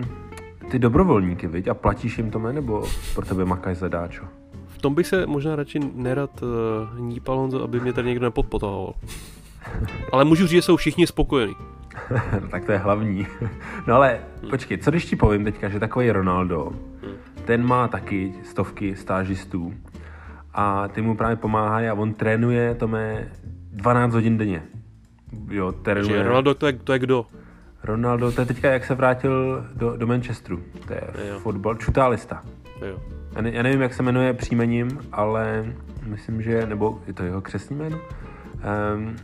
ty 0.71 0.79
dobrovolníky, 0.79 1.47
viď? 1.47 1.69
A 1.69 1.75
platíš 1.75 2.19
jim 2.19 2.31
to, 2.31 2.39
nebo 2.39 2.85
pro 3.15 3.27
tebe 3.27 3.45
makají 3.45 3.77
zadáčo? 3.77 4.25
V 4.77 4.79
tom 4.79 4.95
bych 4.95 5.07
se 5.07 5.27
možná 5.27 5.57
radši 5.57 5.81
nerad 5.95 6.43
uh, 6.43 6.49
nípal, 7.01 7.39
Honzo, 7.39 7.63
aby 7.63 7.81
mě 7.81 7.93
tady 7.93 8.09
někdo 8.09 8.27
nepodpotoval. 8.27 8.95
Ale 10.13 10.25
můžu 10.25 10.47
říct, 10.47 10.51
že 10.51 10.63
jsou 10.63 10.77
všichni 10.77 11.07
spokojení. 11.07 11.55
no, 12.43 12.49
tak 12.49 12.65
to 12.65 12.73
je 12.73 12.79
hlavní. 12.79 13.27
no 13.87 13.95
ale 13.95 14.21
hmm. 14.41 14.51
počkej, 14.51 14.79
co 14.79 14.91
když 14.91 15.05
ti 15.05 15.17
povím 15.17 15.45
teďka, 15.45 15.69
že 15.69 15.81
takový 15.81 16.11
Ronaldo, 16.11 16.73
hmm. 17.03 17.15
ten 17.45 17.67
má 17.67 17.89
taky 17.89 18.35
stovky 18.45 18.97
stážistů 18.97 19.75
a 20.55 20.89
ty 20.89 21.03
mu 21.03 21.17
právě 21.17 21.37
pomáhají 21.37 21.89
a 21.89 21.95
on 21.95 22.15
trénuje, 22.15 22.75
to 22.75 22.89
mé 22.89 23.33
12 23.71 24.15
hodin 24.15 24.39
denně. 24.39 24.63
Jo, 25.49 25.73
trénuje. 25.73 26.17
Že 26.17 26.23
Ronaldo 26.23 26.55
to 26.55 26.67
je, 26.67 26.73
to 26.73 26.93
je 26.93 26.99
kdo? 26.99 27.27
Ronaldo, 27.85 28.33
to 28.33 28.41
je 28.41 28.47
teďka, 28.47 28.73
jak 28.73 28.85
se 28.85 28.95
vrátil 28.95 29.65
do, 29.75 29.97
do 29.97 30.07
Manchesteru. 30.07 30.63
To 30.87 30.93
je 30.93 31.01
jo. 31.29 31.39
fotbal, 31.39 31.75
čutálista. 31.75 32.43
Jo. 32.87 33.16
Já, 33.37 33.43
ne, 33.43 33.51
já 33.53 33.63
nevím, 33.63 33.83
jak 33.83 33.95
se 33.95 34.03
jmenuje 34.03 34.35
příjmením, 34.35 34.99
ale 35.13 35.65
myslím, 36.07 36.43
že, 36.43 36.67
nebo 36.67 37.01
je 37.07 37.13
to 37.13 37.25
jeho 37.25 37.41
křesní 37.41 37.77
jméno, 37.77 37.99
um, 38.97 39.17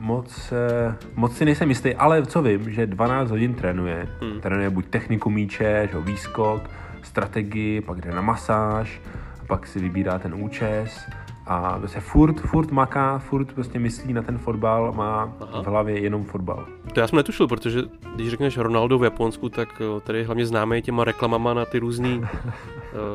moc, 0.00 0.52
uh, 0.52 0.94
moc 1.14 1.36
si 1.36 1.44
nejsem 1.44 1.68
jistý, 1.68 1.94
ale 1.94 2.26
co 2.26 2.42
vím, 2.42 2.70
že 2.70 2.86
12 2.86 3.30
hodin 3.30 3.54
trénuje. 3.54 4.08
Hmm. 4.20 4.40
Trénuje 4.40 4.70
buď 4.70 4.86
techniku 4.86 5.30
míče, 5.30 5.88
že 5.92 6.00
výskok, 6.00 6.70
strategii, 7.02 7.80
pak 7.80 8.00
jde 8.00 8.10
na 8.10 8.22
masáž, 8.22 9.00
pak 9.46 9.66
si 9.66 9.80
vybírá 9.80 10.18
ten 10.18 10.34
účes 10.34 11.06
a 11.50 11.78
prostě 11.78 12.00
furt, 12.00 12.40
furt 12.40 12.70
maká, 12.70 13.18
furt 13.18 13.52
prostě 13.52 13.78
myslí 13.78 14.12
na 14.12 14.22
ten 14.22 14.38
fotbal, 14.38 14.92
má 14.92 15.36
Aha. 15.40 15.62
v 15.62 15.66
hlavě 15.66 16.00
jenom 16.00 16.24
fotbal. 16.24 16.66
To 16.94 17.00
já 17.00 17.06
jsem 17.06 17.16
netušil, 17.16 17.48
protože 17.48 17.82
když 18.14 18.30
řekneš 18.30 18.58
Ronaldo 18.58 18.98
v 18.98 19.04
Japonsku, 19.04 19.48
tak 19.48 19.82
eh, 19.82 20.00
tady 20.00 20.24
hlavně 20.24 20.46
známe 20.46 20.82
těma 20.82 21.04
reklamama 21.04 21.54
na 21.54 21.64
ty 21.64 21.78
různý 21.78 22.18
uh, 22.18 22.26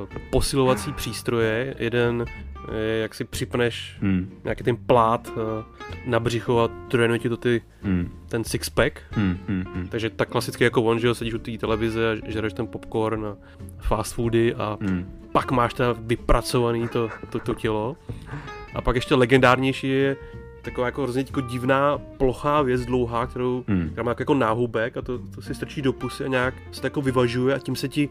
posilovací 0.32 0.94
přístroje. 0.94 1.76
Jeden 1.80 2.26
je, 2.74 2.98
jak 2.98 3.16
si 3.16 3.24
připneš 3.24 3.98
hmm. 4.02 4.30
nějaký 4.44 4.64
ten 4.64 4.78
plát 4.78 5.32
uh, 5.36 5.44
na 6.06 6.20
břicho 6.20 6.60
a 6.60 6.70
trénuje 6.88 7.20
ti 7.20 7.30
to 7.30 7.38
ty, 7.38 7.62
hmm. 7.82 8.10
ten 8.28 8.42
six-pack. 8.42 8.92
Hmm, 9.12 9.38
hmm, 9.48 9.64
hmm. 9.74 9.88
Takže 9.88 10.10
tak 10.10 10.30
klasicky 10.30 10.64
jako 10.64 10.84
on, 10.84 11.00
že 11.00 11.16
sedíš 11.16 11.34
u 11.34 11.40
té 11.40 11.58
televize 11.58 12.12
a 12.12 12.32
žereš 12.32 12.54
ten 12.54 12.68
popcorn 12.68 13.26
a 13.26 13.36
fast 13.80 14.14
foody 14.14 14.56
a 14.56 14.78
hmm. 14.82 15.25
Pak 15.36 15.52
máš 15.52 15.74
teda 15.74 15.96
vypracovaný 16.00 16.88
to, 16.88 17.10
to, 17.30 17.40
to 17.40 17.54
tělo. 17.54 17.96
A 18.76 18.82
pak 18.82 18.96
ještě 18.96 19.16
legendárnější 19.16 19.90
je 19.90 20.16
taková 20.62 20.88
jako 20.88 21.04
hrozně 21.04 21.24
jako 21.28 21.42
divná 21.42 21.98
plochá 21.98 22.62
věc 22.62 22.86
dlouhá, 22.86 23.28
kterou, 23.28 23.64
hmm. 23.68 23.90
která 23.90 24.04
má 24.04 24.12
jako, 24.12 24.22
jako 24.22 24.34
náhubek 24.34 24.98
a 24.98 25.02
to, 25.02 25.20
to 25.36 25.42
si 25.42 25.56
strčí 25.56 25.82
do 25.82 25.94
pusy 25.94 26.24
a 26.24 26.28
nějak 26.28 26.54
se 26.72 26.82
to 26.82 26.88
jako 26.88 27.02
vyvažuje 27.02 27.56
a 27.56 27.60
tím 27.60 27.76
se 27.76 27.88
ti 27.88 28.10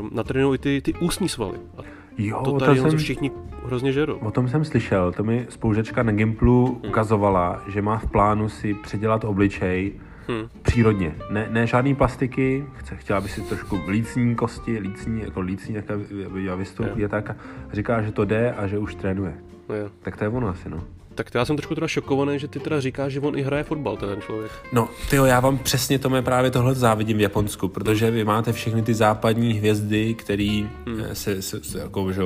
um, 0.00 0.10
natrénují 0.12 0.54
i 0.54 0.58
ty, 0.58 0.80
ty 0.80 0.94
ústní 0.94 1.28
svaly. 1.28 1.58
A 1.78 1.82
jo, 2.18 2.40
to 2.44 2.58
tady 2.58 2.80
jsem, 2.80 2.98
všichni 2.98 3.30
hrozně 3.64 3.92
žerou. 3.92 4.18
O 4.18 4.30
tom 4.30 4.48
jsem 4.48 4.64
slyšel, 4.64 5.12
to 5.12 5.24
mi 5.24 5.46
spolužečka 5.48 6.02
na 6.02 6.12
Gimplu 6.12 6.66
hmm. 6.66 6.90
ukazovala, 6.90 7.62
že 7.68 7.82
má 7.82 7.98
v 7.98 8.10
plánu 8.10 8.48
si 8.48 8.74
předělat 8.74 9.24
obličej 9.24 9.92
hmm. 10.30 10.48
přírodně. 10.62 11.14
Ne, 11.30 11.46
ne 11.50 11.66
žádný 11.66 11.94
plastiky, 11.94 12.64
chce, 12.76 12.96
chtěla 12.96 13.20
by 13.20 13.28
si 13.28 13.40
trošku 13.40 13.80
lícní 13.88 14.34
kosti, 14.34 14.78
lícní, 14.78 15.20
jako 15.20 15.40
lícní, 15.40 15.74
jak 15.74 15.84
by 16.32 16.56
vystoupí 16.56 17.04
a 17.04 17.08
tak. 17.08 17.36
Říká, 17.72 18.02
že 18.02 18.12
to 18.12 18.24
jde 18.24 18.52
a 18.52 18.66
že 18.66 18.78
už 18.78 18.94
trénuje. 18.94 19.34
Jo. 19.68 19.90
Tak 20.02 20.16
to 20.16 20.24
je 20.24 20.28
ono 20.28 20.48
asi, 20.48 20.68
no. 20.68 20.84
Tak 21.14 21.30
to 21.30 21.38
já 21.38 21.44
jsem 21.44 21.56
trošku 21.56 21.74
teda 21.74 21.88
šokovaný, 21.88 22.38
že 22.38 22.48
ty 22.48 22.60
teda 22.60 22.80
říkáš, 22.80 23.12
že 23.12 23.20
on 23.20 23.38
i 23.38 23.42
hraje 23.42 23.64
fotbal, 23.64 23.96
ten 23.96 24.20
člověk. 24.20 24.52
No, 24.72 24.88
ty 25.10 25.16
jo, 25.16 25.24
já 25.24 25.40
vám 25.40 25.58
přesně 25.58 25.98
tomu 25.98 26.22
právě 26.22 26.50
tohle 26.50 26.74
závidím 26.74 27.18
v 27.18 27.20
Japonsku, 27.20 27.68
protože 27.68 28.10
vy 28.10 28.24
máte 28.24 28.52
všechny 28.52 28.82
ty 28.82 28.94
západní 28.94 29.52
hvězdy, 29.52 30.14
který 30.14 30.68
hmm. 30.86 31.02
se, 31.12 31.42
se, 31.42 31.64
se 31.64 31.78
jako, 31.78 32.12
že 32.12 32.22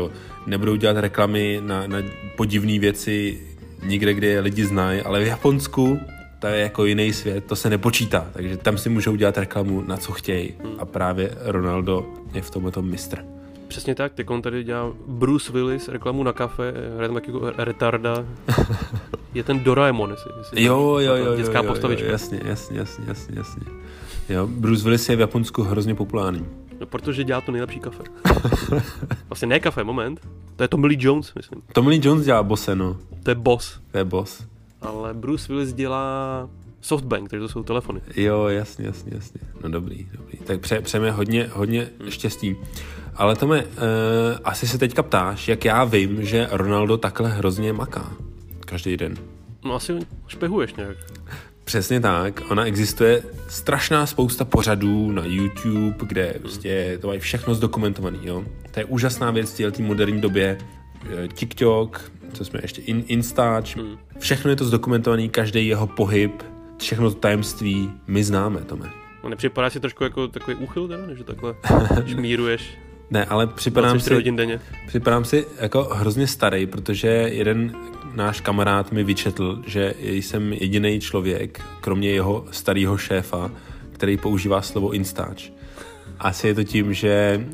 nebudou 0.47 0.77
dělat 0.77 0.97
reklamy 0.97 1.61
na, 1.65 1.87
na 1.87 1.99
podivné 2.37 2.79
věci 2.79 3.41
nikde, 3.83 4.15
kde 4.15 4.27
je 4.27 4.41
lidi 4.41 4.65
znají, 4.65 5.01
ale 5.01 5.25
v 5.25 5.27
Japonsku 5.27 6.01
to 6.45 6.49
je 6.49 6.61
jako 6.61 6.85
jiný 6.85 7.13
svět, 7.13 7.45
to 7.45 7.57
se 7.57 7.71
nepočítá, 7.71 8.27
takže 8.33 8.57
tam 8.57 8.79
si 8.79 8.89
můžou 8.89 9.17
dělat 9.17 9.39
reklamu 9.39 9.85
na 9.87 9.97
co 9.97 10.13
chtějí 10.13 10.55
hmm. 10.65 10.75
a 10.79 10.85
právě 10.85 11.31
Ronaldo 11.41 12.07
je 12.35 12.43
v 12.43 12.51
tomhle 12.51 12.73
tom 12.73 12.91
mistr. 12.91 13.25
Přesně 13.69 13.95
tak, 13.95 14.15
teď 14.15 14.31
on 14.31 14.43
tady 14.43 14.65
dělá 14.65 14.93
Bruce 15.07 15.53
Willis 15.53 15.89
reklamu 15.89 16.23
na 16.23 16.33
kafe, 16.33 16.75
hraje 16.95 17.09
tam 17.09 17.17
jako 17.17 17.53
retarda. 17.57 18.25
je 19.35 19.45
ten 19.45 19.61
Doraemon, 19.61 20.11
jestli, 20.11 20.31
jestli 20.39 20.65
jo, 20.65 20.99
jo, 20.99 21.15
jo, 21.17 21.25
jo, 21.25 21.37
dětská 21.37 21.59
jo, 21.59 21.65
postavička. 21.65 22.07
Jo, 22.07 22.13
jasně, 22.13 22.41
jasně, 22.45 22.79
jasně, 22.79 23.05
jasně, 23.09 23.35
jasně. 23.39 23.63
Jo, 24.29 24.47
Bruce 24.47 24.85
Willis 24.85 25.09
je 25.09 25.17
v 25.17 25.21
Japonsku 25.21 25.63
hrozně 25.63 25.95
populární. 25.95 26.47
No, 26.81 26.87
protože 26.87 27.25
dělá 27.25 27.41
to 27.41 27.53
nejlepší 27.53 27.81
kafe. 27.81 28.03
vlastně 29.29 29.49
ne 29.49 29.61
kafe, 29.61 29.85
moment. 29.85 30.21
To 30.57 30.65
je 30.65 30.69
Tommy 30.69 30.87
Lee 30.87 30.99
Jones, 31.01 31.35
myslím. 31.35 31.63
Tommy 31.73 31.91
Lee 31.91 32.01
Jones 32.03 32.25
dělá 32.25 32.43
bose, 32.43 32.75
no. 32.75 32.97
To 33.23 33.31
je 33.31 33.35
boss. 33.35 33.81
To 33.91 33.99
je 33.99 34.05
boss. 34.05 34.54
Ale 34.85 35.15
Bruce 35.15 35.49
Willis 35.49 35.73
dělá 35.73 36.49
Softbank, 36.81 37.31
takže 37.31 37.41
to 37.41 37.49
jsou 37.49 37.63
telefony. 37.63 38.01
Jo, 38.17 38.47
jasně, 38.47 38.87
jasně, 38.87 39.13
jasně. 39.15 39.41
No 39.63 39.71
dobrý, 39.71 40.09
dobrý. 40.19 40.39
Tak 40.39 40.61
pře, 40.61 40.81
přejeme 40.81 41.11
hodně, 41.11 41.51
hodně 41.53 41.89
štěstí. 42.09 42.57
Ale 43.17 43.37
Tome, 43.37 43.65
uh, 43.65 43.71
asi 44.45 44.69
se 44.69 44.79
teďka 44.79 45.03
ptáš, 45.03 45.49
jak 45.49 45.65
já 45.65 45.85
vím, 45.85 46.25
že 46.25 46.49
Ronaldo 46.51 46.97
takhle 46.97 47.31
hrozně 47.31 47.73
maká. 47.73 48.13
Každý 48.61 48.97
den. 48.97 49.17
No 49.65 49.75
asi 49.75 49.99
špehuješ 50.27 50.75
nějak. 50.75 50.97
Přesně 51.65 52.01
tak. 52.01 52.43
Ona 52.51 52.65
existuje 52.65 53.23
strašná 53.49 54.07
spousta 54.07 54.45
pořadů 54.45 55.13
na 55.13 55.23
YouTube, 55.25 56.07
kde 56.07 56.35
prostě 56.41 56.99
to 57.01 57.07
mají 57.07 57.21
všechno 57.21 57.55
zdokumentované. 57.55 58.19
Jo? 58.23 58.45
To 58.71 58.81
je 58.81 58.85
úžasná 58.85 59.31
věc 59.31 59.61
v 59.61 59.71
té 59.71 59.83
moderní 59.83 60.21
době. 60.21 60.59
Eh, 61.11 61.29
TikTok, 61.29 62.13
co 62.33 62.45
jsme 62.45 62.61
ještě, 62.63 62.83
in, 62.83 63.05
Instač, 63.07 63.77
hmm. 63.77 63.99
všechno 64.19 64.51
je 64.51 64.57
to 64.57 64.65
zdokumentované, 64.65 65.29
každý 65.29 65.67
jeho 65.67 65.87
pohyb, 65.87 66.43
všechno 66.79 67.11
to 67.11 67.17
tajemství 67.17 67.91
my 68.07 68.25
známe, 68.25 68.61
Tome. 68.61 68.91
No 69.23 69.29
nepřipadá 69.29 69.71
si 69.71 69.81
trošku 69.81 70.05
jako 70.05 70.29
takový 70.29 70.57
úchyl, 70.57 70.89
teda, 70.89 71.15
že 71.15 71.25
takhle 71.25 71.55
šmíruješ 72.07 72.79
ne, 73.11 73.25
ale 73.25 73.47
připadám 73.47 74.01
si, 74.01 74.15
hodin 74.15 74.37
denně. 74.37 74.61
připadám 74.87 75.25
si 75.25 75.47
jako 75.61 75.83
hrozně 75.83 76.27
starý, 76.27 76.67
protože 76.67 77.09
jeden 77.09 77.77
náš 78.15 78.41
kamarád 78.41 78.93
mi 78.93 79.05
vyčetl, 79.05 79.63
že 79.67 79.95
jsem 79.99 80.53
jediný 80.53 81.01
člověk, 81.01 81.61
kromě 81.81 82.11
jeho 82.11 82.47
starého 82.51 82.99
šéfa, 82.99 83.51
který 83.93 84.17
používá 84.17 84.63
slovo 84.63 84.91
Instač. 84.91 85.51
Asi 86.19 86.49
je 86.49 86.55
to 86.55 86.65
tím, 86.65 86.95
že, 86.95 87.47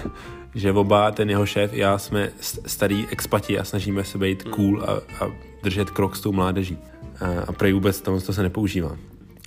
že 0.54 0.72
oba, 0.72 1.10
ten 1.10 1.30
jeho 1.30 1.46
šéf 1.46 1.72
i 1.72 1.78
já 1.78 1.98
jsme 1.98 2.30
starý 2.66 3.06
expati 3.10 3.58
a 3.58 3.64
snažíme 3.64 4.04
se 4.04 4.18
být 4.18 4.42
cool 4.42 4.82
a, 4.82 5.24
a 5.24 5.30
držet 5.62 5.90
krok 5.90 6.16
s 6.16 6.20
tou 6.20 6.32
mládeží. 6.32 6.78
A, 7.20 7.42
a 7.46 7.52
prej 7.52 7.72
vůbec 7.72 8.00
tam 8.00 8.20
to 8.20 8.32
se 8.32 8.42
nepoužívá. 8.42 8.96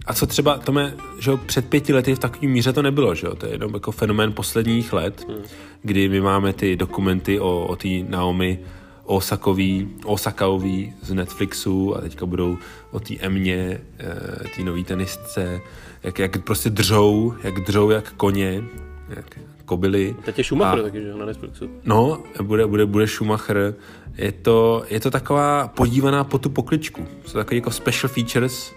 A 0.06 0.14
co 0.14 0.26
třeba, 0.26 0.58
Tome, 0.58 0.94
že 1.20 1.32
jo, 1.32 1.38
před 1.38 1.70
pěti 1.70 1.94
lety 1.94 2.16
v 2.16 2.20
takové 2.20 2.48
míře 2.48 2.74
to 2.74 2.82
nebylo, 2.82 3.16
že 3.16 3.28
jo? 3.28 3.36
To 3.36 3.46
je 3.46 3.52
jenom 3.52 3.74
jako 3.74 3.92
fenomén 3.92 4.34
posledních 4.34 4.94
let, 4.94 5.26
hmm. 5.28 5.38
kdy 5.82 6.10
my 6.10 6.22
máme 6.22 6.54
ty 6.54 6.76
dokumenty 6.76 7.40
o, 7.40 7.66
o 7.68 7.76
té 7.76 7.88
Naomi 8.08 8.60
Osakový, 9.04 9.90
Osakaový 10.06 10.94
z 11.02 11.14
Netflixu 11.14 11.98
a 11.98 12.02
teďka 12.02 12.26
budou 12.26 12.58
o 12.92 13.00
té 13.00 13.16
Emě, 13.20 13.82
eh, 14.00 14.50
té 14.56 14.64
nový 14.64 14.84
tenistce, 14.84 15.62
jak, 16.04 16.20
jak 16.20 16.44
prostě 16.44 16.70
držou, 16.70 17.34
jak 17.44 17.60
držou 17.60 17.90
jak 17.90 18.12
koně, 18.12 18.64
jak 19.10 19.40
kobily. 19.66 20.16
Teď 20.26 20.38
je 20.38 20.44
Schumacher 20.44 20.80
a, 20.80 20.84
taky, 20.84 21.02
že 21.02 21.14
na 21.14 21.26
Netflixu. 21.26 21.70
No, 21.84 22.24
bude, 22.42 22.68
bude, 22.68 22.86
bude 22.86 23.08
Schumacher. 23.08 23.76
Je 24.18 24.32
to, 24.32 24.86
je 24.90 25.00
to 25.00 25.12
taková 25.12 25.68
podívaná 25.68 26.24
po 26.24 26.38
tu 26.38 26.50
pokličku. 26.50 27.08
Jsou 27.26 27.38
takové 27.38 27.56
jako 27.56 27.72
special 27.72 28.10
features, 28.14 28.74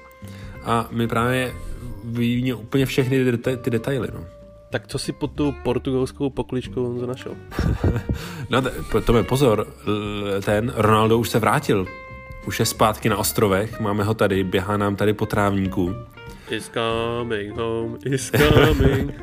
a 0.64 0.88
my 0.90 1.08
právě 1.08 1.54
víme 2.04 2.54
úplně 2.54 2.86
všechny 2.86 3.24
ty, 3.24 3.32
deta- 3.32 3.56
ty 3.56 3.70
detaily. 3.70 4.08
No. 4.14 4.24
Tak 4.70 4.86
co 4.86 4.98
si 4.98 5.12
pod 5.12 5.32
tu 5.32 5.54
portugalskou 5.62 6.30
pokličkou 6.30 6.84
on 6.84 7.08
našel? 7.08 7.32
no 8.50 8.62
to 9.04 9.16
je 9.16 9.22
pozor, 9.22 9.66
ten 10.44 10.72
Ronaldo 10.76 11.18
už 11.18 11.28
se 11.28 11.38
vrátil. 11.38 11.86
Už 12.46 12.60
je 12.60 12.66
zpátky 12.66 13.08
na 13.08 13.16
ostrovech, 13.16 13.80
máme 13.80 14.04
ho 14.04 14.14
tady, 14.14 14.44
běhá 14.44 14.76
nám 14.76 14.96
tady 14.96 15.12
po 15.12 15.26
trávníku. 15.26 15.94
Is 16.50 16.70
coming 16.74 17.56
home, 17.56 17.98
is 18.04 18.30
coming. 18.30 19.14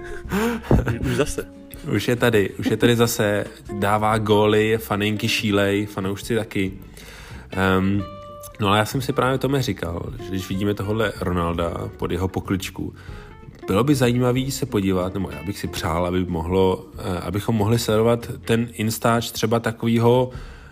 už 1.01 1.15
zase. 1.15 1.47
Už 1.95 2.07
je 2.07 2.15
tady, 2.15 2.49
už 2.49 2.67
je 2.67 2.77
tady 2.77 2.95
zase, 2.95 3.45
dává 3.79 4.17
góly, 4.17 4.77
faninky 4.77 5.27
šílej, 5.27 5.85
fanoušci 5.85 6.35
taky. 6.35 6.73
Um, 7.79 8.03
No 8.59 8.67
ale 8.67 8.77
já 8.77 8.85
jsem 8.85 9.01
si 9.01 9.13
právě 9.13 9.37
tomu 9.37 9.61
říkal, 9.61 10.13
že 10.23 10.29
když 10.29 10.49
vidíme 10.49 10.73
tohle 10.73 11.13
Ronalda 11.21 11.73
pod 11.97 12.11
jeho 12.11 12.27
pokličku, 12.27 12.95
bylo 13.67 13.83
by 13.83 13.95
zajímavé 13.95 14.51
se 14.51 14.65
podívat, 14.65 15.13
nebo 15.13 15.31
já 15.31 15.43
bych 15.43 15.59
si 15.59 15.67
přál, 15.67 16.05
aby 16.05 16.25
mohlo, 16.25 16.85
eh, 16.97 17.19
abychom 17.19 17.55
mohli 17.55 17.79
sledovat 17.79 18.31
ten 18.45 18.69
Instač 18.73 19.31
třeba 19.31 19.59
takového 19.59 20.29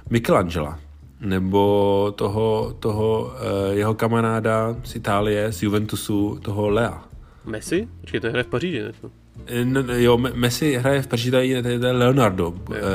Michelangela, 0.09 0.79
nebo 1.19 2.13
toho, 2.15 2.75
toho 2.79 3.21
uh, 3.21 3.77
jeho 3.77 3.93
kamaráda 3.93 4.75
z 4.83 4.95
Itálie, 4.95 5.51
z 5.51 5.63
Juventusu, 5.63 6.39
toho 6.41 6.69
Lea. 6.69 7.03
Messi? 7.45 7.87
Počkej, 8.01 8.19
to 8.19 8.29
hraje 8.29 8.43
v 8.43 8.47
Paříži, 8.47 8.81
ne? 8.81 8.91
Eh, 9.47 9.65
no, 9.65 9.83
jo, 9.87 10.17
Messi 10.17 10.75
hraje 10.75 11.01
v 11.01 11.07
Paříži, 11.07 11.31
to 11.31 11.37
je 11.37 11.91
Leonardo, 11.91 12.53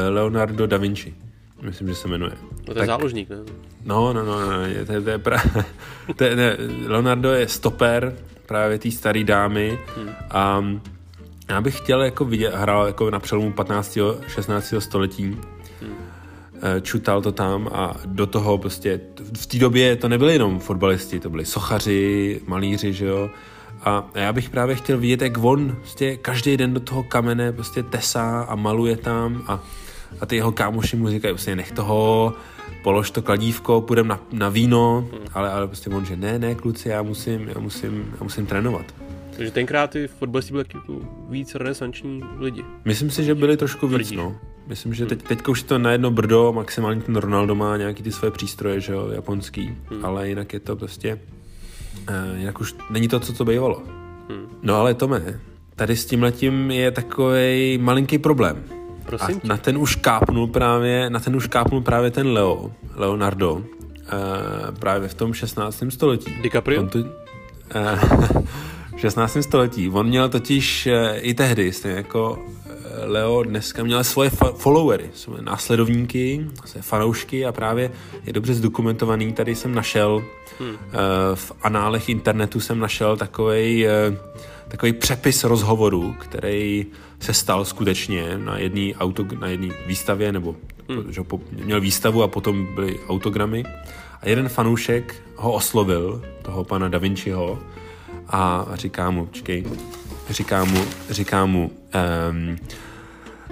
Leonardo 0.09 0.67
da 0.67 0.77
Vinci. 0.77 1.15
Myslím, 1.63 1.89
že 1.89 1.95
se 1.95 2.09
jmenuje. 2.09 2.33
No 2.43 2.65
to 2.65 2.71
je 2.71 2.75
tak, 2.75 2.87
záložník, 2.87 3.31
ne? 3.31 3.37
No, 3.85 4.13
no, 4.13 4.25
no, 4.25 4.41
no 4.41 4.47
to, 4.87 4.93
je, 4.93 5.01
to 5.01 5.11
je 5.11 5.19
pra... 5.19 5.43
to 6.17 6.25
je, 6.25 6.37
ne, 6.37 6.57
Leonardo 6.87 7.33
je 7.33 7.49
stoper 7.49 8.17
právě 8.47 8.79
té 8.79 8.91
staré 8.91 9.25
dámy 9.25 9.79
hmm. 9.97 10.11
a 10.31 10.65
já 11.49 11.61
bych 11.61 11.79
chtěl 11.79 12.03
jako 12.03 12.25
vidět, 12.25 12.55
hrál 12.55 12.87
jako 12.87 13.11
na 13.11 13.21
přelomu 13.21 13.53
15. 13.53 13.99
16. 14.29 14.75
století. 14.79 15.37
Eh, 15.41 15.58
čutal 16.83 17.23
to 17.23 17.33
tam 17.33 17.69
a 17.73 17.97
do 18.05 18.27
toho 18.27 18.59
prostě 18.59 19.01
v 19.37 19.47
té 19.47 19.59
době 19.59 19.97
to 19.97 20.09
nebyly 20.09 20.33
jenom 20.33 20.59
fotbalisti, 20.59 21.21
to 21.21 21.31
byli 21.31 21.45
sochaři, 21.45 22.41
malíři, 22.47 22.93
že 22.93 23.07
jo, 23.07 23.31
a 23.85 24.11
já 24.15 24.33
bych 24.33 24.51
právě 24.51 24.77
chtěl 24.77 24.99
vidět, 24.99 25.23
jak 25.23 25.39
on 25.45 25.77
prostě 25.77 26.17
každý 26.17 26.57
den 26.57 26.75
do 26.75 26.81
toho 26.81 27.03
kamene 27.03 27.53
prostě 27.53 27.83
tesá 27.83 28.41
a 28.49 28.55
maluje 28.55 28.97
tam 28.97 29.45
a 29.47 29.65
a 30.21 30.27
ty 30.27 30.37
jeho 30.37 30.53
kámoši 30.53 30.97
mu 30.97 31.09
říkají 31.09 31.35
prostě 31.35 31.57
nech 31.57 31.73
toho, 31.73 32.33
polož 32.83 33.11
to 33.11 33.23
kladívko, 33.23 33.81
půjdem 33.81 34.09
na, 34.09 34.21
na 34.33 34.49
víno, 34.49 35.09
hmm. 35.13 35.21
ale, 35.35 35.51
ale 35.51 35.67
prostě 35.67 35.91
on, 35.91 36.05
že 36.05 36.17
ne, 36.17 36.39
ne, 36.39 36.55
kluci, 36.55 36.89
já 36.89 37.03
musím, 37.03 37.49
já 37.49 37.61
musím, 37.61 38.13
já 38.13 38.25
musím 38.25 38.47
trénovat. 38.47 38.95
Takže 39.37 39.51
tenkrát 39.51 39.91
ty 39.91 40.09
fotbalisti 40.09 40.53
byli 40.53 40.65
jako 40.75 41.01
víc 41.29 41.55
renesanční 41.55 42.23
lidi. 42.39 42.65
Myslím 42.85 43.11
si, 43.11 43.25
že 43.25 43.35
byli 43.35 43.57
trošku 43.57 43.89
víc, 43.89 44.11
no. 44.11 44.37
Myslím, 44.69 44.95
že 44.95 45.07
teď, 45.07 45.23
teďka 45.23 45.51
už 45.51 45.61
je 45.61 45.67
to 45.67 45.79
na 45.79 45.93
jedno 45.93 46.11
brdo, 46.11 46.53
maximálně 46.53 47.01
ten 47.01 47.17
Ronaldo 47.17 47.55
má 47.55 47.77
nějaký 47.77 48.03
ty 48.03 48.13
své 48.13 48.31
přístroje, 48.31 48.81
že 48.81 48.93
jo, 48.93 49.09
japonský, 49.13 49.77
hmm. 49.91 50.05
ale 50.05 50.29
jinak 50.29 50.53
je 50.53 50.61
to 50.61 50.77
prostě, 50.77 51.19
uh, 52.09 52.39
jinak 52.39 52.61
už 52.61 52.75
není 52.91 53.09
to, 53.09 53.21
co 53.21 53.33
to 53.33 53.45
bývalo. 53.45 53.83
Hmm. 54.29 54.47
No 54.63 54.75
ale 54.75 54.95
Tome, 54.95 55.41
tady 55.77 55.97
s 55.97 56.07
tím 56.07 56.23
letím 56.23 56.71
je 56.71 56.91
takový 56.91 57.79
malinký 57.79 58.19
problém. 58.19 58.65
Prosím 59.07 59.41
a 59.45 59.47
na 59.47 59.57
ten 59.57 59.79
už 59.79 59.95
kápnul 59.95 60.47
právě, 60.47 61.11
na 61.11 61.21
ten 61.21 61.37
už 61.37 61.47
kápnul 61.47 61.81
právě 61.81 62.11
ten 62.11 62.27
Leo, 62.27 62.71
Leonardo, 62.95 63.53
uh, 63.55 63.63
právě 64.79 65.09
v 65.09 65.15
tom 65.15 65.35
16. 65.35 65.85
století. 65.89 66.35
DiCaprio? 66.43 66.81
On 66.81 66.89
tu, 66.89 67.01
uh, 67.01 67.09
v 68.97 69.01
16. 69.01 69.39
století. 69.41 69.91
On 69.91 70.07
měl 70.07 70.29
totiž 70.29 70.89
i 71.15 71.35
tehdy, 71.35 71.73
stejně 71.73 71.97
jako 71.97 72.39
Leo 73.05 73.43
dneska 73.43 73.85
měl 73.85 74.05
svoje 74.05 74.31
fa- 74.31 74.55
followery, 74.55 75.11
svoje 75.15 75.43
následovníky, 75.43 76.47
své 76.65 76.83
fanoušky 76.83 77.47
a 77.47 77.53
právě 77.53 77.91
je 78.27 78.33
dobře 78.33 78.55
zdokumentovaný. 78.55 79.33
Tady 79.33 79.55
jsem 79.55 79.75
našel 79.75 80.25
hmm. 80.59 80.71
uh, 80.71 80.77
v 81.35 81.53
análech 81.63 82.09
internetu 82.09 82.61
jsem 82.61 82.79
našel 82.79 83.17
takový 83.17 83.87
uh, 83.87 84.17
takový 84.69 84.93
přepis 84.93 85.45
rozhovoru, 85.45 86.15
který 86.19 86.87
se 87.21 87.35
stal 87.35 87.65
skutečně 87.65 88.39
na 88.39 88.59
jedné 88.59 88.95
auto, 88.95 89.27
na 89.41 89.49
jedné 89.49 89.75
výstavě, 89.87 90.33
nebo 90.33 90.57
hmm. 90.89 91.13
že 91.13 91.23
po, 91.23 91.41
měl 91.65 91.81
výstavu 91.81 92.23
a 92.23 92.29
potom 92.29 92.75
byly 92.75 92.99
autogramy. 93.09 93.65
A 94.23 94.29
jeden 94.29 94.49
fanoušek 94.49 95.15
ho 95.37 95.53
oslovil, 95.53 96.23
toho 96.43 96.65
pana 96.65 96.89
Da 96.89 96.99
Vinciho, 96.99 97.59
a 98.29 98.67
říká 98.75 99.11
mu, 99.11 99.29
čekej, 99.33 99.65
říká 100.31 100.65
mu, 100.65 100.85
říká 101.11 101.47
mu, 101.47 101.71
um, 102.31 102.57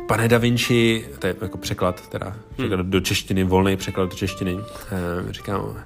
Pane 0.06 0.28
Da 0.28 0.38
Vinci, 0.38 1.08
to 1.18 1.26
je 1.26 1.36
jako 1.42 1.58
překlad, 1.58 2.08
teda 2.08 2.36
překlad 2.56 2.80
hmm. 2.80 2.90
do 2.90 3.00
češtiny, 3.00 3.44
volný 3.44 3.76
překlad 3.76 4.10
do 4.10 4.16
češtiny, 4.16 4.56
e, 4.56 5.32
říkám, 5.32 5.76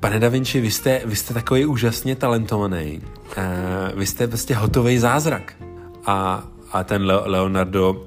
pane 0.00 0.20
Da 0.20 0.28
Vinci, 0.28 0.60
vy 0.60 0.70
jste, 0.70 1.02
vy 1.04 1.16
jste 1.16 1.34
takový 1.34 1.66
úžasně 1.66 2.16
talentovaný, 2.16 3.00
e, 3.36 3.92
vy 3.96 4.06
jste 4.06 4.28
prostě 4.28 4.54
hotový 4.54 4.98
zázrak. 4.98 5.54
A, 6.06 6.44
a 6.72 6.84
ten 6.84 7.06
Leonardo 7.24 8.06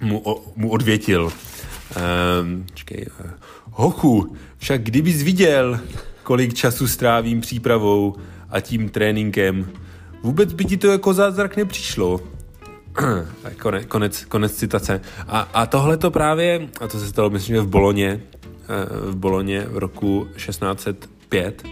mu, 0.00 0.22
mu 0.56 0.70
odvětil, 0.70 1.32
e, 1.96 2.02
čekej, 2.74 3.06
hochu, 3.70 4.36
však 4.56 4.82
kdybys 4.82 5.22
viděl, 5.22 5.80
kolik 6.22 6.54
času 6.54 6.88
strávím 6.88 7.40
přípravou 7.40 8.16
a 8.50 8.60
tím 8.60 8.88
tréninkem, 8.88 9.70
vůbec 10.22 10.52
by 10.52 10.64
ti 10.64 10.76
to 10.76 10.86
jako 10.86 11.14
zázrak 11.14 11.56
nepřišlo. 11.56 12.35
konec, 13.62 13.86
konec, 13.86 14.24
konec 14.24 14.52
citace. 14.54 15.00
A, 15.28 15.40
a 15.40 15.66
tohle 15.66 15.96
to 15.96 16.10
právě, 16.10 16.68
a 16.80 16.88
to 16.88 16.98
se 16.98 17.08
stalo 17.08 17.30
myslím, 17.30 17.56
že 17.56 17.60
v 17.60 17.68
Boloně, 17.68 18.20
eh, 18.68 19.10
v 19.10 19.16
Boloně 19.16 19.60
v 19.60 19.78
roku 19.78 20.28
1605, 20.36 21.62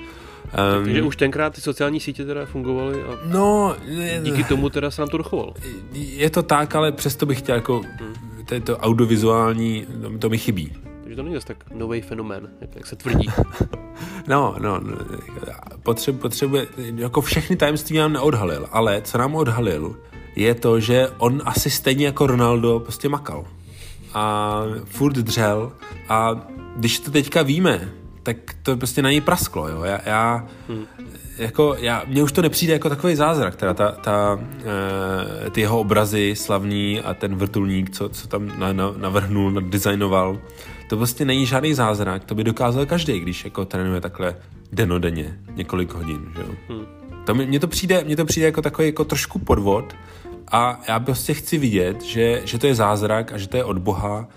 Um, 0.78 0.84
Takže 0.84 1.02
už 1.02 1.16
tenkrát 1.16 1.54
ty 1.54 1.60
sociální 1.60 2.00
sítě 2.00 2.24
teda 2.24 2.46
fungovaly 2.46 3.02
a 3.02 3.18
no, 3.24 3.76
díky 4.22 4.44
tomu 4.44 4.70
teda 4.70 4.90
se 4.90 5.02
nám 5.02 5.08
to 5.08 5.18
dochovalo. 5.18 5.54
Je 5.92 6.30
to 6.30 6.42
tak, 6.42 6.74
ale 6.74 6.92
přesto 6.92 7.26
bych 7.26 7.38
chtěl 7.38 7.54
jako 7.54 7.80
hmm. 7.82 8.14
to, 8.46 8.60
to 8.60 8.78
audiovizuální, 8.78 9.86
to 10.18 10.28
mi 10.28 10.38
chybí. 10.38 10.72
Takže 11.02 11.16
to 11.16 11.22
není 11.22 11.34
zase 11.34 11.46
tak 11.46 11.56
nový 11.74 12.00
fenomén, 12.00 12.48
jak 12.74 12.86
se 12.86 12.96
tvrdí. 12.96 13.28
no, 14.28 14.54
no, 14.58 14.80
no 14.80 14.96
potřebuje, 15.82 16.22
potřebuje, 16.22 16.66
jako 16.96 17.20
všechny 17.20 17.56
tajemství 17.56 17.98
nám 17.98 18.12
neodhalil, 18.12 18.68
ale 18.70 19.02
co 19.02 19.18
nám 19.18 19.34
odhalil, 19.34 19.96
je 20.36 20.54
to, 20.54 20.80
že 20.80 21.08
on 21.18 21.42
asi 21.44 21.70
stejně 21.70 22.06
jako 22.06 22.26
Ronaldo 22.26 22.80
prostě 22.80 23.08
makal. 23.08 23.44
A 24.14 24.62
furt 24.84 25.12
dřel 25.12 25.72
a 26.08 26.46
když 26.76 26.98
to 26.98 27.10
teďka 27.10 27.42
víme, 27.42 27.90
tak 28.22 28.36
to 28.62 28.76
prostě 28.76 29.02
na 29.02 29.10
něj 29.10 29.20
prasklo, 29.20 29.68
jo. 29.68 29.82
Já, 29.82 30.00
já 30.06 30.46
hmm. 30.68 30.84
jako, 31.38 31.76
já, 31.78 32.02
mně 32.06 32.22
už 32.22 32.32
to 32.32 32.42
nepřijde 32.42 32.72
jako 32.72 32.88
takový 32.88 33.16
zázrak, 33.16 33.56
teda 33.56 33.74
ta, 33.74 33.92
ta, 33.92 34.40
e, 35.46 35.50
ty 35.50 35.60
jeho 35.60 35.80
obrazy 35.80 36.34
slavní 36.36 37.00
a 37.00 37.14
ten 37.14 37.36
vrtulník, 37.36 37.90
co, 37.90 38.08
co 38.08 38.28
tam 38.28 38.58
na, 38.58 38.72
na, 38.72 38.94
navrhnul, 38.96 39.50
nadizajnoval, 39.50 40.38
to 40.88 40.96
prostě 40.96 41.24
není 41.24 41.46
žádný 41.46 41.74
zázrak, 41.74 42.24
to 42.24 42.34
by 42.34 42.44
dokázal 42.44 42.86
každý, 42.86 43.20
když 43.20 43.44
jako 43.44 43.64
trénuje 43.64 44.00
takhle 44.00 44.36
denodenně, 44.72 45.38
několik 45.54 45.94
hodin, 45.94 46.20
že 46.36 46.40
jo. 46.40 46.48
Hmm. 46.68 46.86
To 47.24 47.34
mně 47.34 47.60
to 47.60 47.66
přijde, 47.66 48.04
mně 48.04 48.16
to 48.16 48.24
přijde 48.24 48.46
jako 48.46 48.62
takový 48.62 48.88
jako 48.88 49.04
trošku 49.04 49.38
podvod 49.38 49.94
a 50.52 50.80
já 50.88 51.00
prostě 51.00 51.34
chci 51.34 51.58
vidět, 51.58 52.02
že, 52.02 52.42
že 52.44 52.58
to 52.58 52.66
je 52.66 52.74
zázrak 52.74 53.32
a 53.32 53.38
že 53.38 53.48
to 53.48 53.56
je 53.56 53.64
od 53.64 53.78
Boha 53.78 54.28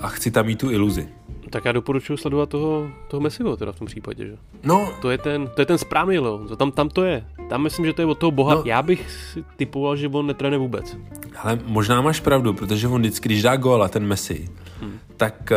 a 0.00 0.08
chci 0.08 0.30
tam 0.30 0.46
mít 0.46 0.58
tu 0.58 0.70
iluzi. 0.70 1.08
Tak 1.50 1.64
já 1.64 1.72
doporučuji 1.72 2.16
sledovat 2.16 2.48
toho, 2.48 2.88
toho 3.08 3.20
Messiho 3.20 3.56
teda 3.56 3.72
v 3.72 3.78
tom 3.78 3.86
případě, 3.86 4.26
že? 4.26 4.36
No. 4.62 4.88
To 5.02 5.10
je 5.10 5.18
ten, 5.18 5.48
to 5.54 5.62
je 5.62 5.66
ten 5.66 5.78
správný 5.78 6.18
Leo, 6.18 6.56
tam, 6.56 6.72
tam 6.72 6.88
to 6.88 7.04
je. 7.04 7.24
Tam 7.48 7.62
myslím, 7.62 7.86
že 7.86 7.92
to 7.92 8.02
je 8.02 8.06
od 8.06 8.18
toho 8.18 8.30
boha. 8.30 8.54
No. 8.54 8.62
Já 8.64 8.82
bych 8.82 9.10
si 9.10 9.44
typoval, 9.56 9.96
že 9.96 10.08
on 10.08 10.26
netrénuje 10.26 10.58
vůbec. 10.58 10.96
Ale 11.42 11.58
možná 11.64 12.00
máš 12.00 12.20
pravdu, 12.20 12.52
protože 12.52 12.88
on 12.88 13.00
vždycky, 13.00 13.28
když 13.28 13.42
dá 13.42 13.56
góla, 13.56 13.88
ten 13.88 14.06
Messi, 14.06 14.48
hmm. 14.80 14.98
tak 15.16 15.52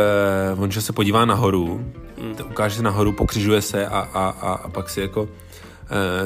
uh, 0.54 0.62
on, 0.62 0.70
že 0.70 0.82
se 0.82 0.92
podívá 0.92 1.24
nahoru, 1.24 1.84
hmm. 2.20 2.34
ukáže 2.50 2.76
se 2.76 2.82
nahoru, 2.82 3.12
pokřižuje 3.12 3.62
se 3.62 3.86
a, 3.86 3.98
a, 3.98 4.28
a, 4.28 4.52
a 4.52 4.68
pak 4.68 4.90
si 4.90 5.00
jako 5.00 5.28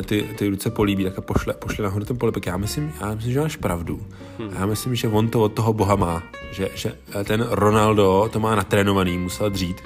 ty, 0.07 0.29
ty 0.39 0.49
ruce 0.49 0.71
políbí, 0.71 1.05
tak 1.05 1.19
a 1.19 1.21
pošle, 1.21 1.55
pošle 1.55 1.85
nahoru 1.85 2.05
ten 2.05 2.19
polibek. 2.19 2.47
Já 2.47 2.57
myslím, 2.57 2.93
já 3.01 3.15
myslím, 3.15 3.33
že 3.33 3.41
máš 3.41 3.57
pravdu. 3.57 4.01
Hmm. 4.39 4.51
Já 4.59 4.67
myslím, 4.67 4.95
že 4.95 5.09
on 5.09 5.29
to 5.29 5.43
od 5.43 5.53
toho 5.53 5.73
boha 5.73 5.97
má. 5.97 6.23
Že, 6.53 6.69
že 6.75 6.93
eh, 7.21 7.25
ten 7.25 7.47
Ronaldo 7.51 8.29
to 8.33 8.41
má 8.41 8.55
natrénovaný, 8.55 9.19
musel 9.19 9.51
dřít. 9.51 9.83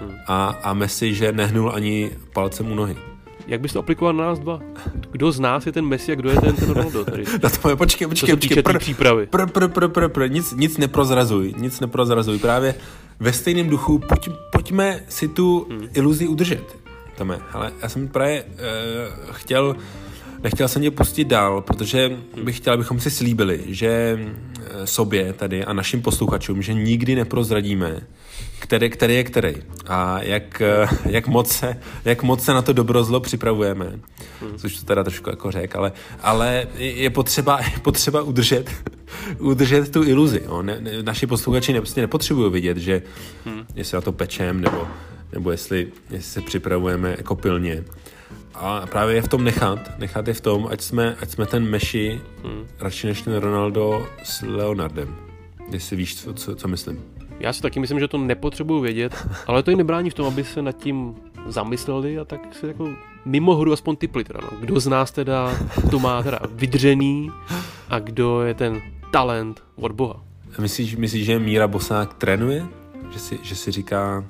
Hmm. 0.00 0.10
A, 0.26 0.46
a 0.46 0.74
Messi, 0.74 1.14
že 1.14 1.32
nehnul 1.32 1.72
ani 1.74 2.10
palcem 2.32 2.72
u 2.72 2.74
nohy. 2.74 2.96
Jak 3.46 3.60
bys 3.60 3.72
to 3.72 3.78
aplikoval 3.78 4.14
na 4.14 4.24
nás 4.24 4.38
dva? 4.38 4.60
Kdo 5.10 5.32
z 5.32 5.40
nás 5.40 5.66
je 5.66 5.72
ten 5.72 5.84
Messi 5.84 6.12
a 6.12 6.14
kdo 6.14 6.30
je 6.30 6.40
ten, 6.40 6.56
ten 6.56 6.70
Ronaldo? 6.70 7.04
Tady? 7.10 7.24
Na 7.42 7.50
to 7.50 7.68
je, 7.68 7.76
počkej, 7.76 8.08
počkej, 8.08 8.36
počkej. 8.36 8.62
Pr, 8.62 8.78
přípravy. 8.78 9.26
Pr, 9.26 9.46
pr, 9.46 9.68
pr, 9.68 9.88
pr, 9.88 10.08
pr, 10.08 10.30
nic, 10.30 10.52
nic 10.52 10.78
neprozrazuj, 10.78 11.54
nic 11.56 11.80
neprozrazuj. 11.80 12.38
Právě 12.38 12.74
ve 13.20 13.32
stejném 13.32 13.68
duchu 13.68 13.98
pojď, 13.98 14.28
pojďme 14.52 15.00
si 15.08 15.28
tu 15.28 15.66
hmm. 15.70 15.88
iluzi 15.94 16.28
udržet. 16.28 16.81
Tome, 17.16 17.38
ale 17.52 17.72
já 17.82 17.88
jsem 17.88 18.08
právě 18.08 18.44
uh, 18.44 19.32
chtěl, 19.32 19.76
nechtěl 20.42 20.68
jsem 20.68 20.82
tě 20.82 20.90
pustit 20.90 21.24
dál, 21.24 21.60
protože 21.60 22.18
bych 22.42 22.56
chtěl, 22.56 22.72
abychom 22.72 23.00
si 23.00 23.10
slíbili, 23.10 23.60
že 23.66 24.18
sobě 24.84 25.32
tady 25.32 25.64
a 25.64 25.72
našim 25.72 26.02
posluchačům, 26.02 26.62
že 26.62 26.74
nikdy 26.74 27.14
neprozradíme, 27.14 28.00
který, 28.58 28.90
který 28.90 29.14
je 29.14 29.24
který 29.24 29.54
a 29.86 30.22
jak, 30.22 30.62
jak, 31.04 31.28
moc 31.28 31.52
se, 31.52 31.80
jak 32.04 32.22
moc 32.22 32.44
se 32.44 32.52
na 32.52 32.62
to 32.62 32.72
dobro 32.72 33.04
zlo 33.04 33.20
připravujeme. 33.20 34.00
Hmm. 34.40 34.58
Což 34.58 34.76
to 34.76 34.86
teda 34.86 35.04
trošku 35.04 35.30
jako 35.30 35.50
řek, 35.50 35.76
ale, 35.76 35.92
ale 36.20 36.66
je 36.78 37.10
potřeba, 37.10 37.60
je 37.60 37.78
potřeba 37.82 38.22
udržet, 38.22 38.70
udržet 39.38 39.92
tu 39.92 40.02
iluzi. 40.04 40.42
Jo. 40.44 40.62
Ne, 40.62 40.80
ne, 40.80 41.02
naši 41.02 41.26
posluchači 41.26 41.72
ne, 41.72 41.80
prostě 41.80 42.00
nepotřebují 42.00 42.52
vidět, 42.52 42.76
že 42.76 43.02
hmm. 43.44 43.66
jestli 43.74 43.94
na 43.94 44.00
to 44.00 44.12
pečem 44.12 44.60
nebo, 44.60 44.88
nebo 45.32 45.50
jestli, 45.50 45.92
jestli 46.10 46.30
se 46.30 46.40
připravujeme 46.40 47.14
jako 47.18 47.34
pilně. 47.34 47.84
A 48.54 48.86
právě 48.86 49.14
je 49.14 49.22
v 49.22 49.28
tom 49.28 49.44
nechat, 49.44 49.98
nechat 49.98 50.28
je 50.28 50.34
v 50.34 50.40
tom, 50.40 50.68
ať 50.70 50.80
jsme, 50.80 51.16
ať 51.20 51.30
jsme 51.30 51.46
ten 51.46 51.64
Meši 51.64 52.20
hmm. 52.44 52.66
radši 52.80 53.06
než 53.06 53.22
ten 53.22 53.36
Ronaldo 53.36 54.06
s 54.22 54.42
Leonardem. 54.42 55.16
Jestli 55.70 55.96
víš, 55.96 56.16
co, 56.16 56.34
co, 56.34 56.56
co 56.56 56.68
myslím. 56.68 57.00
Já 57.40 57.52
si 57.52 57.62
taky 57.62 57.80
myslím, 57.80 58.00
že 58.00 58.08
to 58.08 58.18
nepotřebuju 58.18 58.80
vědět, 58.80 59.26
ale 59.46 59.62
to 59.62 59.70
i 59.70 59.76
nebrání 59.76 60.10
v 60.10 60.14
tom, 60.14 60.26
aby 60.26 60.44
se 60.44 60.62
nad 60.62 60.72
tím 60.72 61.14
zamysleli 61.46 62.18
a 62.18 62.24
tak 62.24 62.54
si 62.54 62.66
jako 62.66 62.90
mimo 63.24 63.54
hru 63.54 63.72
aspoň 63.72 63.96
typli 63.96 64.24
teda, 64.24 64.40
no. 64.42 64.58
Kdo 64.60 64.80
z 64.80 64.86
nás 64.86 65.12
teda 65.12 65.56
to 65.90 65.98
má 65.98 66.22
teda 66.22 66.38
vydřený 66.50 67.30
a 67.88 67.98
kdo 67.98 68.42
je 68.42 68.54
ten 68.54 68.82
talent 69.10 69.62
od 69.76 69.92
Boha. 69.92 70.22
Myslíš, 70.58 70.96
myslíš 70.96 71.24
že 71.24 71.38
Míra 71.38 71.68
Bosák 71.68 72.14
trénuje? 72.14 72.66
Že 73.12 73.18
si, 73.18 73.38
že 73.42 73.54
si 73.54 73.70
říká 73.70 74.24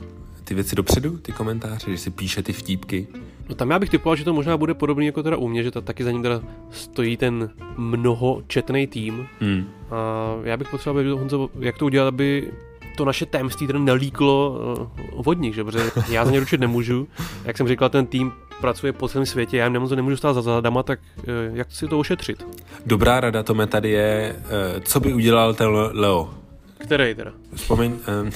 ty 0.45 0.55
věci 0.55 0.77
dopředu, 0.77 1.17
ty 1.19 1.33
komentáře, 1.33 1.91
že 1.91 1.99
si 1.99 2.11
píše 2.11 2.43
ty 2.43 2.53
vtípky? 2.53 3.07
No 3.49 3.55
tam 3.55 3.71
já 3.71 3.79
bych 3.79 3.91
typoval, 3.91 4.17
že 4.17 4.25
to 4.25 4.33
možná 4.33 4.57
bude 4.57 4.75
podobný 4.75 5.07
jako 5.07 5.23
teda 5.23 5.37
u 5.37 5.49
mě, 5.49 5.63
že 5.63 5.71
ta, 5.71 5.81
taky 5.81 6.05
za 6.05 6.11
ním 6.11 6.23
teda 6.23 6.41
stojí 6.71 7.17
ten 7.17 7.51
mnohočetný 7.77 8.87
tým. 8.87 9.27
Hmm. 9.41 9.65
A 9.91 10.35
já 10.45 10.57
bych 10.57 10.69
potřeboval, 10.69 11.01
aby 11.01 11.11
Honzo, 11.11 11.51
jak 11.61 11.79
to 11.79 11.85
udělat, 11.85 12.09
aby 12.09 12.53
to 12.97 13.05
naše 13.05 13.27
tajemství 13.27 13.67
teda 13.67 13.79
nelíklo 13.79 14.61
uh, 14.81 15.25
vodník, 15.25 15.55
že? 15.55 15.65
protože 15.65 15.91
já 16.11 16.25
za 16.25 16.31
ně 16.31 16.41
ručit 16.41 16.61
nemůžu. 16.61 17.09
Jak 17.45 17.57
jsem 17.57 17.69
říkal, 17.69 17.89
ten 17.89 18.07
tým 18.07 18.33
pracuje 18.61 18.93
po 18.93 19.09
celém 19.09 19.27
světě, 19.27 19.57
já 19.57 19.65
jim 19.65 19.73
nemůžu, 19.73 19.95
nemůžu 19.95 20.17
stát 20.17 20.33
za 20.33 20.43
zadama, 20.43 20.83
tak 20.83 21.01
uh, 21.17 21.57
jak 21.57 21.73
si 21.73 21.89
to 21.89 21.99
ošetřit? 21.99 22.47
Dobrá 22.87 23.21
rada, 23.21 23.43
Tome, 23.43 23.67
tady 23.67 23.91
je, 23.91 24.37
uh, 24.39 24.81
co 24.81 25.01
by 25.01 25.15
udělal 25.15 25.55
ten 25.55 25.69
Leo? 25.93 26.42
Který 26.83 27.15
teda? 27.15 27.33
Vzpomeň, 27.55 27.93
um, 27.93 28.31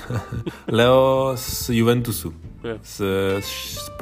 Leo 0.69 1.33
z 1.37 1.71
Juventusu 1.71 2.35
z 2.83 3.03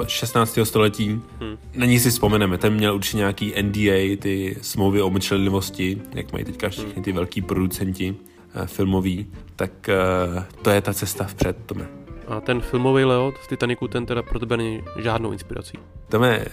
16. 0.07 0.59
století. 0.63 1.09
Hmm. 1.39 1.57
Na 1.75 1.85
ní 1.85 1.99
si 1.99 2.09
vzpomeneme. 2.09 2.57
Ten 2.57 2.73
měl 2.73 2.95
určitě 2.95 3.17
nějaký 3.17 3.53
NDA, 3.61 4.17
ty 4.19 4.57
smlouvy 4.61 5.01
o 5.01 5.09
mlčenlivosti, 5.09 6.01
jak 6.13 6.31
mají 6.31 6.45
teďka 6.45 6.69
všichni 6.69 6.93
hmm. 6.93 7.03
ty 7.03 7.11
velký 7.11 7.41
producenti 7.41 8.15
uh, 8.55 8.65
filmoví. 8.65 9.27
Tak 9.55 9.89
uh, 10.35 10.43
to 10.61 10.69
je 10.69 10.81
ta 10.81 10.93
cesta 10.93 11.23
vpřed, 11.23 11.57
Tome. 11.65 12.04
A 12.27 12.41
ten 12.41 12.61
filmový 12.61 13.03
Leo 13.03 13.33
z 13.43 13.47
Titaniku, 13.47 13.87
ten 13.87 14.05
teda 14.05 14.21
pro 14.21 14.39
tebe 14.39 14.57
není 14.57 14.83
žádnou 14.97 15.31
inspirací. 15.31 15.77
Tome, 16.09 16.45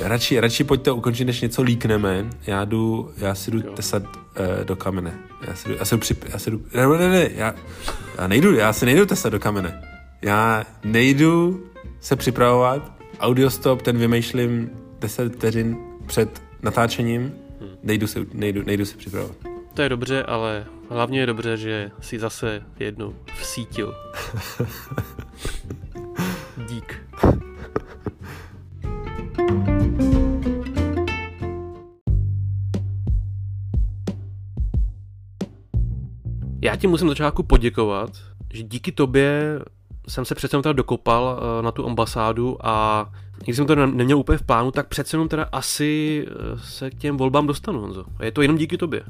radši, 0.00 0.40
radši 0.40 0.64
pojďte 0.64 0.92
ukončit, 0.92 1.24
než 1.24 1.40
něco 1.40 1.62
líkneme. 1.62 2.26
Já 2.46 2.64
jdu, 2.64 3.10
já 3.16 3.34
si 3.34 3.50
jdu 3.50 3.58
jo. 3.58 3.72
tesat 3.72 4.02
uh, 4.02 4.64
do 4.64 4.76
kamene. 4.76 5.18
Já 5.46 5.54
si 5.54 5.68
jdu, 5.68 5.74
já 5.78 5.84
si 5.84 5.94
jdu, 5.94 6.00
přip, 6.00 6.24
já 6.28 6.38
si 6.38 6.50
jdu 6.50 6.62
ne, 6.74 6.86
ne, 6.86 7.08
ne, 7.08 7.30
já, 7.34 7.54
já 8.18 8.26
nejdu, 8.26 8.54
já 8.54 8.72
si 8.72 8.86
nejdu 8.86 9.06
tesat 9.06 9.32
do 9.32 9.40
kamene. 9.40 9.82
Já 10.22 10.64
nejdu 10.84 11.62
se 12.00 12.16
připravovat, 12.16 12.92
audiostop, 13.20 13.82
ten 13.82 13.98
vymýšlím 13.98 14.70
10 14.98 15.34
vteřin 15.34 15.76
před 16.06 16.42
natáčením, 16.62 17.22
hmm. 17.60 17.70
nejdu, 17.82 18.06
se, 18.06 18.20
nejdu, 18.32 18.62
nejdu 18.62 18.84
se 18.84 18.96
připravovat. 18.96 19.36
To 19.74 19.82
je 19.82 19.88
dobře, 19.88 20.22
ale 20.22 20.66
hlavně 20.90 21.20
je 21.20 21.26
dobře, 21.26 21.56
že 21.56 21.90
si 22.00 22.18
zase 22.18 22.62
jednou 22.78 23.14
vsítil. 23.40 23.94
Dík. 26.68 27.02
Já 36.60 36.76
ti 36.76 36.86
musím 36.86 37.08
začátku 37.08 37.42
poděkovat, 37.42 38.10
že 38.52 38.62
díky 38.62 38.92
tobě 38.92 39.58
jsem 40.08 40.24
se 40.24 40.34
přece 40.34 40.54
jenom 40.54 40.62
teda 40.62 40.72
dokopal 40.72 41.40
uh, 41.40 41.64
na 41.64 41.72
tu 41.72 41.86
ambasádu 41.86 42.66
a 42.66 43.06
když 43.44 43.56
jsem 43.56 43.66
to 43.66 43.74
neměl 43.74 44.18
úplně 44.18 44.38
v 44.38 44.42
plánu, 44.42 44.70
tak 44.70 44.88
přece 44.88 45.16
jenom 45.16 45.28
teda 45.28 45.48
asi 45.52 46.24
uh, 46.26 46.60
se 46.60 46.90
k 46.90 46.94
těm 46.94 47.16
volbám 47.16 47.46
dostanu, 47.46 47.80
Honzo. 47.80 48.04
A 48.18 48.24
je 48.24 48.32
to 48.32 48.42
jenom 48.42 48.58
díky 48.58 48.76
tobě. 48.76 49.02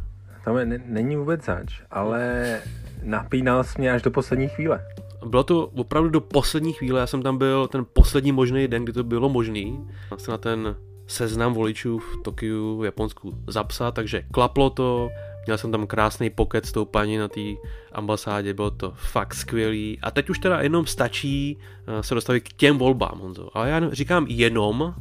Tam 0.48 0.72
není 0.86 1.16
vůbec 1.16 1.44
zač, 1.44 1.82
ale 1.90 2.60
napínal 3.02 3.64
jsi 3.64 3.78
mě 3.78 3.92
až 3.92 4.02
do 4.02 4.10
poslední 4.10 4.48
chvíle. 4.48 4.84
Bylo 5.26 5.44
to 5.44 5.66
opravdu 5.66 6.10
do 6.10 6.20
poslední 6.20 6.72
chvíle, 6.72 7.00
já 7.00 7.06
jsem 7.06 7.22
tam 7.22 7.38
byl 7.38 7.68
ten 7.68 7.86
poslední 7.92 8.32
možný 8.32 8.68
den, 8.68 8.84
kdy 8.84 8.92
to 8.92 9.04
bylo 9.04 9.28
možný. 9.28 9.88
Se 10.16 10.30
na 10.30 10.38
ten 10.38 10.76
seznam 11.06 11.54
voličů 11.54 11.98
v 11.98 12.22
Tokiu, 12.24 12.78
v 12.78 12.84
Japonsku 12.84 13.34
zapsat, 13.46 13.94
takže 13.94 14.22
klaplo 14.32 14.70
to, 14.70 15.10
měl 15.46 15.58
jsem 15.58 15.72
tam 15.72 15.86
krásný 15.86 16.30
poket 16.30 16.66
s 16.66 16.72
tou 16.72 16.84
paní 16.84 17.16
na 17.16 17.28
té 17.28 17.40
ambasádě, 17.92 18.54
bylo 18.54 18.70
to 18.70 18.92
fakt 18.96 19.34
skvělý. 19.34 19.98
A 20.02 20.10
teď 20.10 20.30
už 20.30 20.38
teda 20.38 20.60
jenom 20.60 20.86
stačí 20.86 21.58
eh, 21.86 22.02
se 22.02 22.14
dostavit 22.14 22.48
k 22.48 22.52
těm 22.52 22.78
volbám, 22.78 23.18
Honzo. 23.18 23.48
Ale 23.56 23.70
já 23.70 23.90
říkám 23.90 24.26
jenom, 24.28 24.94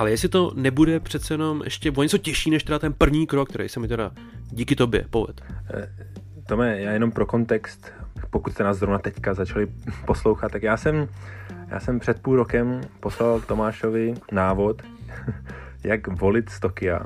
ale 0.00 0.10
jestli 0.10 0.28
to 0.28 0.52
nebude 0.54 1.00
přece 1.00 1.34
jenom 1.34 1.62
ještě 1.64 1.90
o 1.90 2.02
něco 2.02 2.18
těžší, 2.18 2.50
než 2.50 2.64
teda 2.64 2.78
ten 2.78 2.92
první 2.92 3.26
krok, 3.26 3.48
který 3.48 3.68
se 3.68 3.80
mi 3.80 3.88
teda 3.88 4.12
díky 4.50 4.76
tobě 4.76 5.04
poved. 5.10 5.40
Eh, 5.74 5.88
Tome, 6.46 6.80
já 6.80 6.92
jenom 6.92 7.12
pro 7.12 7.26
kontext, 7.26 7.92
pokud 8.30 8.52
jste 8.52 8.64
nás 8.64 8.76
zrovna 8.76 8.98
teďka 8.98 9.34
začali 9.34 9.66
poslouchat, 10.06 10.52
tak 10.52 10.62
já 10.62 10.76
jsem, 10.76 11.08
já 11.68 11.80
jsem 11.80 12.00
před 12.00 12.22
půl 12.22 12.36
rokem 12.36 12.80
poslal 13.00 13.40
Tomášovi 13.40 14.14
návod, 14.32 14.82
jak 15.84 16.06
volit 16.06 16.48
z 16.48 16.60
Tokia. 16.60 17.00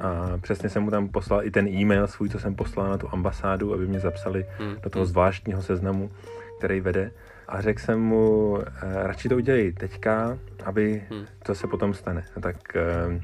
A 0.00 0.38
přesně 0.40 0.68
jsem 0.68 0.82
mu 0.82 0.90
tam 0.90 1.08
poslal 1.08 1.44
i 1.44 1.50
ten 1.50 1.68
e-mail 1.68 2.06
svůj, 2.06 2.28
co 2.28 2.38
jsem 2.38 2.54
poslal 2.54 2.90
na 2.90 2.98
tu 2.98 3.08
ambasádu, 3.12 3.74
aby 3.74 3.86
mě 3.86 4.00
zapsali 4.00 4.46
hmm. 4.58 4.76
do 4.82 4.90
toho 4.90 5.06
zvláštního 5.06 5.62
seznamu, 5.62 6.10
který 6.58 6.80
vede. 6.80 7.10
A 7.48 7.60
řekl 7.60 7.80
jsem 7.80 8.00
mu, 8.00 8.58
eh, 8.60 9.06
radši 9.06 9.28
to 9.28 9.36
udělej 9.36 9.72
teďka, 9.72 10.38
aby 10.64 11.02
hmm. 11.10 11.24
to 11.42 11.54
se 11.54 11.66
potom 11.66 11.94
stane. 11.94 12.22
Tak 12.40 12.76
eh, 12.76 13.20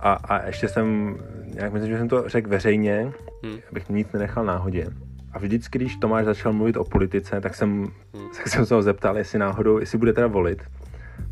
a, 0.00 0.12
a 0.12 0.46
ještě 0.46 0.68
jsem, 0.68 1.16
jak 1.54 1.72
myslím, 1.72 1.90
že 1.92 1.98
jsem 1.98 2.08
to 2.08 2.28
řekl 2.28 2.50
veřejně, 2.50 3.12
hmm. 3.44 3.58
abych 3.70 3.88
nic 3.88 4.12
nenechal 4.12 4.44
náhodě. 4.44 4.86
A 5.32 5.38
vždycky, 5.38 5.78
když 5.78 5.96
Tomáš 5.96 6.24
začal 6.24 6.52
mluvit 6.52 6.76
o 6.76 6.84
politice, 6.84 7.40
tak 7.40 7.54
jsem, 7.54 7.86
hmm. 8.14 8.28
tak 8.36 8.48
jsem 8.48 8.66
se 8.66 8.74
ho 8.74 8.82
zeptal, 8.82 9.18
jestli 9.18 9.38
náhodou, 9.38 9.78
jestli 9.78 9.98
bude 9.98 10.12
teda 10.12 10.26
volit. 10.26 10.62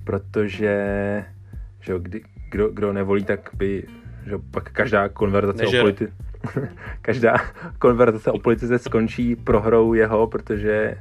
Protože 0.05 1.25
že 1.81 1.93
jo, 1.93 1.99
kdy, 1.99 2.23
kdo, 2.51 2.69
kdo 2.69 2.93
nevolí, 2.93 3.25
tak 3.25 3.51
by 3.55 3.87
že 4.27 4.39
pak 4.51 4.73
každá 4.73 5.09
konverzace 5.09 5.63
Nežer. 5.63 5.81
o 5.81 5.85
politice 5.85 6.13
každá 7.03 7.35
konverzace 7.79 8.31
o 8.31 8.39
politice 8.39 8.79
skončí 8.79 9.37
prohrou 9.37 9.95
jeho, 9.95 10.27
protože 10.27 10.97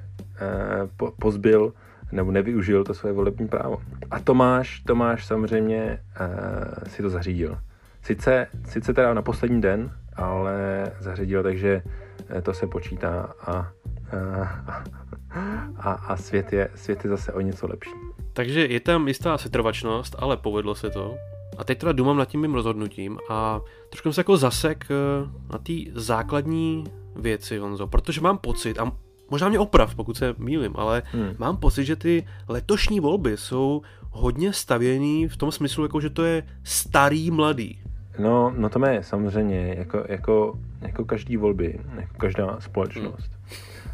po, 0.97 1.11
pozbyl 1.19 1.73
nebo 2.13 2.31
nevyužil 2.31 2.83
to 2.83 2.93
své 2.93 3.11
volební 3.11 3.47
právo. 3.47 3.81
A 4.11 4.19
Tomáš, 4.19 4.79
Tomáš 4.79 5.25
samozřejmě 5.25 5.99
eh, 6.15 6.89
si 6.89 7.01
to 7.01 7.09
zařídil. 7.09 7.57
Sice, 8.01 8.47
sice 8.65 8.93
teda 8.93 9.13
na 9.13 9.21
poslední 9.21 9.61
den, 9.61 9.91
ale 10.15 10.85
zařídil, 10.99 11.43
takže 11.43 11.81
eh, 12.29 12.41
to 12.41 12.53
se 12.53 12.67
počítá 12.67 13.33
a, 13.41 13.71
eh, 14.13 14.47
a, 15.77 15.91
a 15.91 16.17
svět, 16.17 16.53
je, 16.53 16.69
svět 16.75 17.03
je 17.03 17.09
zase 17.09 17.33
o 17.33 17.41
něco 17.41 17.67
lepší. 17.67 17.91
Takže 18.33 18.65
je 18.65 18.79
tam 18.79 19.07
jistá 19.07 19.37
setrvačnost, 19.37 20.15
ale 20.19 20.37
povedlo 20.37 20.75
se 20.75 20.89
to. 20.89 21.15
A 21.57 21.63
teď 21.63 21.79
teda 21.79 21.91
důmám 21.91 22.17
nad 22.17 22.25
tím 22.25 22.41
mým 22.41 22.53
rozhodnutím 22.53 23.19
a 23.29 23.61
trošku 23.89 24.05
jsem 24.05 24.13
se 24.13 24.19
jako 24.19 24.37
zasek 24.37 24.85
eh, 24.91 25.29
na 25.51 25.57
té 25.57 25.73
základní 25.93 26.83
věci, 27.15 27.57
Honzo, 27.57 27.87
protože 27.87 28.21
mám 28.21 28.37
pocit, 28.37 28.79
a 28.79 28.91
možná 29.33 29.49
mě 29.49 29.59
oprav, 29.59 29.95
pokud 29.95 30.17
se 30.17 30.35
mýlim, 30.37 30.73
ale 30.75 31.03
hmm. 31.11 31.35
mám 31.37 31.57
pocit, 31.57 31.85
že 31.85 31.95
ty 31.95 32.23
letošní 32.47 32.99
volby 32.99 33.37
jsou 33.37 33.81
hodně 34.11 34.53
stavěný 34.53 35.27
v 35.27 35.37
tom 35.37 35.51
smyslu, 35.51 35.83
jako 35.83 36.01
že 36.01 36.09
to 36.09 36.23
je 36.23 36.43
starý 36.63 37.31
mladý. 37.31 37.79
No, 38.19 38.53
no 38.57 38.69
to 38.69 38.85
je 38.85 39.03
samozřejmě, 39.03 39.75
jako, 39.77 40.05
jako, 40.09 40.59
jako 40.81 41.05
každý 41.05 41.37
volby, 41.37 41.79
jako 41.95 42.13
každá 42.17 42.57
společnost. 42.59 43.31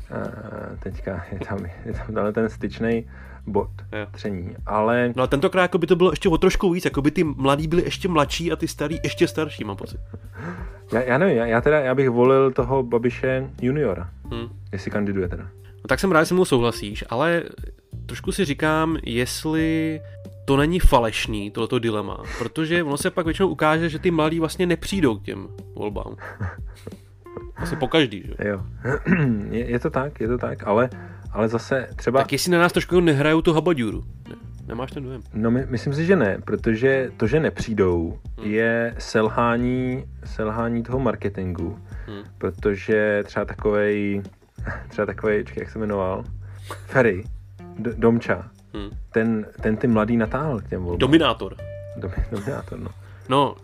Hmm. 0.10 0.22
A 0.22 0.76
teďka 0.80 1.26
je 1.32 1.40
tam, 1.40 1.66
je 1.86 1.94
tam 1.94 2.34
ten 2.34 2.50
styčný 2.50 3.06
bod 3.48 3.70
je. 3.92 4.08
tření, 4.12 4.56
ale... 4.66 5.14
No 5.16 5.24
a 5.24 5.28
tentokrát 5.28 5.62
jako 5.62 5.78
by 5.78 5.88
to 5.88 5.96
bylo 5.96 6.12
ještě 6.12 6.30
o 6.30 6.38
trošku 6.38 6.70
víc, 6.70 6.86
jako 6.86 7.02
by 7.02 7.12
ty 7.12 7.24
mladí 7.24 7.68
byli 7.68 7.84
ještě 7.84 8.08
mladší 8.08 8.52
a 8.52 8.56
ty 8.56 8.68
starý 8.68 9.00
ještě 9.04 9.28
starší, 9.28 9.64
mám 9.64 9.78
pocit. 9.78 10.00
Já, 10.94 11.02
já 11.02 11.18
nevím, 11.18 11.38
já, 11.38 11.46
já 11.46 11.62
teda, 11.62 11.80
já 11.80 11.96
bych 11.96 12.10
volil 12.10 12.52
toho 12.52 12.84
Babiše 12.84 13.50
juniora, 13.62 14.10
hmm. 14.32 14.50
jestli 14.72 14.92
kandiduje 14.92 15.28
teda. 15.28 15.44
No 15.64 15.88
tak 15.88 16.00
jsem 16.00 16.12
rád, 16.12 16.22
že 16.22 16.26
se 16.26 16.34
mnou 16.34 16.46
souhlasíš, 16.46 17.04
ale 17.10 17.44
trošku 18.06 18.32
si 18.32 18.46
říkám, 18.46 18.98
jestli 19.04 20.02
to 20.46 20.58
není 20.58 20.80
falešný, 20.80 21.52
tohleto 21.52 21.80
dilema, 21.80 22.24
protože 22.38 22.84
ono 22.84 22.98
se 22.98 23.12
pak 23.12 23.26
většinou 23.26 23.50
ukáže, 23.50 23.90
že 23.90 24.00
ty 24.00 24.12
mladí 24.12 24.40
vlastně 24.40 24.66
nepřijdou 24.66 25.16
k 25.16 25.24
těm 25.24 25.48
volbám. 25.76 26.16
Asi 27.56 27.76
po 27.76 27.88
každý, 27.88 28.24
že? 28.26 28.48
Jo. 28.48 28.62
Je, 29.52 29.70
je 29.70 29.80
to 29.80 29.90
tak, 29.90 30.20
je 30.20 30.28
to 30.28 30.38
tak, 30.38 30.68
ale 30.68 30.90
ale 31.32 31.48
zase 31.48 31.88
třeba... 31.96 32.20
Tak 32.20 32.32
jestli 32.32 32.52
na 32.52 32.60
nás 32.60 32.72
trošku 32.72 33.00
nehrajou 33.00 33.42
tu 33.42 33.54
habadjuru. 33.54 34.04
Ne, 34.30 34.36
nemáš 34.70 34.92
ten 34.92 35.04
dojem? 35.04 35.22
No 35.34 35.52
my, 35.52 35.66
myslím 35.70 35.94
si, 35.94 36.06
že 36.06 36.16
ne, 36.16 36.38
protože 36.46 37.12
to, 37.18 37.28
že 37.28 37.40
nepřijdou, 37.40 38.20
hmm. 38.38 38.52
je 38.52 38.96
selhání, 38.98 40.04
selhání 40.24 40.84
toho 40.84 41.00
marketingu, 41.00 41.80
hmm. 42.08 42.24
protože 42.38 43.24
třeba 43.26 43.46
takovej, 43.46 44.22
třeba 44.90 45.06
takovej, 45.06 45.44
čekaj, 45.44 45.64
jak 45.64 45.72
se 45.72 45.80
jmenoval, 45.80 46.24
Ferry, 46.86 47.24
D- 47.80 47.94
Domča, 47.98 48.50
hmm. 48.74 48.90
ten, 49.12 49.46
ten 49.62 49.78
ty 49.78 49.88
mladý 49.88 50.18
natáhl 50.18 50.60
k 50.60 50.70
těm 50.70 50.82
volbám. 50.82 51.00
Dominátor. 51.00 51.56
Dom, 51.98 52.12
dominátor, 52.32 52.80
no. 52.80 52.90
No, 53.30 53.56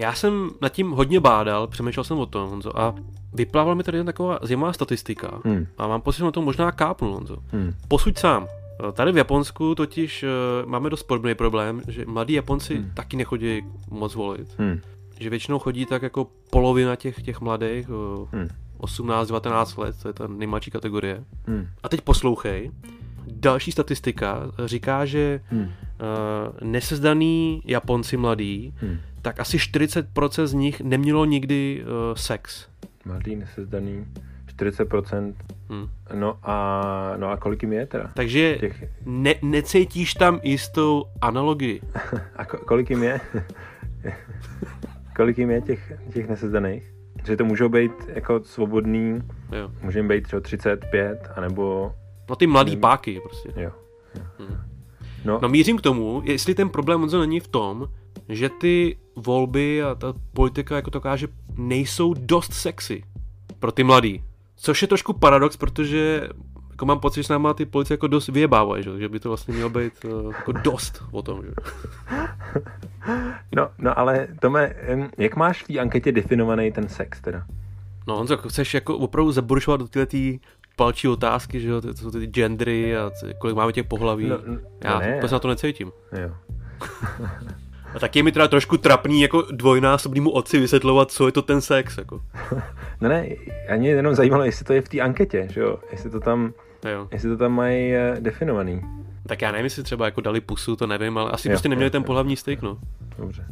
já 0.00 0.14
jsem 0.14 0.50
nad 0.60 0.68
tím 0.68 0.90
hodně 0.90 1.20
bádal, 1.20 1.66
přemýšlel 1.66 2.04
jsem 2.04 2.18
o 2.18 2.26
tom, 2.26 2.50
Honzo, 2.50 2.78
a 2.78 2.94
vyplávala 3.34 3.74
mi 3.74 3.82
tady 3.82 4.04
taková 4.04 4.38
zajímavá 4.42 4.72
statistika 4.72 5.40
hmm. 5.44 5.66
a 5.78 5.86
mám 5.86 6.00
pocit, 6.00 6.18
že 6.18 6.24
na 6.24 6.30
to 6.30 6.42
možná 6.42 6.72
kápnu, 6.72 7.12
Honzo. 7.12 7.36
Hmm. 7.52 7.72
Posuď 7.88 8.18
sám. 8.18 8.46
Tady 8.92 9.12
v 9.12 9.16
Japonsku 9.16 9.74
totiž 9.74 10.22
uh, 10.22 10.70
máme 10.70 10.90
dost 10.90 11.02
podobný 11.02 11.34
problém, 11.34 11.82
že 11.88 12.04
mladí 12.06 12.34
Japonci 12.34 12.76
hmm. 12.76 12.90
taky 12.94 13.16
nechodí 13.16 13.62
moc 13.90 14.14
volit. 14.14 14.54
Hmm. 14.58 14.80
Že 15.20 15.30
většinou 15.30 15.58
chodí 15.58 15.86
tak 15.86 16.02
jako 16.02 16.26
polovina 16.50 16.96
těch, 16.96 17.22
těch 17.22 17.40
mladých, 17.40 17.88
uh, 17.90 18.28
hmm. 18.32 18.48
18-19 18.78 19.82
let, 19.82 19.96
to 20.02 20.08
je 20.08 20.14
ta 20.14 20.26
nejmladší 20.26 20.70
kategorie. 20.70 21.24
Hmm. 21.46 21.66
A 21.82 21.88
teď 21.88 22.00
poslouchej. 22.00 22.70
Další 23.26 23.72
statistika 23.72 24.52
říká, 24.64 25.06
že 25.06 25.40
hmm. 25.44 25.62
uh, 25.62 25.68
nesezdaný 26.62 27.62
Japonci 27.64 28.16
mladí, 28.16 28.74
hmm. 28.76 28.98
tak 29.22 29.40
asi 29.40 29.56
40% 29.56 30.46
z 30.46 30.52
nich 30.52 30.80
nemělo 30.80 31.24
nikdy 31.24 31.84
uh, 31.84 32.14
sex. 32.14 32.68
Mladý, 33.04 33.36
nesezdaný, 33.36 34.06
40%. 34.60 35.34
Hmm. 35.68 35.86
No 36.14 36.38
a, 36.42 37.14
no 37.16 37.30
a 37.30 37.36
kolik 37.36 37.62
jim 37.62 37.72
je 37.72 37.86
teda? 37.86 38.10
Takže 38.14 38.56
těch... 38.60 38.84
ne, 39.06 39.34
necítíš 39.42 40.14
tam 40.14 40.40
jistou 40.42 41.04
analogii. 41.20 41.80
a 42.36 42.44
ko, 42.44 42.58
kolik 42.58 42.90
jim 42.90 43.02
je? 43.02 43.20
kolik 45.16 45.38
jim 45.38 45.50
je 45.50 45.60
těch, 45.60 45.92
těch 46.12 46.28
nesezdaných? 46.28 46.92
Že 47.24 47.36
to 47.36 47.44
můžou 47.44 47.68
být 47.68 47.92
jako 48.08 48.40
svobodný, 48.44 49.22
jo. 49.52 49.70
může 49.82 49.98
jim 49.98 50.08
být 50.08 50.24
třeba 50.24 50.40
35, 50.40 51.28
anebo... 51.36 51.92
No 52.30 52.36
ty 52.36 52.46
mladý 52.46 52.70
nevím. 52.70 52.80
páky 52.80 53.20
prostě. 53.20 53.48
Jo. 53.56 53.62
jo. 53.62 54.22
Hmm. 54.38 54.56
No. 55.24 55.38
no 55.42 55.48
mířím 55.48 55.78
k 55.78 55.82
tomu, 55.82 56.22
jestli 56.24 56.54
ten 56.54 56.68
problém 56.68 57.00
moc 57.00 57.12
není 57.12 57.40
v 57.40 57.48
tom, 57.48 57.88
že 58.28 58.48
ty 58.48 58.96
volby 59.16 59.82
a 59.82 59.94
ta 59.94 60.14
politika 60.32 60.76
jako 60.76 60.90
to 60.90 61.00
káže 61.00 61.28
nejsou 61.56 62.14
dost 62.14 62.52
sexy 62.52 63.02
pro 63.58 63.72
ty 63.72 63.84
mladý. 63.84 64.22
Což 64.60 64.82
je 64.82 64.88
trošku 64.88 65.12
paradox, 65.12 65.56
protože 65.56 66.28
jako 66.70 66.86
mám 66.86 67.00
pocit, 67.00 67.20
že 67.20 67.24
s 67.24 67.28
náma 67.28 67.54
ty 67.54 67.66
policie 67.66 67.94
jako 67.94 68.06
dost 68.06 68.28
vyjebávají, 68.28 68.82
že? 68.82 68.98
že 68.98 69.08
by 69.08 69.20
to 69.20 69.28
vlastně 69.28 69.54
mělo 69.54 69.70
být 69.70 70.04
uh, 70.04 70.32
jako 70.32 70.52
dost 70.52 71.02
o 71.10 71.22
tom. 71.22 71.42
Že? 71.42 71.50
No, 73.56 73.70
no 73.78 73.98
ale 73.98 74.28
Tome, 74.40 74.74
jak 75.18 75.36
máš 75.36 75.62
v 75.62 75.66
té 75.66 75.78
anketě 75.78 76.12
definovaný 76.12 76.72
ten 76.72 76.88
sex 76.88 77.20
teda? 77.20 77.46
No 78.06 78.16
Honzo, 78.16 78.36
chceš 78.36 78.74
jako 78.74 78.98
opravdu 78.98 79.32
zaburušovat 79.32 79.80
do 79.80 80.06
tý 80.06 80.38
palčí 80.76 81.08
otázky, 81.08 81.60
že 81.60 81.68
jo, 81.68 81.80
to 81.80 81.94
jsou 81.94 82.10
ty 82.10 82.26
gendry 82.26 82.96
a 82.96 83.10
kolik 83.38 83.56
máme 83.56 83.72
těch 83.72 83.86
pohlaví. 83.86 84.28
No, 84.28 84.38
no 84.46 84.58
Já 84.84 84.98
ne. 84.98 85.14
vůbec 85.14 85.30
na 85.30 85.38
to 85.38 85.48
necítím. 85.48 85.92
Jo. 86.22 86.34
A 87.94 87.98
tak 87.98 88.16
je 88.16 88.22
mi 88.22 88.32
teda 88.32 88.48
trošku 88.48 88.76
trapný 88.76 89.20
jako 89.20 89.42
dvojnásobnému 89.50 90.30
otci 90.30 90.58
vysvětlovat, 90.58 91.10
co 91.10 91.26
je 91.26 91.32
to 91.32 91.42
ten 91.42 91.60
sex. 91.60 91.98
Jako. 91.98 92.20
no 93.00 93.08
ne, 93.08 93.26
a 93.68 93.76
mě 93.76 93.90
jenom 93.90 94.14
zajímalo, 94.14 94.44
jestli 94.44 94.64
to 94.64 94.72
je 94.72 94.82
v 94.82 94.88
té 94.88 95.00
anketě, 95.00 95.48
že 95.50 95.60
jo? 95.60 95.78
Jestli 95.92 96.10
to 96.10 96.20
tam, 96.20 96.52
jo. 96.92 97.08
jestli 97.12 97.28
to 97.28 97.36
tam 97.36 97.52
mají 97.52 97.92
uh, 97.92 98.18
definovaný. 98.20 98.82
Tak 99.26 99.42
já 99.42 99.52
nevím, 99.52 99.64
jestli 99.64 99.82
třeba 99.82 100.04
jako 100.04 100.20
dali 100.20 100.40
pusu, 100.40 100.76
to 100.76 100.86
nevím, 100.86 101.18
ale 101.18 101.30
asi 101.30 101.48
jo, 101.48 101.52
prostě 101.52 101.68
neměli 101.68 101.86
jo, 101.86 101.90
ten 101.90 102.04
pohlavní 102.04 102.36
styk, 102.36 102.62
no. 102.62 102.78
Dobře. 103.18 103.44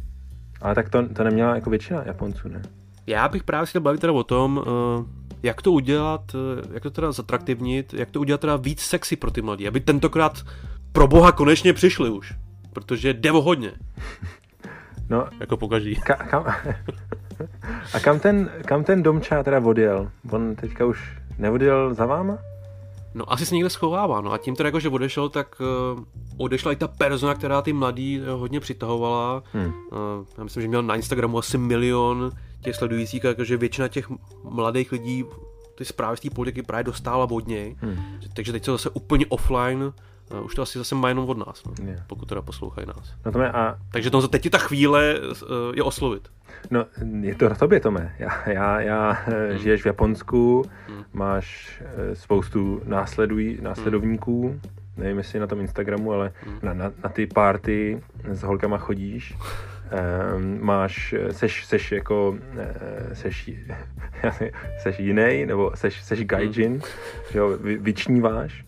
Ale 0.60 0.74
tak 0.74 0.88
to, 0.88 1.08
to 1.08 1.24
neměla 1.24 1.54
jako 1.54 1.70
většina 1.70 2.02
Japonců, 2.06 2.48
ne? 2.48 2.62
Já 3.06 3.28
bych 3.28 3.44
právě 3.44 3.66
to 3.72 3.80
bavit 3.80 4.00
teda 4.00 4.12
o 4.12 4.24
tom, 4.24 4.56
uh, 4.56 5.06
jak 5.42 5.62
to 5.62 5.72
udělat, 5.72 6.34
uh, 6.34 6.74
jak 6.74 6.82
to 6.82 6.90
teda 6.90 7.12
zatraktivnit, 7.12 7.94
jak 7.94 8.10
to 8.10 8.20
udělat 8.20 8.40
teda 8.40 8.56
víc 8.56 8.80
sexy 8.80 9.16
pro 9.16 9.30
ty 9.30 9.42
mladí, 9.42 9.68
aby 9.68 9.80
tentokrát 9.80 10.42
pro 10.92 11.08
boha 11.08 11.32
konečně 11.32 11.72
přišli 11.72 12.10
už 12.10 12.34
protože 12.72 13.14
jde 13.14 13.32
o 13.32 13.42
hodně. 13.42 13.72
No, 15.10 15.26
jako 15.40 15.56
pokaždý. 15.56 15.96
Ka- 15.96 16.28
kam, 16.28 16.44
a 17.94 18.00
kam 18.00 18.20
ten, 18.20 18.50
kam 18.64 18.84
ten 18.84 19.02
domča 19.02 19.42
teda 19.42 19.60
odjel? 19.60 20.10
On 20.30 20.56
teďka 20.56 20.84
už 20.84 21.18
Neodjel 21.38 21.94
za 21.94 22.06
váma? 22.06 22.38
No 23.14 23.32
asi 23.32 23.46
se 23.46 23.54
někde 23.54 23.70
schovává, 23.70 24.20
no 24.20 24.32
a 24.32 24.38
tím 24.38 24.56
teda 24.56 24.68
jako, 24.68 24.80
že 24.80 24.88
odešel, 24.88 25.28
tak 25.28 25.60
uh, 25.60 26.04
odešla 26.36 26.72
i 26.72 26.76
ta 26.76 26.88
persona, 26.88 27.34
která 27.34 27.62
ty 27.62 27.72
mladý 27.72 28.20
uh, 28.20 28.26
hodně 28.26 28.60
přitahovala. 28.60 29.42
Hmm. 29.52 29.66
Uh, 29.66 29.72
já 30.38 30.44
myslím, 30.44 30.62
že 30.62 30.68
měl 30.68 30.82
na 30.82 30.94
Instagramu 30.94 31.38
asi 31.38 31.58
milion 31.58 32.30
těch 32.60 32.76
sledujících, 32.76 33.24
jakože 33.24 33.56
většina 33.56 33.88
těch 33.88 34.08
mladých 34.44 34.92
lidí 34.92 35.24
ty 35.74 35.84
zprávy 35.84 36.16
z 36.16 36.20
té 36.20 36.30
politiky 36.30 36.62
právě 36.62 36.84
dostála 36.84 37.30
od 37.30 37.46
něj. 37.46 37.76
Hmm. 37.78 37.96
Takže 38.34 38.52
teď 38.52 38.64
se 38.64 38.70
zase 38.70 38.90
úplně 38.90 39.26
offline 39.26 39.92
Uh, 40.32 40.44
už 40.44 40.54
to 40.54 40.62
asi 40.62 40.78
zase 40.78 40.94
má 40.94 41.08
jenom 41.08 41.28
od 41.28 41.38
nás, 41.38 41.64
no, 41.64 41.72
yeah. 41.84 42.02
pokud 42.06 42.28
teda 42.28 42.42
poslouchají 42.42 42.86
nás. 42.86 43.14
No 43.26 43.32
to 43.32 43.40
a... 43.40 43.78
Takže 43.92 44.10
to, 44.10 44.28
teď 44.28 44.44
je 44.44 44.50
ta 44.50 44.58
chvíle 44.58 45.14
uh, 45.20 45.36
je 45.74 45.82
oslovit. 45.82 46.28
No, 46.70 46.86
je 47.20 47.34
to 47.34 47.48
na 47.48 47.54
tobě, 47.54 47.80
Tome. 47.80 48.14
Já, 48.18 48.42
já, 48.46 48.80
já 48.80 49.10
hmm. 49.10 49.58
žiješ 49.58 49.82
v 49.82 49.86
Japonsku, 49.86 50.64
hmm. 50.88 51.04
máš 51.12 51.80
spoustu 52.14 52.82
následují, 52.84 53.58
následovníků, 53.62 54.48
hmm. 54.48 54.60
nevím, 54.96 55.18
jestli 55.18 55.40
na 55.40 55.46
tom 55.46 55.60
Instagramu, 55.60 56.12
ale 56.12 56.32
hmm. 56.40 56.58
na, 56.62 56.74
na, 56.74 56.92
na 57.04 57.08
ty 57.10 57.26
party 57.26 58.02
s 58.24 58.42
holkama 58.42 58.78
chodíš. 58.78 59.36
Um, 60.36 60.58
máš, 60.60 61.14
seš, 61.30 61.66
seš 61.66 61.92
jako, 61.92 62.38
seš, 63.12 63.50
seš 64.82 64.98
jiný, 64.98 65.46
nebo 65.46 65.72
seš, 65.74 66.04
seš 66.04 66.24
gaijin, 66.24 66.72
hmm. 66.72 66.82
že 67.32 67.38
jo, 67.38 67.58
vy, 67.60 67.78
vyčníváš 67.78 68.67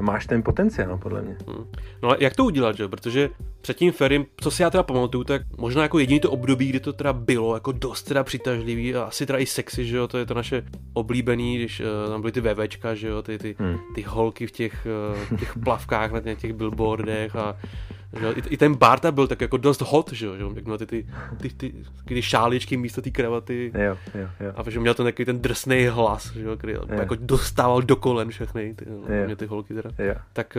máš 0.00 0.26
ten 0.26 0.42
potenciál, 0.42 0.98
podle 0.98 1.22
mě. 1.22 1.36
Hmm. 1.46 1.64
No 2.02 2.08
ale 2.08 2.16
jak 2.20 2.36
to 2.36 2.44
udělat, 2.44 2.76
že? 2.76 2.88
Protože 2.88 3.30
před 3.60 3.76
tím 3.76 3.92
Ferim, 3.92 4.26
co 4.36 4.50
si 4.50 4.62
já 4.62 4.70
teda 4.70 4.82
pamatuju, 4.82 5.24
tak 5.24 5.42
možná 5.58 5.82
jako 5.82 5.98
jediný 5.98 6.20
to 6.20 6.30
období, 6.30 6.68
kdy 6.68 6.80
to 6.80 6.92
teda 6.92 7.12
bylo 7.12 7.54
jako 7.54 7.72
dost 7.72 8.02
teda 8.02 8.24
přitažlivý 8.24 8.94
a 8.94 9.02
asi 9.02 9.26
teda 9.26 9.38
i 9.38 9.46
sexy, 9.46 9.86
že 9.86 9.96
jo, 9.96 10.08
to 10.08 10.18
je 10.18 10.26
to 10.26 10.34
naše 10.34 10.62
oblíbený, 10.92 11.56
když 11.56 11.80
uh, 11.80 12.10
tam 12.10 12.20
byly 12.20 12.32
ty 12.32 12.40
VVčka, 12.40 12.94
že 12.94 13.08
jo, 13.08 13.22
ty, 13.22 13.38
ty, 13.38 13.56
hmm. 13.58 13.78
ty 13.94 14.02
holky 14.02 14.46
v 14.46 14.50
těch, 14.50 14.86
uh, 15.30 15.38
těch 15.38 15.58
plavkách 15.64 16.12
na 16.12 16.20
těch 16.20 16.52
billboardech 16.52 17.36
a 17.36 17.56
že? 18.20 18.32
I, 18.32 18.42
I 18.48 18.56
ten 18.56 18.74
Barta 18.74 19.12
byl 19.12 19.26
tak 19.26 19.40
jako 19.40 19.56
dost 19.56 19.80
hot, 19.80 20.12
že 20.12 20.26
jo, 20.26 20.34
jak 20.54 20.64
měl 20.64 20.78
ty, 20.78 20.86
ty, 20.86 21.06
ty, 21.40 21.48
ty, 21.48 21.74
ty 22.04 22.22
šáličky 22.22 22.76
místo 22.76 23.02
té 23.02 23.10
kravaty. 23.10 23.72
Jo, 23.74 23.98
jo, 24.14 24.28
jo. 24.40 24.52
A 24.56 24.70
že 24.70 24.80
měl 24.80 24.94
ten 24.94 25.06
takový 25.06 25.26
ten 25.26 25.40
drsný 25.40 25.86
hlas, 25.86 26.32
že 26.32 26.42
jo, 26.42 26.56
který 26.56 26.72
jo. 26.72 26.82
jako 26.88 27.16
dostával 27.20 27.82
do 27.82 27.96
kolen 27.96 28.28
všechny, 28.28 28.74
ty, 28.74 28.84
jo. 29.28 29.36
ty 29.36 29.46
holky 29.46 29.74
teda. 29.74 29.90
Jo. 29.98 30.14
Tak 30.32 30.56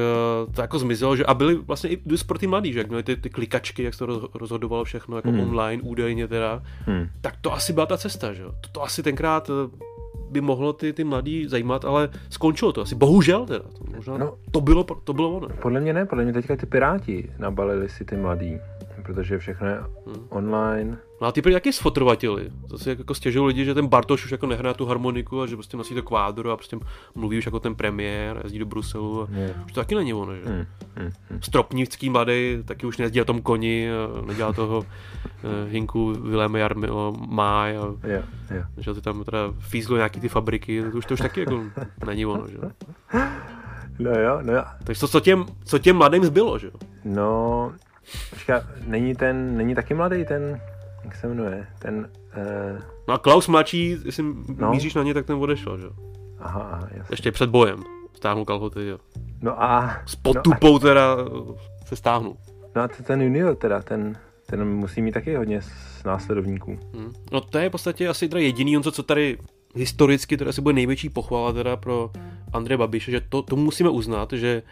uh, 0.47 0.53
to 0.53 0.61
jako 0.61 0.79
zmizelo, 0.79 1.15
že 1.15 1.25
a 1.25 1.33
byli 1.33 1.55
vlastně 1.55 1.89
i 1.89 1.97
pro 2.27 2.37
ty 2.37 2.47
mladý, 2.47 2.73
že 2.73 2.79
jak 2.79 2.87
měli 2.87 3.03
ty, 3.03 3.15
ty 3.15 3.29
klikačky, 3.29 3.83
jak 3.83 3.93
se 3.93 4.05
to 4.05 4.29
rozhodovalo 4.33 4.83
všechno 4.83 5.15
jako 5.15 5.29
hmm. 5.29 5.39
online 5.39 5.83
údajně 5.83 6.27
teda, 6.27 6.63
hmm. 6.85 7.07
tak 7.21 7.35
to 7.41 7.53
asi 7.53 7.73
byla 7.73 7.85
ta 7.85 7.97
cesta, 7.97 8.33
že 8.33 8.41
jo. 8.41 8.51
To, 8.61 8.69
to 8.71 8.83
asi 8.83 9.03
tenkrát 9.03 9.49
eh, 9.49 9.94
by 10.35 10.41
mohlo 10.41 10.73
ty, 10.73 10.93
ty 10.93 11.03
mladý 11.03 11.47
zajímat, 11.47 11.85
ale 11.85 12.09
skončilo 12.29 12.71
to 12.71 12.81
asi. 12.81 12.95
Bohužel 12.95 13.45
teda. 13.45 13.59
To, 13.59 13.83
možná 13.95 14.17
no, 14.17 14.35
to, 14.51 14.61
bylo, 14.61 14.83
to 14.83 15.13
bylo 15.13 15.31
ono. 15.31 15.47
Podle 15.47 15.79
mě 15.79 15.93
ne, 15.93 16.05
podle 16.05 16.23
mě 16.23 16.33
teďka 16.33 16.55
ty 16.55 16.65
piráti 16.65 17.31
nabalili 17.39 17.89
si 17.89 18.05
ty 18.05 18.17
mladý, 18.17 18.59
protože 18.95 19.37
všechno 19.37 19.67
je 19.67 19.75
hmm. 19.75 20.27
online, 20.29 20.97
No 21.21 21.27
a 21.27 21.31
ty 21.31 21.41
taky 21.41 21.73
sfotrovatili. 21.73 22.51
Zase 22.69 22.89
jako 22.89 23.13
stěžují 23.13 23.47
lidi, 23.47 23.65
že 23.65 23.73
ten 23.73 23.87
Bartoš 23.87 24.25
už 24.25 24.31
jako 24.31 24.47
nehraje 24.47 24.75
tu 24.75 24.85
harmoniku 24.85 25.41
a 25.41 25.47
že 25.47 25.55
prostě 25.55 25.77
nosí 25.77 25.95
to 25.95 26.03
kvádro 26.03 26.51
a 26.51 26.57
prostě 26.57 26.77
mluví 27.15 27.37
už 27.37 27.45
jako 27.45 27.59
ten 27.59 27.75
premiér, 27.75 28.41
jezdí 28.43 28.59
do 28.59 28.65
Bruselu 28.65 29.21
a 29.23 29.27
už 29.65 29.71
to 29.71 29.81
taky 29.81 29.95
není 29.95 30.13
ono, 30.13 30.35
že? 30.35 30.41
Mm, 30.45 30.65
mm. 31.03 31.41
Stropnický 31.41 32.09
mladý 32.09 32.57
taky 32.65 32.85
už 32.85 32.97
nejezdí 32.97 33.19
na 33.19 33.25
tom 33.25 33.41
koni 33.41 33.89
a 33.91 34.25
nedělá 34.25 34.53
toho 34.53 34.77
uh, 34.77 34.85
Hinku 35.71 36.13
Vilém 36.13 36.55
Jarmilo 36.55 37.13
Máj 37.27 37.77
a 37.77 38.07
yeah, 38.07 38.25
yeah. 38.51 38.67
že 38.77 38.93
to 38.93 39.01
tam 39.01 39.23
teda 39.23 39.39
fízlo 39.59 39.95
nějaký 39.97 40.19
ty 40.19 40.29
fabriky, 40.29 40.83
to 40.91 40.97
už, 40.97 41.05
to 41.05 41.13
už 41.13 41.19
taky 41.19 41.39
jako 41.39 41.63
není 42.05 42.25
ono, 42.25 42.47
že? 42.47 42.57
No 43.99 44.11
jo, 44.11 44.39
no 44.41 44.53
jo. 44.53 44.63
Takže 44.83 45.01
to, 45.01 45.07
co 45.07 45.19
těm, 45.19 45.45
co 45.63 45.79
těm 45.79 45.95
mladým 45.95 46.25
zbylo, 46.25 46.59
že 46.59 46.67
jo? 46.67 46.73
No, 47.05 47.73
počká, 48.29 48.67
není 48.87 49.15
ten, 49.15 49.57
není 49.57 49.75
taky 49.75 49.93
mladý 49.93 50.25
ten 50.25 50.59
jak 51.05 51.15
se 51.15 51.27
jmenuje, 51.27 51.67
ten... 51.79 52.09
Uh... 52.37 52.79
No 53.07 53.13
a 53.13 53.17
Klaus 53.17 53.47
mladší, 53.47 53.97
jestli 54.05 54.23
no. 54.57 54.71
míříš 54.71 54.93
na 54.93 55.03
ně, 55.03 55.13
tak 55.13 55.25
ten 55.25 55.35
odešel, 55.35 55.77
že 55.77 55.87
Aha, 56.39 56.69
aha, 56.71 56.87
jasně. 56.91 57.13
Ještě 57.13 57.31
před 57.31 57.49
bojem. 57.49 57.83
Stáhnul 58.13 58.45
kalhoty, 58.45 58.87
jo. 58.87 58.97
No 59.41 59.63
a... 59.63 59.97
S 60.05 60.15
potupou 60.15 60.71
no 60.71 60.75
a... 60.75 60.79
teda 60.79 61.17
se 61.85 61.95
stáhnul. 61.95 62.37
No 62.75 62.81
a 62.81 62.87
ten 62.87 63.21
junior 63.21 63.55
teda, 63.55 63.81
ten, 63.81 64.17
ten 64.45 64.65
musí 64.67 65.01
mít 65.01 65.11
taky 65.11 65.35
hodně 65.35 65.61
následovníků. 66.05 66.79
Hmm. 66.93 67.13
No 67.31 67.41
to 67.41 67.57
je 67.57 67.69
v 67.69 67.71
podstatě 67.71 68.07
asi 68.07 68.29
teda 68.29 68.41
jediný, 68.41 68.77
on 68.77 68.83
co, 68.83 68.91
co 68.91 69.03
tady 69.03 69.37
historicky 69.75 70.37
teda 70.37 70.51
si 70.51 70.61
bude 70.61 70.73
největší 70.73 71.09
pochvala 71.09 71.53
teda 71.53 71.77
pro 71.77 72.11
Andreje 72.53 72.77
Babiše, 72.77 73.11
že 73.11 73.21
to, 73.29 73.41
to 73.41 73.55
musíme 73.55 73.89
uznat, 73.89 74.33
že 74.33 74.63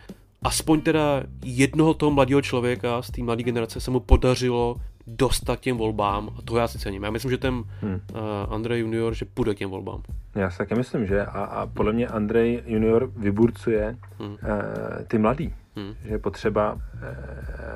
aspoň 0.44 0.82
teda 0.82 1.24
jednoho 1.46 1.94
toho 1.94 2.12
mladého 2.12 2.42
člověka 2.42 3.02
z 3.02 3.12
té 3.12 3.24
mladé 3.24 3.44
generace 3.44 3.82
se 3.82 3.92
mu 3.92 4.00
podařilo 4.00 4.76
dostat 5.08 5.60
těm 5.60 5.78
volbám 5.78 6.30
a 6.38 6.42
to 6.42 6.58
já 6.58 6.68
si 6.68 6.80
cením. 6.80 7.04
Já 7.04 7.12
myslím, 7.12 7.32
že 7.32 7.38
ten 7.38 7.54
hmm. 7.82 7.94
uh, 7.94 8.54
Andrej 8.54 8.80
Junior, 8.80 9.14
že 9.14 9.26
půjde 9.26 9.56
k 9.56 9.58
těm 9.58 9.70
volbám. 9.70 10.02
Já 10.36 10.50
si 10.50 10.58
taky 10.58 10.76
myslím, 10.76 11.06
že 11.06 11.26
a, 11.26 11.44
a 11.44 11.68
podle 11.68 11.94
mě 11.94 12.08
Andrej 12.08 12.64
Junior 12.66 13.12
vyburcuje 13.16 13.98
hmm. 14.20 14.30
uh, 14.30 14.38
ty 15.08 15.18
mladý. 15.18 15.54
Hmm. 15.76 15.96
Že 16.04 16.10
je 16.10 16.20
potřeba 16.20 16.74
uh, 16.74 16.80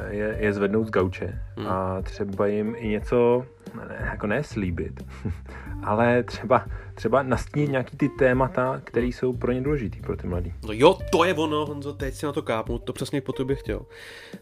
je, 0.10 0.38
je 0.40 0.54
zvednout 0.54 0.88
z 0.88 0.90
gauče 0.90 1.42
hmm. 1.58 1.68
a 1.68 2.02
třeba 2.02 2.48
jim 2.48 2.76
i 2.78 2.88
něco, 2.88 3.46
ne, 3.76 4.08
jako 4.12 4.28
ne 4.28 4.44
slíbit, 4.44 5.06
ale 5.84 6.24
třeba, 6.24 6.66
třeba 6.94 7.24
nastínit 7.24 7.72
nějaký 7.72 7.98
ty 7.98 8.10
témata, 8.10 8.82
které 8.84 9.08
jsou 9.08 9.34
pro 9.34 9.52
ně 9.52 9.62
důležitý, 9.62 10.02
pro 10.02 10.18
ty 10.18 10.28
mladý. 10.28 10.54
No 10.68 10.74
jo, 10.74 10.98
to 11.12 11.24
je 11.24 11.34
ono, 11.34 11.66
Honzo, 11.66 11.94
teď 11.94 12.14
si 12.14 12.26
na 12.26 12.32
to 12.32 12.42
kápnu, 12.42 12.78
to 12.78 12.94
přesně 12.94 13.22
po 13.22 13.34
tobě 13.34 13.56
chtěl. 13.56 13.82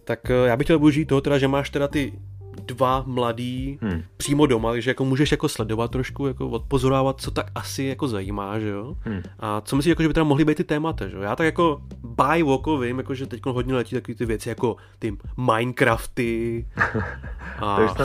Tak 0.04 0.20
uh, 0.30 0.48
já 0.48 0.58
bych 0.58 0.66
chtěl 0.66 0.80
využít 0.80 1.06
toho 1.06 1.22
teda, 1.22 1.38
že 1.38 1.48
máš 1.48 1.70
teda 1.70 1.88
ty 1.88 2.14
dva 2.62 3.04
mladý 3.08 3.80
hmm. 3.82 4.04
přímo 4.18 4.46
doma, 4.46 4.80
že 4.80 4.90
jako 4.90 5.06
můžeš 5.06 5.32
jako 5.32 5.50
sledovat 5.50 5.92
trošku, 5.92 6.28
jako 6.28 6.50
odpozorávat, 6.50 7.22
co 7.22 7.32
tak 7.32 7.52
asi 7.56 7.84
jako 7.84 8.08
zajímá, 8.08 8.60
že 8.60 8.70
jo? 8.70 8.96
Hmm. 9.02 9.22
A 9.40 9.62
co 9.62 9.76
myslíš, 9.76 9.90
jako, 9.90 10.02
že 10.02 10.08
by 10.08 10.14
teda 10.14 10.24
mohly 10.24 10.46
být 10.46 10.58
ty 10.58 10.64
témata, 10.64 11.08
že 11.08 11.16
jo? 11.16 11.22
Já 11.22 11.36
tak 11.36 11.46
jako 11.46 11.82
by 12.04 12.44
oko 12.44 12.78
vím, 12.78 12.98
jako, 12.98 13.14
že 13.16 13.28
teď 13.28 13.42
hodně 13.46 13.74
letí 13.74 13.96
takové 13.96 14.16
ty 14.16 14.26
věci 14.26 14.50
jako 14.50 14.76
ty 15.00 15.18
Minecrafty 15.38 16.66
a... 17.60 17.78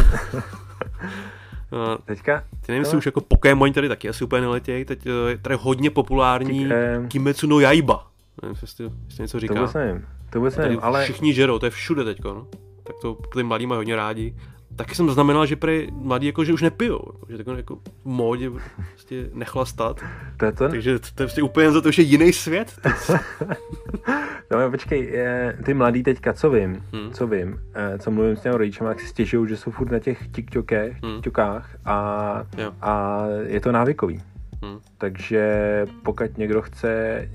A 1.72 1.98
Teďka? 2.05 2.40
Ty 2.40 2.72
nevím, 2.72 2.82
jestli 2.82 2.98
už 2.98 3.07
jako 3.07 3.20
Pokémon 3.20 3.72
tady 3.72 3.88
taky 3.88 4.09
asi 4.09 4.24
úplně 4.24 4.40
neletějí, 4.40 4.84
teď 4.84 5.07
eh, 5.07 5.30
je 5.30 5.38
tady 5.38 5.57
hodně 5.61 5.90
populární 5.90 6.62
Teď, 6.62 6.72
eh... 6.72 7.07
Kimetsu 7.09 7.46
no 7.46 7.61
Yaiba. 7.61 8.07
Nevím, 8.42 8.57
jestli, 8.62 8.90
jestli 9.07 9.22
něco 9.22 9.40
říká. 9.40 9.55
To 9.55 9.61
vůbec 9.61 9.74
nevím, 9.74 10.07
to 10.30 10.38
vůbec 10.38 10.57
nevím, 10.57 10.78
ale... 10.82 11.05
Všichni 11.05 11.34
žerou, 11.34 11.59
to 11.59 11.66
je 11.66 11.70
všude 11.70 12.05
teďko, 12.05 12.34
no 12.34 12.46
tak 12.82 12.96
to 13.02 13.14
ty 13.14 13.42
mladí 13.42 13.66
mají 13.66 13.76
hodně 13.76 13.96
rádi. 13.96 14.34
Taky 14.76 14.94
jsem 14.94 15.06
zaznamenal, 15.06 15.46
že 15.46 15.56
prý 15.56 15.88
mladí 15.92 16.26
jako, 16.26 16.44
že 16.44 16.52
už 16.52 16.62
nepijou, 16.62 17.00
jako, 17.12 17.26
že 17.28 17.36
takové 17.36 17.56
jako 17.56 17.76
v 17.76 18.04
módě 18.04 18.50
prostě 18.92 19.30
nechlastat. 19.34 20.00
To 20.36 20.44
je 20.44 20.52
to? 20.52 20.68
Takže 20.68 20.98
to, 20.98 21.06
to 21.14 21.22
je 21.22 21.26
prostě 21.26 21.42
úplně 21.42 21.72
za 21.72 21.80
to, 21.80 21.90
že 21.90 22.02
jiný 22.02 22.32
svět. 22.32 22.80
no 24.50 24.70
počkej, 24.70 25.04
je, 25.04 25.58
ty 25.64 25.74
mladí 25.74 26.02
teďka, 26.02 26.32
co 26.32 26.50
vím, 26.50 26.84
hmm. 26.92 27.10
co 27.12 27.26
vím, 27.26 27.60
eh, 27.74 27.98
co 27.98 28.10
mluvím 28.10 28.36
s 28.36 28.40
těmi 28.40 28.56
rodičem, 28.56 28.86
tak 28.86 29.00
si 29.00 29.06
stěžují, 29.06 29.48
že 29.48 29.56
jsou 29.56 29.70
furt 29.70 29.90
na 29.90 29.98
těch 29.98 30.28
TikTokech, 30.32 31.02
hmm. 31.02 31.14
TikTokách 31.14 31.76
a, 31.84 32.42
a 32.80 33.24
je 33.46 33.60
to 33.60 33.72
návykový. 33.72 34.22
Hmm. 34.62 34.78
Takže 34.98 35.86
pokud 36.02 36.38
někdo 36.38 36.62
chce, 36.62 37.28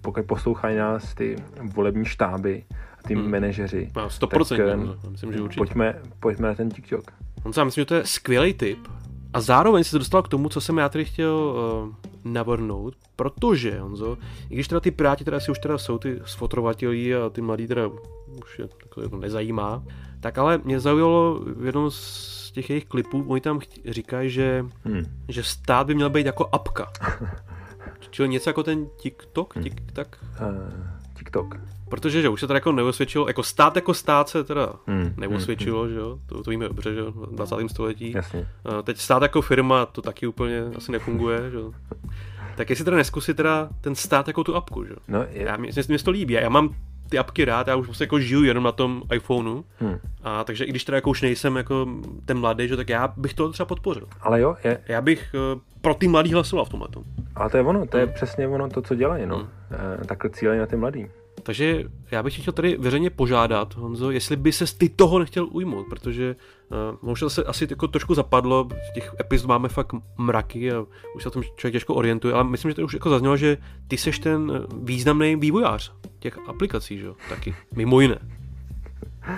pokud 0.00 0.26
poslouchají 0.26 0.76
nás 0.76 1.14
ty 1.14 1.36
volební 1.74 2.04
štáby, 2.04 2.64
ty 3.06 3.14
hmm. 3.14 3.30
manažeři. 3.30 3.90
No, 3.96 4.08
100%, 4.08 4.96
tak, 5.00 5.10
myslím, 5.10 5.32
že 5.32 5.40
určitě. 5.40 5.58
Pojďme, 5.60 5.94
pojďme 6.20 6.48
na 6.48 6.54
ten 6.54 6.70
TikTok. 6.70 7.12
On 7.44 7.52
sám 7.52 7.66
myslím, 7.66 7.82
že 7.82 7.86
to 7.86 7.94
je 7.94 8.06
skvělý 8.06 8.54
tip. 8.54 8.78
A 9.32 9.40
zároveň 9.40 9.84
se 9.84 9.98
dostal 9.98 10.22
k 10.22 10.28
tomu, 10.28 10.48
co 10.48 10.60
jsem 10.60 10.78
já 10.78 10.88
tady 10.88 11.04
chtěl 11.04 11.34
uh, 11.34 11.94
navrhnout, 12.32 12.94
protože, 13.16 13.80
Honzo, 13.80 14.18
i 14.50 14.54
když 14.54 14.68
teda 14.68 14.80
ty 14.80 14.90
piráti 14.90 15.24
teda 15.24 15.40
si 15.40 15.50
už 15.50 15.58
teda 15.58 15.78
jsou 15.78 15.98
ty 15.98 16.20
sfotrovatělí 16.24 17.14
a 17.14 17.30
ty 17.30 17.40
mladí 17.40 17.66
teda 17.66 17.86
už 18.44 18.58
je 18.58 18.68
takhle 18.68 19.04
jako 19.04 19.16
nezajímá, 19.16 19.84
tak 20.20 20.38
ale 20.38 20.58
mě 20.64 20.80
zaujalo 20.80 21.40
v 21.40 21.66
jednom 21.66 21.90
z 21.90 22.50
těch 22.52 22.70
jejich 22.70 22.84
klipů, 22.84 23.24
oni 23.28 23.40
tam 23.40 23.60
říkají, 23.88 24.30
že, 24.30 24.64
hmm. 24.84 25.02
že 25.28 25.42
stát 25.42 25.86
by 25.86 25.94
měl 25.94 26.10
být 26.10 26.26
jako 26.26 26.48
apka. 26.52 26.92
Čili 28.10 28.28
něco 28.28 28.50
jako 28.50 28.62
ten 28.62 28.86
TikTok, 28.96 29.56
hmm. 29.56 29.64
TikTok? 29.64 30.18
Uh, 30.40 30.86
TikTok. 31.18 31.56
Protože 31.88 32.22
že 32.22 32.28
už 32.28 32.40
se 32.40 32.46
to 32.46 32.54
jako 32.54 32.72
neosvědčilo, 32.72 33.28
jako 33.28 33.42
stát 33.42 33.76
jako 33.76 33.94
stát 33.94 34.28
se 34.28 34.44
teda 34.44 34.72
hmm, 34.86 35.14
neosvědčilo, 35.16 35.82
hmm, 35.82 35.92
že 35.92 35.98
jo, 35.98 36.18
to, 36.26 36.42
to 36.42 36.50
víme 36.50 36.68
dobře, 36.68 36.94
že 36.94 37.00
jo, 37.00 37.12
v 37.12 37.34
20. 37.34 37.56
století. 37.66 38.12
Jasně. 38.12 38.48
A 38.64 38.82
teď 38.82 38.98
stát 38.98 39.22
jako 39.22 39.42
firma, 39.42 39.86
to 39.86 40.02
taky 40.02 40.26
úplně 40.26 40.62
asi 40.76 40.92
nefunguje, 40.92 41.50
že 41.50 41.56
jo. 41.56 41.72
Tak 42.56 42.70
jestli 42.70 42.84
teda 42.84 42.96
neskusit 42.96 43.36
teda 43.36 43.68
ten 43.80 43.94
stát 43.94 44.26
jako 44.28 44.44
tu 44.44 44.56
apku, 44.56 44.84
že 44.84 44.90
jo. 44.90 44.96
No, 45.08 45.22
je... 45.30 45.42
Já, 45.42 45.56
mě, 45.56 45.70
mě 45.88 45.98
to 45.98 46.10
líbí, 46.10 46.34
já 46.34 46.48
mám 46.48 46.74
ty 47.08 47.18
apky 47.18 47.44
rád, 47.44 47.68
já 47.68 47.76
už 47.76 47.86
prostě 47.86 48.04
jako 48.04 48.18
žiju 48.18 48.44
jenom 48.44 48.64
na 48.64 48.72
tom 48.72 49.02
iPhoneu. 49.14 49.62
Hmm. 49.78 49.98
A 50.22 50.44
takže 50.44 50.64
i 50.64 50.70
když 50.70 50.84
teda 50.84 50.96
jako 50.96 51.10
už 51.10 51.22
nejsem 51.22 51.56
jako 51.56 51.86
ten 52.24 52.38
mladý, 52.38 52.68
že 52.68 52.76
tak 52.76 52.88
já 52.88 53.08
bych 53.16 53.34
to 53.34 53.52
třeba 53.52 53.66
podpořil. 53.66 54.08
Ale 54.20 54.40
jo, 54.40 54.56
je. 54.64 54.80
Já 54.88 55.00
bych 55.00 55.34
uh, 55.54 55.60
pro 55.80 55.94
ty 55.94 56.08
mladý 56.08 56.32
hlasoval 56.32 56.64
v 56.64 56.68
tomhle. 56.68 56.88
Ale 57.34 57.50
to 57.50 57.56
je 57.56 57.62
ono, 57.62 57.86
to 57.86 57.98
je 57.98 58.04
hmm. 58.04 58.14
přesně 58.14 58.48
ono 58.48 58.68
to, 58.68 58.82
co 58.82 58.94
dělají, 58.94 59.26
no. 59.26 59.36
Hmm. 59.36 59.48
E, 60.02 60.06
takhle 60.06 60.30
cílejí 60.30 60.60
na 60.60 60.66
ty 60.66 60.76
mladý. 60.76 61.08
Takže 61.48 61.84
já 62.10 62.22
bych 62.22 62.40
chtěl 62.40 62.52
tady 62.52 62.76
veřejně 62.76 63.10
požádat, 63.10 63.76
Honzo, 63.76 64.10
jestli 64.10 64.36
by 64.36 64.52
se 64.52 64.78
ty 64.78 64.88
toho 64.88 65.18
nechtěl 65.18 65.48
ujmout, 65.50 65.86
protože 65.88 66.36
uh, 66.68 66.76
možná 67.02 67.28
se 67.28 67.44
asi 67.44 67.66
jako 67.70 67.88
trošku 67.88 68.14
zapadlo, 68.14 68.68
těch 68.94 69.14
epizod 69.20 69.48
máme 69.48 69.68
fakt 69.68 69.94
mraky 70.18 70.72
a 70.72 70.84
už 71.14 71.22
se 71.22 71.28
o 71.28 71.32
tom 71.32 71.42
člověk 71.56 71.72
těžko 71.72 71.94
orientuje, 71.94 72.34
ale 72.34 72.44
myslím, 72.44 72.70
že 72.70 72.74
to 72.74 72.82
už 72.82 72.94
jako 72.94 73.10
zaznělo, 73.10 73.36
že 73.36 73.56
ty 73.88 73.96
seš 73.96 74.18
ten 74.18 74.52
eh, 74.54 74.66
významný 74.82 75.36
vývojář 75.36 75.92
těch 76.18 76.38
aplikací, 76.48 76.98
že 76.98 77.06
jo, 77.06 77.16
taky, 77.28 77.54
mimo 77.76 78.00
jiné. 78.00 78.18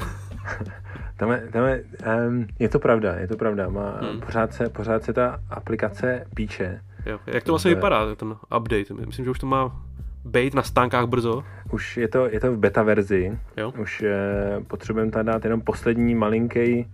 tam 1.16 1.30
je, 1.30 1.48
tam 1.52 1.66
je, 1.66 1.84
um, 2.28 2.46
je 2.58 2.68
to 2.68 2.78
pravda, 2.78 3.14
je 3.14 3.28
to 3.28 3.36
pravda, 3.36 3.68
má, 3.68 3.98
hmm. 4.00 4.20
pořád, 4.20 4.54
se, 4.54 4.68
pořád 4.68 5.04
se 5.04 5.12
ta 5.12 5.40
aplikace 5.50 6.26
píče. 6.34 6.80
Jo. 7.06 7.18
Jak 7.26 7.44
to 7.44 7.52
vlastně 7.52 7.74
vypadá, 7.74 8.14
ten 8.14 8.36
update? 8.56 8.94
Myslím, 9.06 9.24
že 9.24 9.30
už 9.30 9.38
to 9.38 9.46
má 9.46 9.82
být 10.25 10.55
na 10.55 10.62
stánkách 10.62 11.07
brzo? 11.07 11.45
Už 11.73 11.97
je 11.97 12.09
to, 12.09 12.27
je 12.27 12.41
to 12.41 12.53
v 12.53 12.59
beta 12.59 12.83
verzi. 12.83 13.39
Jo? 13.57 13.73
Už 13.81 14.03
eh, 14.03 14.61
potřebujeme 14.66 15.11
tady 15.11 15.27
dát 15.27 15.45
jenom 15.45 15.61
poslední 15.61 16.14
malinký 16.14 16.87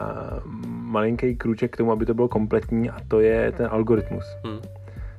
uh, 0.00 0.52
malinký 0.66 1.36
krůček 1.36 1.72
k 1.72 1.76
tomu, 1.76 1.92
aby 1.92 2.06
to 2.06 2.14
bylo 2.14 2.28
kompletní 2.28 2.90
a 2.90 2.96
to 3.08 3.20
je 3.20 3.52
ten 3.52 3.68
algoritmus. 3.70 4.24
Hmm. 4.44 4.58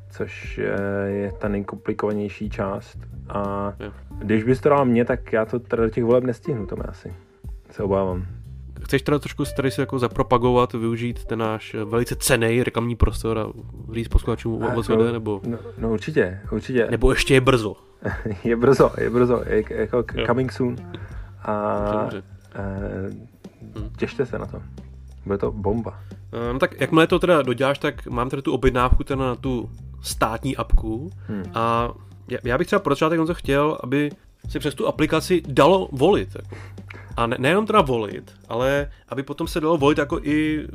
Což 0.10 0.58
uh, 0.58 1.10
je 1.10 1.32
ta 1.32 1.48
nejkomplikovanější 1.48 2.50
část. 2.50 2.98
A 3.30 3.74
jo. 3.80 3.92
když 4.18 4.44
bys 4.44 4.62
to 4.62 4.70
dal 4.70 4.86
mě, 4.86 5.06
tak 5.06 5.34
já 5.34 5.46
to 5.46 5.60
teda 5.60 5.84
do 5.84 5.90
těch 5.90 6.04
voleb 6.04 6.24
nestihnu, 6.24 6.66
to 6.66 6.90
asi. 6.90 7.14
Se 7.72 7.84
obávám. 7.84 8.26
Chceš 8.86 9.02
teda 9.02 9.20
trošku 9.20 9.44
tady 9.56 9.72
si 9.72 9.82
jako 9.82 10.00
zapropagovat, 10.00 10.74
využít 10.74 11.26
ten 11.26 11.40
náš 11.40 11.76
velice 11.86 12.16
cený 12.16 12.64
reklamní 12.64 12.96
prostor 12.96 13.40
a 13.40 13.48
říct 13.94 14.08
posluchačům 14.08 14.64
o 14.64 14.96
jde, 14.96 15.12
nebo? 15.12 15.42
No, 15.48 15.58
no, 15.78 15.90
určitě, 15.90 16.40
určitě. 16.52 16.88
Nebo 16.92 17.12
ještě 17.12 17.34
je 17.34 17.42
brzo. 17.42 17.76
je 18.44 18.56
brzo, 18.56 18.92
je 18.98 19.10
brzo, 19.10 19.44
je, 19.46 19.64
jako 19.70 20.04
coming 20.26 20.52
soon. 20.52 20.76
A 21.44 22.10
e, 22.56 23.10
těšte 23.98 24.26
se 24.26 24.40
na 24.40 24.46
to. 24.46 24.62
Bude 25.26 25.38
to 25.38 25.52
bomba. 25.52 26.00
Eh, 26.34 26.54
no 26.54 26.60
tak 26.60 26.82
jakmile 26.82 27.08
to 27.08 27.20
teda 27.20 27.42
doděláš, 27.42 27.80
tak 27.80 28.08
mám 28.08 28.30
tady 28.30 28.42
tu 28.42 28.54
objednávku 28.54 29.04
teda 29.04 29.26
na 29.26 29.36
tu 29.36 29.70
státní 30.02 30.58
apku 30.58 31.12
hmm. 31.28 31.44
a 31.54 31.94
já 32.44 32.58
bych 32.58 32.68
třeba 32.68 32.80
pro 32.80 32.96
začátek 32.96 33.20
chtěl, 33.34 33.78
aby 33.84 34.12
si 34.50 34.60
přes 34.60 34.76
tu 34.76 34.88
aplikaci 34.88 35.42
dalo 35.48 35.90
volit. 35.92 36.30
Jako. 36.36 36.56
A 37.18 37.28
ne, 37.28 37.36
nejenom 37.40 37.66
teda 37.66 37.82
volit, 37.82 38.34
ale 38.50 38.92
aby 39.10 39.24
potom 39.24 39.48
se 39.48 39.60
dalo 39.60 39.78
volit 39.78 39.98
jako 39.98 40.20
i 40.24 40.68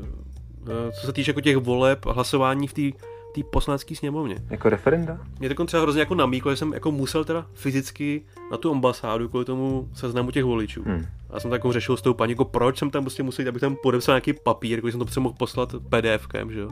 eh, 0.62 0.92
co 1.00 1.06
se 1.06 1.12
týče 1.12 1.30
jako 1.30 1.40
těch 1.40 1.56
voleb 1.56 2.06
a 2.06 2.12
hlasování 2.12 2.68
v 2.68 2.72
té 2.72 2.98
té 3.32 3.40
poslanecké 3.42 3.96
sněmovně. 3.96 4.36
Jako 4.50 4.68
referenda? 4.68 5.18
Mě 5.40 5.54
to 5.54 5.64
třeba 5.64 5.82
hrozně 5.82 6.00
jako 6.00 6.14
namíklo, 6.14 6.52
že 6.52 6.56
jsem 6.56 6.72
jako 6.72 6.92
musel 6.92 7.24
teda 7.24 7.46
fyzicky 7.54 8.22
na 8.50 8.56
tu 8.56 8.70
ambasádu 8.70 9.28
kvůli 9.28 9.44
tomu 9.44 9.88
seznamu 9.94 10.30
těch 10.30 10.44
voličů. 10.44 10.82
Hmm. 10.86 11.06
A 11.30 11.40
jsem 11.40 11.50
tak 11.50 11.58
jako 11.58 11.72
řešil 11.72 11.96
s 11.96 12.02
tou 12.02 12.14
paní, 12.14 12.32
jako 12.32 12.44
proč 12.44 12.78
jsem 12.78 12.90
tam 12.90 13.04
prostě 13.04 13.22
musel 13.22 13.42
jít, 13.42 13.48
abych 13.48 13.60
tam 13.60 13.76
podepsal 13.82 14.12
nějaký 14.12 14.32
papír, 14.32 14.78
jako 14.78 14.88
jsem 14.88 14.98
to 14.98 15.04
prostě 15.04 15.20
mohl 15.20 15.34
poslat 15.38 15.74
PDFkem, 15.88 16.52
že 16.52 16.60
jo. 16.60 16.70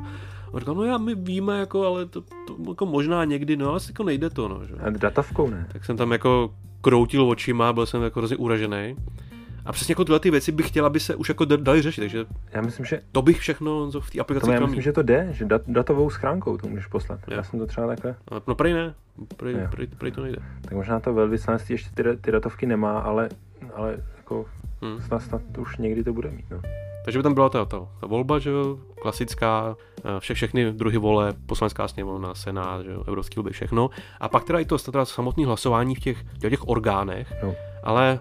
A 0.55 0.59
říkal, 0.59 0.75
no 0.75 0.85
já 0.85 0.99
my 0.99 1.14
víme, 1.14 1.59
jako, 1.59 1.87
ale 1.87 2.07
to, 2.07 2.21
to 2.21 2.57
jako 2.69 2.87
možná 2.87 3.25
někdy, 3.25 3.57
no 3.57 3.75
asi 3.75 3.91
jako 3.91 4.05
nejde 4.05 4.31
to, 4.31 4.49
no. 4.49 4.66
Že? 4.66 4.75
A 4.75 4.91
datovkou 4.91 5.51
ne? 5.51 5.66
Tak 5.73 5.85
jsem 5.85 5.97
tam 5.97 6.12
jako 6.12 6.55
kroutil 6.81 7.29
očima, 7.29 7.73
byl 7.73 7.87
jsem 7.87 8.03
jako 8.03 8.21
hrozně 8.21 8.37
uražený. 8.37 8.97
A 9.69 9.73
přesně 9.73 9.93
jako 9.93 10.05
tyhle 10.05 10.21
ty 10.21 10.31
věci 10.31 10.53
bych 10.53 10.69
chtěl, 10.69 10.87
aby 10.87 11.01
se 11.01 11.14
už 11.14 11.29
jako 11.29 11.45
dali 11.45 11.83
řešit, 11.83 12.01
takže 12.01 12.27
já 12.53 12.61
myslím, 12.61 12.87
že 12.87 13.01
to 13.12 13.23
bych 13.23 13.41
všechno 13.41 13.91
v 14.01 14.11
té 14.11 14.21
aplikaci 14.21 14.51
Já 14.51 14.61
myslím, 14.61 14.83
že 14.83 14.93
to 14.93 15.03
jde, 15.03 15.29
že 15.31 15.45
dat, 15.45 15.62
datovou 15.66 16.11
schránkou 16.11 16.57
to 16.57 16.69
můžeš 16.69 16.87
poslat. 16.87 17.21
Já, 17.29 17.37
já 17.37 17.43
jsem 17.43 17.59
to 17.59 17.66
třeba 17.66 17.87
takhle. 17.87 18.14
No 18.47 18.55
prej 18.55 18.73
ne, 18.73 18.95
prej, 19.37 19.55
prej, 19.71 19.87
prej, 19.87 20.12
to 20.12 20.23
nejde. 20.23 20.39
Tak 20.62 20.73
možná 20.73 21.01
to 21.01 21.14
velvyslanectví 21.14 21.73
ještě 21.73 21.91
ty, 21.95 22.16
ty 22.21 22.33
datovky 22.33 22.66
nemá, 22.66 22.99
ale, 22.99 23.29
ale 23.75 23.97
jako 24.16 24.47
hmm. 24.83 25.01
snad, 25.01 25.23
snad 25.23 25.43
už 25.59 25.77
někdy 25.77 26.05
to 26.05 26.12
bude 26.12 26.31
mít. 26.31 26.45
No. 26.51 26.61
Takže 27.05 27.19
by 27.19 27.23
tam 27.23 27.35
byla 27.35 27.49
ta, 27.49 27.64
ta, 27.64 27.89
ta 28.01 28.07
volba, 28.07 28.39
že 28.39 28.51
jo, 28.51 28.79
klasická, 29.03 29.77
eh, 30.05 30.21
vše, 30.21 30.35
všechny 30.35 30.73
druhy 30.73 30.99
vole, 30.99 31.35
poslanecká 31.47 31.89
sněmovna, 31.89 32.35
senát, 32.35 32.83
že 32.83 32.91
jo, 32.91 33.05
evropský 33.07 33.37
volby, 33.37 33.51
všechno. 33.51 33.91
A 34.21 34.29
pak 34.29 34.45
teda 34.45 34.59
i 34.59 34.64
to 34.64 34.79
teda 34.79 35.05
samotné 35.05 35.47
hlasování 35.47 35.95
v 35.95 36.01
těch, 36.01 36.25
těch 36.41 36.69
orgánech, 36.69 37.33
no. 37.43 37.55
ale 37.83 38.21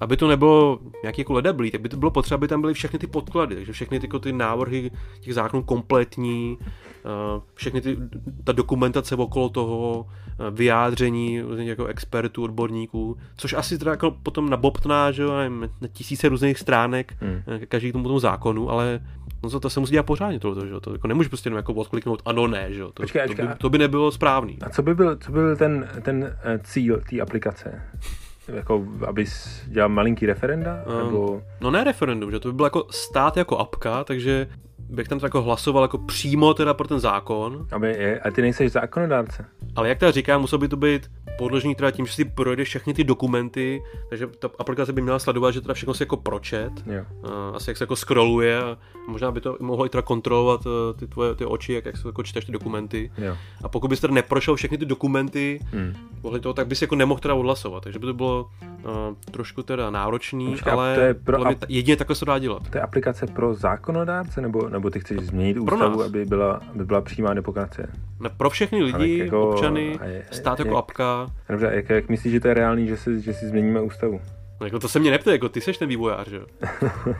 aby 0.00 0.16
to 0.16 0.28
nebylo 0.28 0.78
nějaký 1.02 1.20
jako 1.20 1.32
ledablý, 1.32 1.70
tak 1.70 1.80
by 1.80 1.88
to 1.88 1.96
bylo 1.96 2.10
potřeba, 2.10 2.34
aby 2.34 2.48
tam 2.48 2.60
byly 2.60 2.74
všechny 2.74 2.98
ty 2.98 3.06
podklady, 3.06 3.54
takže 3.54 3.72
všechny 3.72 4.00
ty, 4.00 4.06
jako 4.06 4.18
ty 4.18 4.32
návrhy 4.32 4.90
těch 5.20 5.34
zákonů 5.34 5.62
kompletní, 5.62 6.58
eh, 6.60 7.40
všechny 7.54 7.80
ty, 7.80 7.96
ta 8.44 8.52
dokumentace 8.52 9.14
okolo 9.14 9.48
toho, 9.48 10.06
eh, 10.06 10.50
vyjádření 10.50 11.42
jako 11.56 11.86
expertů, 11.86 12.44
odborníků, 12.44 13.16
což 13.36 13.52
asi 13.52 13.78
teda 13.78 13.90
jako 13.90 14.10
potom 14.10 14.50
nabobtná, 14.50 15.12
že 15.12 15.22
jo, 15.22 15.36
nevím, 15.36 15.70
na 15.80 15.88
tisíce 15.88 16.28
různých 16.28 16.58
stránek, 16.58 17.14
hmm. 17.20 17.42
Eh, 17.46 17.66
každý 17.66 17.92
tomu 17.92 18.04
tomu 18.04 18.18
zákonu, 18.18 18.70
ale 18.70 19.00
no 19.42 19.50
to, 19.50 19.60
to 19.60 19.70
se 19.70 19.80
musí 19.80 19.92
dělat 19.92 20.06
pořádně 20.06 20.40
tohle, 20.40 20.66
že 20.66 20.72
jo, 20.72 20.80
to 20.80 20.92
jako 20.92 21.08
nemůžeš 21.08 21.28
prostě 21.28 21.46
jenom 21.46 21.56
jako 21.56 21.74
odkliknout 21.74 22.22
ano, 22.24 22.46
ne, 22.46 22.72
že 22.72 22.80
jo, 22.80 22.86
to, 22.86 23.02
počkej, 23.02 23.28
to, 23.28 23.34
by, 23.34 23.48
to 23.58 23.70
by 23.70 23.78
nebylo 23.78 24.10
správný. 24.10 24.58
A 24.62 24.70
co 24.70 24.82
by 24.82 24.94
byl, 24.94 25.16
co 25.16 25.32
by 25.32 25.38
byl 25.38 25.56
ten, 25.56 25.88
ten 26.02 26.36
cíl 26.62 27.00
té 27.10 27.20
aplikace? 27.20 27.82
Jako, 28.48 28.86
abys 29.06 29.62
dělal 29.66 29.88
malinký 29.88 30.26
referenda? 30.26 30.84
Um, 30.86 31.04
nebo... 31.04 31.42
No 31.60 31.70
ne 31.70 31.84
referendum, 31.84 32.30
že 32.30 32.40
to 32.40 32.48
by 32.48 32.56
bylo 32.56 32.66
jako 32.66 32.86
stát 32.90 33.36
jako 33.36 33.58
apka, 33.58 34.04
takže 34.04 34.48
bych 34.78 35.08
tam 35.08 35.20
jako 35.22 35.42
hlasoval 35.42 35.84
jako 35.84 35.98
přímo 35.98 36.54
teda 36.54 36.74
pro 36.74 36.88
ten 36.88 37.00
zákon. 37.00 37.66
Aby 37.72 37.88
je, 37.88 38.20
a 38.20 38.30
ty 38.30 38.42
nejseš 38.42 38.72
zákonodárce. 38.72 39.44
Ale 39.76 39.88
jak 39.88 39.98
teda 39.98 40.10
říkám, 40.10 40.40
musel 40.40 40.58
by 40.58 40.68
to 40.68 40.76
být 40.76 41.10
podložený 41.38 41.74
teda 41.74 41.90
tím, 41.90 42.06
že 42.06 42.12
si 42.12 42.24
projde 42.24 42.64
všechny 42.64 42.94
ty 42.94 43.04
dokumenty, 43.04 43.82
takže 44.08 44.26
ta 44.26 44.50
aplikace 44.58 44.92
by 44.92 45.02
měla 45.02 45.18
sledovat, 45.18 45.50
že 45.50 45.60
teda 45.60 45.74
všechno 45.74 45.94
se 45.94 46.02
jako 46.02 46.16
pročet, 46.16 46.70
jo. 46.86 47.04
asi 47.54 47.70
jak 47.70 47.76
se 47.76 47.82
jako 47.82 47.96
scrolluje 47.96 48.62
a 48.62 48.76
možná 49.08 49.30
by 49.30 49.40
to 49.40 49.56
mohlo 49.60 49.86
i 49.86 49.88
teda 49.88 50.02
kontrolovat 50.02 50.60
e, 50.66 50.98
ty 50.98 51.06
tvoje 51.06 51.34
ty 51.34 51.44
oči, 51.44 51.72
jak, 51.72 51.86
jak 51.86 51.96
se 51.96 52.08
jako 52.08 52.22
čteš 52.22 52.44
ty 52.44 52.52
dokumenty. 52.52 53.10
Jo. 53.18 53.36
A 53.64 53.68
pokud 53.68 53.88
bys 53.88 54.00
teda 54.00 54.14
neprošel 54.14 54.56
všechny 54.56 54.78
ty 54.78 54.86
dokumenty, 54.86 55.60
hmm. 55.72 55.94
toho, 56.40 56.52
tak 56.52 56.66
bys 56.66 56.82
jako 56.82 56.96
nemohl 56.96 57.20
teda 57.20 57.34
odhlasovat, 57.34 57.82
takže 57.82 57.98
by 57.98 58.06
to 58.06 58.14
bylo 58.14 58.50
uh, 58.62 58.90
trošku 59.30 59.62
teda 59.62 59.90
náročný, 59.90 60.50
Počkej, 60.50 60.72
ale 60.72 60.94
to 60.94 61.00
je 61.00 61.14
pro 61.14 61.38
ap- 61.38 61.66
jedině 61.68 61.96
takhle 61.96 62.16
se 62.16 62.24
dá 62.24 62.38
dělat. 62.38 62.70
To 62.70 62.78
je 62.78 62.82
aplikace 62.82 63.26
pro 63.26 63.54
zákonodárce, 63.54 64.40
nebo, 64.40 64.67
nebo 64.68 64.90
ty 64.90 65.00
chceš 65.00 65.18
změnit 65.18 65.58
ústavu, 65.58 66.02
aby 66.02 66.24
byla, 66.24 66.60
aby 66.74 66.84
byla 66.84 67.00
přímá 67.00 67.34
demokracie? 67.34 67.86
Ne, 68.20 68.30
pro 68.36 68.50
všechny 68.50 68.82
lidi, 68.82 69.18
jako, 69.18 69.50
občany, 69.50 69.98
je, 70.04 70.24
stát 70.30 70.58
jako 70.58 70.70
jak, 70.70 70.78
apka. 70.78 71.26
Dobře, 71.48 71.70
jak, 71.72 71.90
jak 71.90 72.08
myslíš, 72.08 72.32
že 72.32 72.40
to 72.40 72.48
je 72.48 72.54
reálný, 72.54 72.86
že 72.86 72.96
si, 72.96 73.20
že 73.20 73.34
si 73.34 73.46
změníme 73.46 73.80
ústavu? 73.80 74.20
No, 74.60 74.66
jako 74.66 74.78
to 74.78 74.88
se 74.88 74.98
mě 74.98 75.10
neptá, 75.10 75.32
jako 75.32 75.48
ty 75.48 75.60
seš 75.60 75.78
ten 75.78 75.88
vývojář, 75.88 76.28
že 76.28 76.40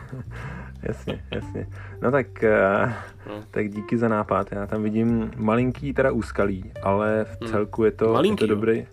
jasně, 0.83 1.23
jasně. 1.31 1.67
No 2.01 2.11
tak, 2.11 2.27
uh, 2.43 2.91
no. 3.27 3.43
tak 3.51 3.69
díky 3.69 3.97
za 3.97 4.07
nápad. 4.07 4.51
Já 4.51 4.67
tam 4.67 4.83
vidím 4.83 5.31
malinký 5.37 5.93
teda 5.93 6.11
úskalí, 6.11 6.71
ale 6.83 7.25
v 7.25 7.41
hmm. 7.41 7.51
celku 7.51 7.83
je 7.83 7.91
to, 7.91 8.13
Malinký, 8.13 8.43
je 8.43 8.47
to 8.47 8.55
dobrý. 8.55 8.85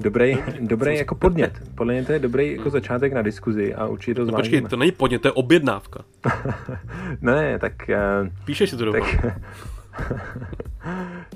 Dobrý, 0.00 0.38
dobrý 0.60 0.96
jako 0.96 1.14
podnět. 1.14 1.62
Podle 1.74 1.94
mě 1.94 2.04
to 2.04 2.12
je 2.12 2.18
dobrý 2.18 2.50
jako 2.50 2.62
hmm. 2.62 2.70
začátek 2.70 3.12
na 3.12 3.22
diskuzi 3.22 3.74
a 3.74 3.86
určitě 3.86 4.14
to 4.14 4.24
zvládneme. 4.24 4.42
Počkej, 4.42 4.70
to 4.70 4.76
není 4.76 4.92
podnět, 4.92 5.22
to 5.22 5.28
je 5.28 5.32
objednávka. 5.32 6.04
ne, 7.20 7.58
tak... 7.58 7.72
Uh, 8.22 8.28
Píšeš 8.44 8.70
si 8.70 8.76
to. 8.76 8.92
Tak, 8.92 9.02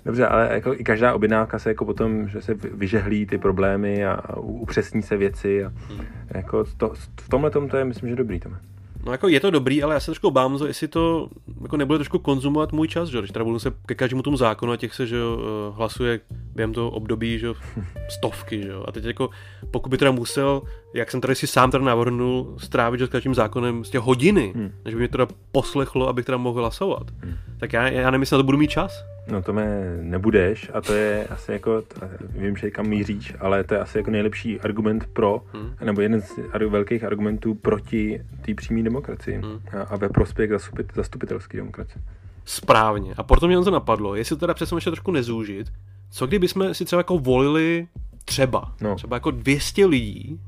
Dobře, 0.04 0.26
ale 0.26 0.48
jako 0.52 0.74
i 0.74 0.84
každá 0.84 1.14
objednávka 1.14 1.58
se 1.58 1.68
jako 1.68 1.84
potom, 1.84 2.28
že 2.28 2.42
se 2.42 2.54
vyžehlí 2.54 3.26
ty 3.26 3.38
problémy 3.38 4.06
a 4.06 4.36
upřesní 4.36 5.02
se 5.02 5.16
věci 5.16 5.64
a 5.64 5.72
hmm. 5.88 6.06
jako 6.34 6.64
to, 6.76 6.92
v 7.20 7.28
tomhle 7.28 7.50
tom 7.50 7.68
to 7.68 7.76
je 7.76 7.84
myslím, 7.84 8.08
že 8.08 8.16
dobrý. 8.16 8.40
Tome. 8.40 8.60
No 9.04 9.12
jako 9.12 9.28
je 9.28 9.40
to 9.40 9.50
dobrý, 9.50 9.82
ale 9.82 9.94
já 9.94 10.00
se 10.00 10.06
trošku 10.06 10.28
obávám, 10.28 10.58
jestli 10.66 10.88
to 10.88 11.28
jako 11.62 11.76
nebude 11.76 11.98
trošku 11.98 12.18
konzumovat 12.18 12.72
můj 12.72 12.88
čas, 12.88 13.08
že 13.08 13.18
když 13.18 13.30
teda 13.30 13.44
budu 13.44 13.58
se 13.58 13.72
ke 13.86 13.94
každému 13.94 14.22
tomu 14.22 14.36
zákonu 14.36 14.72
a 14.72 14.76
těch 14.76 14.94
se 14.94 15.06
že 15.06 15.16
jo, 15.16 15.38
eh, 15.40 15.76
hlasuje 15.76 16.20
během 16.30 16.72
toho 16.72 16.90
období 16.90 17.38
že 17.38 17.46
jo, 17.46 17.54
stovky, 18.08 18.62
že 18.62 18.68
jo. 18.68 18.84
A 18.88 18.92
teď 18.92 19.04
jako 19.04 19.30
pokud 19.70 19.88
by 19.88 19.98
teda 19.98 20.10
musel, 20.10 20.62
jak 20.94 21.10
jsem 21.10 21.20
tady 21.20 21.34
si 21.34 21.46
sám 21.46 21.70
teda 21.70 21.84
navrhnul, 21.84 22.54
strávit 22.58 23.00
že 23.00 23.06
s 23.06 23.10
každým 23.10 23.34
zákonem 23.34 23.76
prostě 23.76 23.98
hodiny, 23.98 24.52
hmm. 24.56 24.72
než 24.84 24.94
by 24.94 24.98
mě 24.98 25.08
teda 25.08 25.26
poslechlo, 25.52 26.08
abych 26.08 26.26
teda 26.26 26.38
mohl 26.38 26.60
hlasovat, 26.60 27.06
hmm. 27.20 27.34
tak 27.58 27.72
já, 27.72 27.88
já 27.88 28.16
jestli 28.16 28.34
na 28.34 28.38
to 28.38 28.44
budu 28.44 28.58
mít 28.58 28.70
čas. 28.70 29.04
No 29.30 29.42
to 29.42 29.52
mě 29.52 29.98
nebudeš 30.00 30.70
a 30.74 30.80
to 30.80 30.92
je 30.92 31.26
asi 31.26 31.52
jako, 31.52 31.82
vím, 32.28 32.56
že 32.56 32.70
kam 32.70 32.86
míříš, 32.86 33.34
ale 33.40 33.64
to 33.64 33.74
je 33.74 33.80
asi 33.80 33.98
jako 33.98 34.10
nejlepší 34.10 34.60
argument 34.60 35.06
pro, 35.12 35.42
hmm. 35.52 35.74
nebo 35.84 36.00
jeden 36.00 36.22
z 36.22 36.38
velkých 36.68 37.04
argumentů 37.04 37.54
proti 37.54 38.22
té 38.46 38.54
přímé 38.54 38.82
demokracii 38.82 39.36
hmm. 39.36 39.60
a 39.88 39.96
ve 39.96 40.08
prospěch 40.08 40.50
zastupit, 40.50 40.86
zastupitelské 40.94 41.56
demokracie. 41.56 42.02
Správně. 42.44 43.14
A 43.16 43.22
proto 43.22 43.46
mě 43.46 43.58
on 43.58 43.64
to 43.64 43.70
napadlo, 43.70 44.14
jestli 44.14 44.36
to 44.36 44.40
teda 44.40 44.54
přesně 44.54 44.76
ještě 44.76 44.90
trošku 44.90 45.10
nezúžit, 45.10 45.66
co 46.10 46.26
kdyby 46.26 46.48
jsme 46.48 46.74
si 46.74 46.84
třeba 46.84 47.00
jako 47.00 47.18
volili 47.18 47.88
třeba, 48.24 48.74
no. 48.80 48.94
třeba 48.94 49.16
jako 49.16 49.30
200 49.30 49.86
lidí, 49.86 50.40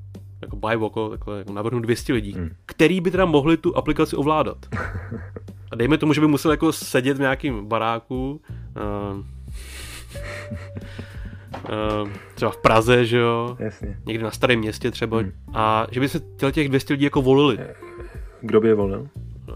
jako 0.43 0.57
by 0.57 0.76
voko, 0.76 1.09
takhle 1.09 1.38
jako 1.38 1.53
navrhnu 1.53 1.80
200 1.80 2.12
lidí, 2.12 2.32
hmm. 2.32 2.51
který 2.66 3.01
by 3.01 3.11
teda 3.11 3.24
mohli 3.24 3.57
tu 3.57 3.76
aplikaci 3.76 4.16
ovládat. 4.16 4.57
A 5.70 5.76
dejme 5.76 5.99
tomu, 5.99 6.12
že 6.12 6.20
by 6.20 6.26
musel 6.26 6.51
jako 6.51 6.72
sedět 6.72 7.16
v 7.16 7.20
nějakém 7.20 7.66
baráku, 7.66 8.40
uh, 8.76 9.24
Uh, 12.03 12.11
třeba 12.34 12.51
v 12.51 12.57
Praze, 12.57 13.07
že 13.07 13.18
jo? 13.18 13.57
Jasně. 13.59 13.99
Někde 14.07 14.24
na 14.24 14.30
starém 14.30 14.59
městě 14.59 14.90
třeba. 14.90 15.18
Hmm. 15.18 15.32
A 15.55 15.86
že 15.90 16.01
by 16.01 16.09
se 16.09 16.20
těch 16.53 16.68
200 16.68 16.93
lidí 16.93 17.05
jako 17.05 17.22
volili. 17.22 17.59
Kdo 18.40 18.61
by 18.61 18.68
je 18.68 18.74
volil? 18.74 19.09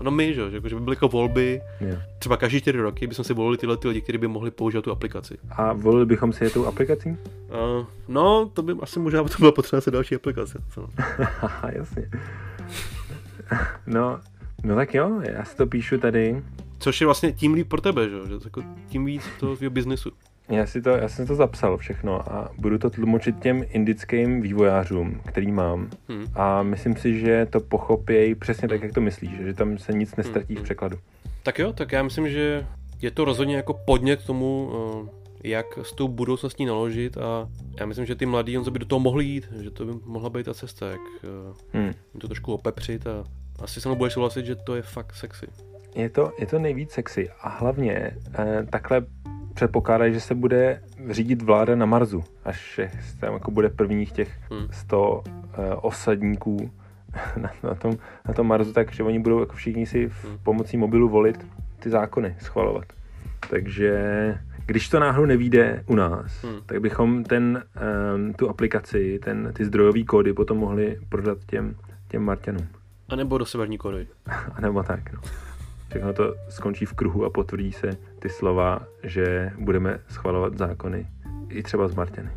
No 0.03 0.11
my, 0.11 0.35
že, 0.35 0.51
že 0.51 0.61
by 0.61 0.69
byly 0.69 0.97
jako 0.97 1.09
volby, 1.09 1.61
yeah. 1.81 2.03
třeba 2.19 2.37
každý 2.37 2.61
čtyři 2.61 2.79
roky 2.79 3.07
bychom 3.07 3.25
si 3.25 3.35
volili 3.35 3.59
tyhle 3.59 3.77
ty 3.77 3.89
lidi, 3.89 4.01
kteří 4.01 4.19
by 4.19 4.29
mohli 4.29 4.51
používat 4.51 4.85
tu 4.85 4.91
aplikaci. 4.91 5.39
A 5.51 5.73
volili 5.73 6.07
bychom 6.07 6.33
si 6.33 6.45
je 6.45 6.51
tou 6.51 6.67
aplikací? 6.67 7.09
Uh, 7.09 7.87
no, 8.09 8.51
to 8.55 8.63
by 8.63 8.75
asi 8.83 8.99
možná 8.99 9.25
to 9.25 9.39
bylo 9.39 9.53
potřeba 9.53 9.81
se 9.81 9.91
další 9.91 10.15
aplikace. 10.15 10.63
Jasně. 11.73 12.11
no, 13.87 14.21
no 14.65 14.75
tak 14.75 14.95
jo, 14.95 15.21
já 15.23 15.45
si 15.45 15.57
to 15.57 15.67
píšu 15.67 15.99
tady. 15.99 16.43
Což 16.79 17.01
je 17.01 17.07
vlastně 17.07 17.33
tím 17.33 17.55
líp 17.55 17.69
pro 17.69 17.81
tebe, 17.81 18.09
že? 18.09 18.17
že 18.29 18.35
jako 18.45 18.63
tím 18.89 19.05
víc 19.05 19.23
toho 19.41 19.57
svého 19.57 19.71
biznesu. 19.71 20.11
Já, 20.49 20.67
si 20.67 20.83
to, 20.83 20.91
já 20.91 21.09
jsem 21.09 21.27
to 21.27 21.35
zapsal 21.35 21.77
všechno 21.77 22.33
a 22.33 22.51
budu 22.59 22.79
to 22.79 22.91
tlumočit 22.91 23.41
těm 23.41 23.65
indickým 23.69 24.41
vývojářům, 24.41 25.21
který 25.27 25.53
mám. 25.53 25.91
Hmm. 26.09 26.27
A 26.35 26.63
myslím 26.63 26.97
si, 26.97 27.21
že 27.21 27.47
to 27.51 27.61
pochopějí 27.61 28.35
přesně 28.35 28.69
tak, 28.69 28.83
jak 28.83 28.93
to 28.93 29.01
myslíš, 29.01 29.31
že 29.31 29.55
tam 29.55 29.79
se 29.79 29.93
nic 29.93 30.17
nestratí 30.17 30.55
hmm. 30.55 30.63
v 30.63 30.65
překladu. 30.65 30.99
Tak 31.43 31.59
jo, 31.59 31.73
tak 31.73 31.93
já 31.93 32.03
myslím, 32.03 32.31
že 32.31 32.67
je 33.01 33.11
to 33.11 33.25
rozhodně 33.25 33.57
jako 33.57 33.75
podnět 33.75 34.23
k 34.23 34.27
tomu, 34.27 34.73
eh, 35.05 35.49
jak 35.49 35.67
s 35.83 35.93
tou 35.93 36.09
budoucností 36.09 36.65
naložit 36.65 37.19
a 37.19 37.49
já 37.81 37.87
myslím, 37.87 38.07
že 38.07 38.15
ty 38.15 38.27
mladí 38.27 38.59
on 38.59 38.73
by 38.73 38.79
do 38.79 38.87
toho 38.87 39.01
mohli 39.01 39.25
jít, 39.25 39.49
že 39.61 39.71
to 39.71 39.85
by 39.85 39.93
mohla 40.05 40.31
být 40.31 40.47
ta 40.47 40.55
cesta, 40.55 40.91
jak 40.91 41.01
eh, 41.25 41.79
hmm. 41.79 41.93
to 42.19 42.27
trošku 42.29 42.55
opepřit 42.55 43.07
a 43.07 43.25
asi 43.63 43.81
se 43.81 43.89
mnou 43.89 43.97
budeš 43.97 44.13
souhlasit, 44.13 44.47
že 44.47 44.55
to 44.55 44.77
je 44.77 44.83
fakt 44.83 45.15
sexy. 45.15 45.47
Je 45.95 46.11
to, 46.11 46.33
je 46.39 46.47
to 46.47 46.59
nejvíc 46.59 46.91
sexy 46.91 47.31
a 47.41 47.49
hlavně 47.49 48.17
eh, 48.39 48.67
takhle 48.71 49.07
předpokládají, 49.57 50.15
že 50.15 50.21
se 50.21 50.35
bude 50.35 50.81
řídit 51.11 51.43
vláda 51.43 51.77
na 51.77 51.87
Marsu, 51.87 52.25
až 52.45 52.81
tam 53.21 53.35
jako 53.35 53.51
bude 53.51 53.69
prvních 53.69 54.13
těch 54.13 54.39
100 54.71 55.23
hmm. 55.27 55.39
uh, 55.39 55.79
osadníků 55.83 56.71
na, 57.37 57.51
na, 57.63 57.75
tom, 57.75 57.93
na 58.29 58.35
tom 58.35 58.47
Marsu, 58.47 58.73
takže 58.73 59.03
oni 59.03 59.19
budou 59.19 59.41
jako 59.41 59.57
všichni 59.57 59.87
si 59.87 60.09
v 60.09 60.25
hmm. 60.25 60.39
pomocí 60.43 60.77
mobilu 60.77 61.09
volit 61.09 61.47
ty 61.79 61.91
zákony, 61.91 62.37
schvalovat. 62.41 62.85
Takže 63.51 63.95
když 64.67 64.89
to 64.89 65.01
náhodou 65.01 65.27
nevíde 65.27 65.85
u 65.87 65.95
nás, 65.95 66.45
hmm. 66.45 66.59
tak 66.67 66.81
bychom 66.81 67.25
ten, 67.25 67.63
um, 68.15 68.35
tu 68.35 68.49
aplikaci, 68.49 69.19
ten, 69.25 69.53
ty 69.53 69.65
zdrojové 69.65 70.03
kódy 70.03 70.33
potom 70.33 70.59
mohli 70.59 70.99
prodat 71.09 71.39
těm, 71.47 71.77
těm 72.09 72.23
Marťanům. 72.23 72.69
A 73.09 73.17
nebo 73.17 73.39
do 73.39 73.45
Severní 73.45 73.79
Koreji. 73.79 74.09
A 74.55 74.61
nebo 74.61 74.83
tak, 74.83 75.13
no 75.13 75.21
všechno 75.97 76.13
to 76.13 76.35
skončí 76.49 76.85
v 76.85 76.93
kruhu 76.93 77.25
a 77.25 77.31
potvrdí 77.31 77.73
se 77.73 77.91
ty 78.27 78.33
slova, 78.33 78.83
že 79.03 79.53
budeme 79.59 79.99
schvalovat 80.09 80.59
zákony 80.59 81.07
i 81.49 81.63
třeba 81.63 81.89
z 81.89 81.95
Martiny. 81.95 82.31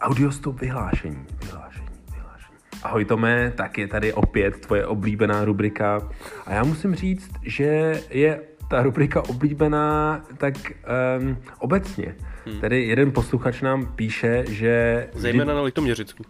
Audiostop 0.00 0.60
vyhlášení, 0.60 1.26
vyhlášení, 1.40 1.88
vyhlášení. 2.14 2.58
Ahoj 2.82 3.04
Tome, 3.04 3.52
tak 3.56 3.78
je 3.78 3.88
tady 3.88 4.12
opět 4.12 4.60
tvoje 4.60 4.86
oblíbená 4.86 5.44
rubrika 5.44 6.08
a 6.46 6.52
já 6.52 6.64
musím 6.64 6.94
říct, 6.94 7.30
že 7.42 8.00
je 8.10 8.49
ta 8.70 8.82
rubrika 8.82 9.22
oblíbená 9.28 10.20
tak 10.36 10.54
um, 11.20 11.36
obecně. 11.58 12.14
Hmm. 12.46 12.60
Tady 12.60 12.86
jeden 12.86 13.12
posluchač 13.12 13.62
nám 13.62 13.86
píše, 13.86 14.44
že... 14.48 15.08
Zejména 15.14 15.54
na 15.54 15.62
Litoměřicku. 15.62 16.24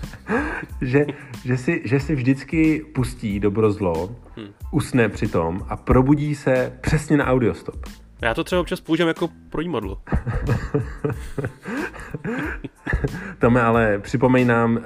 že, 0.80 1.06
že, 1.44 1.56
si, 1.56 1.82
že 1.84 2.00
si 2.00 2.14
vždycky 2.14 2.84
pustí 2.94 3.40
dobro 3.40 3.72
zlo, 3.72 4.16
hmm. 4.36 4.46
usne 4.70 5.08
přitom 5.08 5.66
a 5.68 5.76
probudí 5.76 6.34
se 6.34 6.78
přesně 6.80 7.16
na 7.16 7.26
audiostop. 7.26 7.76
Já 8.22 8.34
to 8.34 8.44
třeba 8.44 8.60
občas 8.60 8.80
používám 8.80 9.08
jako 9.08 9.28
projímadlo. 9.50 9.98
Tome, 13.38 13.62
ale 13.62 13.98
připomeň 13.98 14.46
nám, 14.46 14.78
eh, 14.78 14.82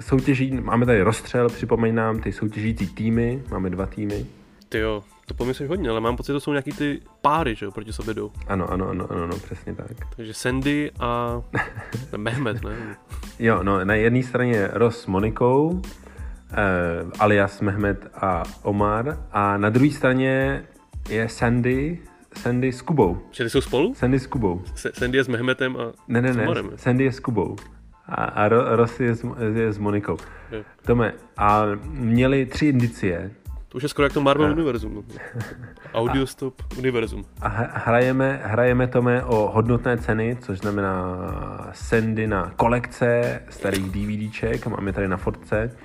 soutěží, 0.00 0.50
máme 0.50 0.86
tady 0.86 1.02
rozstřel, 1.02 1.48
připomeň 1.48 1.94
nám 1.94 2.20
ty 2.20 2.32
soutěžící 2.32 2.86
týmy, 2.86 3.42
máme 3.50 3.70
dva 3.70 3.86
týmy. 3.86 4.26
Ty 4.68 4.78
jo, 4.78 5.02
to 5.26 5.34
pomyslíš 5.34 5.68
hodně, 5.68 5.90
ale 5.90 6.00
mám 6.00 6.16
pocit, 6.16 6.26
že 6.26 6.32
to 6.32 6.40
jsou 6.40 6.50
nějaký 6.52 6.72
ty 6.72 7.00
páry, 7.22 7.54
že 7.54 7.64
jo, 7.66 7.70
proti 7.72 7.92
sobě 7.92 8.14
jdou. 8.14 8.30
Ano, 8.46 8.70
ano, 8.72 8.88
ano, 8.88 9.06
ano, 9.10 9.26
no, 9.26 9.36
přesně 9.38 9.74
tak. 9.74 9.86
Takže 10.16 10.34
Sandy 10.34 10.90
a 11.00 11.42
Mehmet, 12.16 12.62
ne? 12.64 12.76
jo, 13.38 13.62
no, 13.62 13.84
na 13.84 13.94
jedné 13.94 14.22
straně 14.22 14.52
je 14.52 14.70
Ross 14.72 15.00
s 15.00 15.06
Monikou, 15.06 15.82
eh, 16.52 16.56
alias 17.18 17.60
Mehmet 17.60 18.08
a 18.14 18.42
Omar, 18.62 19.18
a 19.32 19.56
na 19.56 19.70
druhé 19.70 19.90
straně 19.90 20.64
je 21.08 21.28
Sandy, 21.28 21.98
Sandy 22.36 22.72
s 22.72 22.82
Kubou. 22.82 23.18
Čili 23.30 23.50
jsou 23.50 23.60
spolu? 23.60 23.94
Sandy 23.94 24.18
s 24.20 24.26
Kubou. 24.26 24.62
S- 24.74 24.90
Sandy 24.98 25.18
je 25.18 25.24
s 25.24 25.28
Mehmetem 25.28 25.76
a 25.76 25.92
ne, 26.08 26.22
ne, 26.22 26.32
ne, 26.34 26.42
Omarem. 26.44 26.70
Sandy 26.76 27.04
je 27.04 27.12
s 27.12 27.20
Kubou. 27.20 27.56
A, 28.08 28.14
a 28.24 28.48
Ross 28.48 29.00
je 29.00 29.14
s, 29.14 29.24
je 29.54 29.72
s 29.72 29.78
Monikou. 29.78 30.16
Je. 30.50 30.64
Tome, 30.84 31.12
a 31.36 31.62
měli 31.88 32.46
tři 32.46 32.66
indicie, 32.66 33.30
to 33.68 33.76
už 33.76 33.82
je 33.82 33.88
skoro 33.88 34.06
jak 34.06 34.12
to 34.12 34.20
Marvel 34.20 34.46
a... 34.46 34.50
univerzum. 34.52 34.94
No. 34.94 35.02
Audiostop 35.94 36.60
a... 36.60 36.78
univerzum. 36.78 37.24
A 37.40 37.48
hrajeme, 37.72 38.40
hrajeme 38.44 38.86
tome 38.86 39.24
o 39.24 39.50
hodnotné 39.54 39.98
ceny, 39.98 40.36
což 40.40 40.58
znamená 40.58 41.18
sendy 41.72 42.26
na 42.26 42.52
kolekce 42.56 43.40
starých 43.48 43.90
DVDček, 43.90 44.66
máme 44.66 44.92
tady 44.92 45.08
na 45.08 45.16
fotce, 45.16 45.76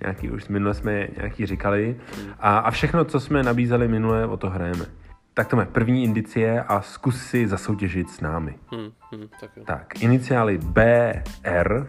nějaký 0.00 0.30
už 0.30 0.48
minule 0.48 0.74
jsme 0.74 1.08
nějaký 1.16 1.46
říkali. 1.46 1.96
A, 2.40 2.58
a 2.58 2.70
všechno, 2.70 3.04
co 3.04 3.20
jsme 3.20 3.42
nabízeli 3.42 3.88
minule, 3.88 4.26
o 4.26 4.36
to 4.36 4.50
hrajeme. 4.50 4.84
Tak 5.34 5.48
to 5.48 5.60
je 5.60 5.66
první 5.66 6.04
indicie 6.04 6.62
a 6.62 6.80
zkus 6.80 7.22
si 7.26 7.48
zasoutěžit 7.48 8.10
s 8.10 8.20
námi. 8.20 8.54
Hmm, 8.72 8.90
hmm, 9.12 9.28
tak, 9.40 9.50
jo. 9.56 9.62
tak, 9.66 10.02
iniciály 10.02 10.58
BR 10.58 11.86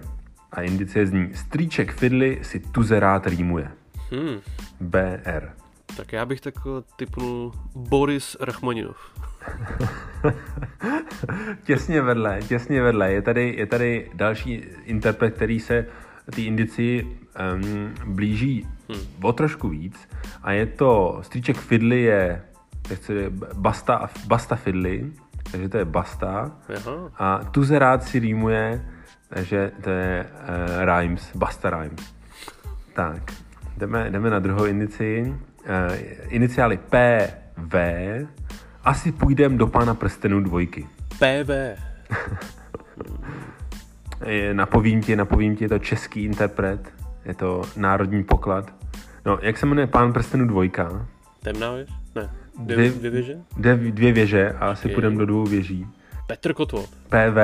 a 0.51 0.61
indicie 0.61 1.07
zní 1.07 1.29
Strýček 1.33 1.91
Fidly 1.91 2.39
si 2.41 2.59
tuze 2.59 2.99
rád 2.99 3.27
rýmuje. 3.27 3.71
Hmm. 4.15 4.39
BR. 4.79 5.49
Tak 5.97 6.13
já 6.13 6.25
bych 6.25 6.41
tak 6.41 6.53
typnul 6.95 7.51
Boris 7.75 8.37
Rachmaninov. 8.39 8.97
těsně 11.63 12.01
vedle, 12.01 12.39
těsně 12.47 12.81
vedle. 12.81 13.11
Je 13.11 13.21
tady, 13.21 13.55
je 13.57 13.65
tady 13.65 14.11
další 14.13 14.53
interpret, 14.83 15.33
který 15.33 15.59
se 15.59 15.85
ty 16.35 16.45
indici 16.45 17.07
um, 17.53 17.93
blíží 18.05 18.67
hmm. 18.89 19.01
o 19.21 19.33
trošku 19.33 19.69
víc. 19.69 20.09
A 20.43 20.51
je 20.51 20.65
to, 20.65 21.19
stříček 21.21 21.57
Fidley 21.57 22.01
je, 22.01 22.41
jak 22.89 23.03
se 23.03 23.13
Basta, 23.53 24.09
Basta 24.27 24.55
Fidley, 24.55 25.11
takže 25.51 25.69
to 25.69 25.77
je 25.77 25.85
Basta. 25.85 26.51
Aha. 26.75 27.11
A 27.17 27.43
Tuze 27.43 27.79
rád 27.79 28.03
si 28.03 28.19
rýmuje, 28.19 28.85
takže 29.29 29.71
to 29.83 29.89
je 29.89 30.25
uh, 30.25 30.85
Rhymes, 30.85 31.35
Basta 31.35 31.69
Rhymes. 31.69 32.15
Tak, 32.93 33.33
jdeme, 33.77 34.11
jdeme 34.11 34.29
na 34.29 34.39
druhou 34.39 34.65
indici. 34.65 35.23
Uh, 35.27 35.95
iniciály 36.29 36.77
PV. 36.77 37.75
Asi 38.83 39.11
půjdem 39.11 39.57
do 39.57 39.67
pána 39.67 39.93
prstenů 39.93 40.39
dvojky. 40.39 40.87
PV. 41.07 41.79
napovím 44.53 45.01
ti, 45.01 45.15
napovím 45.15 45.55
ti, 45.55 45.63
je 45.63 45.69
to 45.69 45.79
český 45.79 46.23
interpret. 46.23 46.93
Je 47.25 47.33
to 47.33 47.61
národní 47.77 48.23
poklad. 48.23 48.73
No, 49.25 49.39
jak 49.41 49.57
se 49.57 49.65
jmenuje 49.65 49.87
pán 49.87 50.13
prstenů 50.13 50.47
dvojka? 50.47 51.07
Temná 51.43 51.71
věž? 51.71 51.89
Ne. 52.15 52.29
Dvě, 52.59 52.91
dvě 52.91 53.11
věže? 53.11 53.37
Dvě, 53.57 53.75
dvě 53.75 54.11
věže 54.11 54.51
a 54.51 54.67
asi 54.67 54.85
okay. 54.87 54.93
půjdeme 54.93 55.17
do 55.17 55.25
dvou 55.25 55.43
věží. 55.43 55.87
Petr 56.27 56.53
Kotwald. 56.53 56.89
PV. 56.89 57.37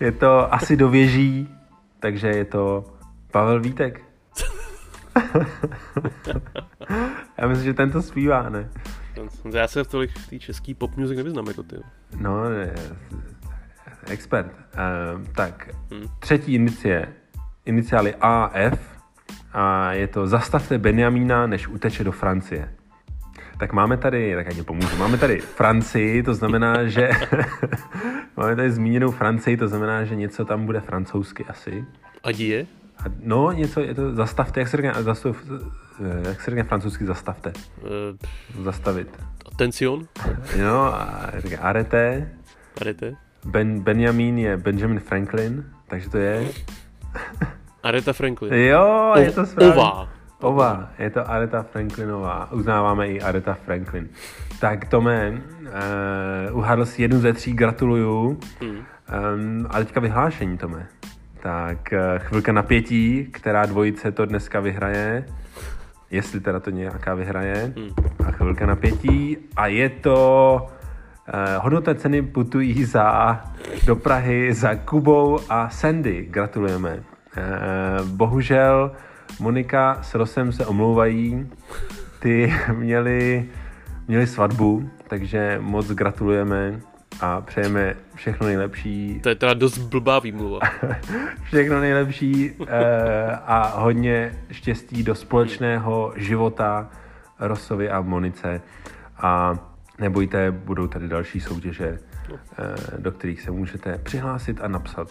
je 0.00 0.12
to 0.12 0.54
asi 0.54 0.76
do 0.76 0.88
věží, 0.88 1.48
takže 2.00 2.28
je 2.28 2.44
to 2.44 2.84
Pavel 3.30 3.60
Vítek. 3.60 4.02
Já 7.38 7.48
myslím, 7.48 7.64
že 7.64 7.74
ten 7.74 7.90
to 7.90 8.02
zpívá, 8.02 8.48
ne? 8.48 8.70
Já 9.52 9.68
se 9.68 9.84
v 9.84 9.88
tolik 9.88 10.10
v 10.18 10.30
té 10.30 10.38
český 10.38 10.74
pop 10.74 10.96
music 10.96 11.16
nevyznám 11.16 11.46
jako 11.46 11.62
ty. 11.62 11.76
No, 12.16 12.50
ne, 12.50 12.74
expert. 14.06 14.46
Uh, 14.46 15.24
tak, 15.36 15.74
hmm. 15.90 16.06
třetí 16.18 16.54
inicie, 16.54 17.14
iniciály 17.64 18.14
AF 18.20 19.00
a 19.52 19.92
je 19.92 20.06
to 20.06 20.26
Zastavte 20.26 20.78
Benjamína, 20.78 21.46
než 21.46 21.68
uteče 21.68 22.04
do 22.04 22.12
Francie. 22.12 22.74
Tak 23.58 23.72
máme 23.72 23.96
tady, 23.96 24.34
tak 24.34 24.46
ať 24.46 24.62
pomůžu, 24.62 24.96
máme 24.96 25.18
tady 25.18 25.38
Francii, 25.38 26.22
to 26.22 26.34
znamená, 26.34 26.86
že 26.86 27.10
máme 28.36 28.56
tady 28.56 28.70
zmíněnou 28.70 29.10
Francii, 29.10 29.56
to 29.56 29.68
znamená, 29.68 30.04
že 30.04 30.16
něco 30.16 30.44
tam 30.44 30.66
bude 30.66 30.80
francouzsky 30.80 31.44
asi. 31.44 31.84
A 32.22 32.30
je? 32.30 32.66
A 33.00 33.04
no, 33.22 33.52
něco, 33.52 33.80
je 33.80 33.94
to 33.94 34.14
zastavte, 34.14 34.60
jak 34.60 34.68
se 34.68 34.76
řekne, 34.76 35.02
zastav, 35.02 35.36
eh, 36.04 36.28
jak 36.28 36.40
se 36.40 36.50
řekne 36.50 36.64
francouzsky 36.64 37.06
zastavte? 37.06 37.52
Uh, 37.82 38.64
Zastavit. 38.64 39.08
Attention? 39.52 40.06
No, 40.58 40.84
a 40.84 41.30
arete. 41.60 42.30
Arete? 42.80 43.14
Ben, 43.44 43.80
Benjamin 43.80 44.38
je 44.38 44.56
Benjamin 44.56 45.00
Franklin, 45.00 45.64
takže 45.88 46.10
to 46.10 46.18
je... 46.18 46.48
Areta 47.82 48.12
Franklin. 48.12 48.54
Jo, 48.54 49.14
je 49.18 49.30
to 49.32 49.46
správně. 49.46 49.74
Ova. 49.74 50.08
Ova, 50.40 50.88
je 50.98 51.10
to 51.10 51.30
Areta 51.30 51.62
Franklinová. 51.62 52.52
Uznáváme 52.52 53.08
i 53.08 53.20
Areta 53.20 53.54
Franklin. 53.54 54.08
Tak 54.60 54.88
Tome, 54.88 55.42
uh, 56.50 56.56
uhádl 56.56 56.86
si 56.86 57.02
jednu 57.02 57.20
ze 57.20 57.32
tří, 57.32 57.52
gratuluju. 57.52 58.40
Hmm. 58.60 58.70
Um, 58.70 59.66
a 59.70 59.78
teďka 59.78 60.00
vyhlášení, 60.00 60.58
Tome. 60.58 60.86
Tak 61.42 61.78
uh, 61.92 62.18
chvilka 62.18 62.52
napětí, 62.52 63.28
která 63.32 63.66
dvojice 63.66 64.12
to 64.12 64.26
dneska 64.26 64.60
vyhraje. 64.60 65.24
Jestli 66.10 66.40
teda 66.40 66.60
to 66.60 66.70
nějaká 66.70 67.14
vyhraje. 67.14 67.72
Hmm. 67.76 67.90
A 68.26 68.30
chvilka 68.30 68.66
napětí. 68.66 69.36
A 69.56 69.66
je 69.66 69.88
to... 69.88 70.66
Uh, 71.34 71.62
hodnotné 71.62 71.94
ceny 71.94 72.22
putují 72.22 72.84
za, 72.84 73.40
do 73.86 73.96
Prahy 73.96 74.54
za 74.54 74.74
Kubou 74.74 75.38
a 75.48 75.70
Sandy. 75.70 76.26
Gratulujeme. 76.30 76.94
Uh, 76.94 78.08
bohužel 78.08 78.92
Monika 79.40 79.98
s 80.02 80.14
Rosem 80.14 80.52
se 80.52 80.66
omlouvají. 80.66 81.50
Ty 82.18 82.54
měli, 82.72 83.48
měli 84.08 84.26
svatbu, 84.26 84.90
takže 85.08 85.58
moc 85.60 85.90
gratulujeme 85.90 86.80
a 87.20 87.40
přejeme 87.40 87.96
všechno 88.14 88.46
nejlepší. 88.46 89.20
To 89.22 89.28
je 89.28 89.34
teda 89.34 89.54
dost 89.54 89.78
blbá 89.78 90.18
výmluva. 90.18 90.58
všechno 91.44 91.80
nejlepší 91.80 92.50
uh, 92.50 92.66
a 93.46 93.80
hodně 93.80 94.38
štěstí 94.50 95.02
do 95.02 95.14
společného 95.14 96.12
života 96.16 96.90
Rosovi 97.40 97.90
a 97.90 98.00
Monice. 98.00 98.60
A 99.18 99.58
nebojte, 99.98 100.50
budou 100.50 100.86
tady 100.86 101.08
další 101.08 101.40
soutěže, 101.40 101.98
uh, 102.30 102.36
do 102.98 103.12
kterých 103.12 103.42
se 103.42 103.50
můžete 103.50 103.98
přihlásit 103.98 104.60
a 104.60 104.68
napsat 104.68 105.08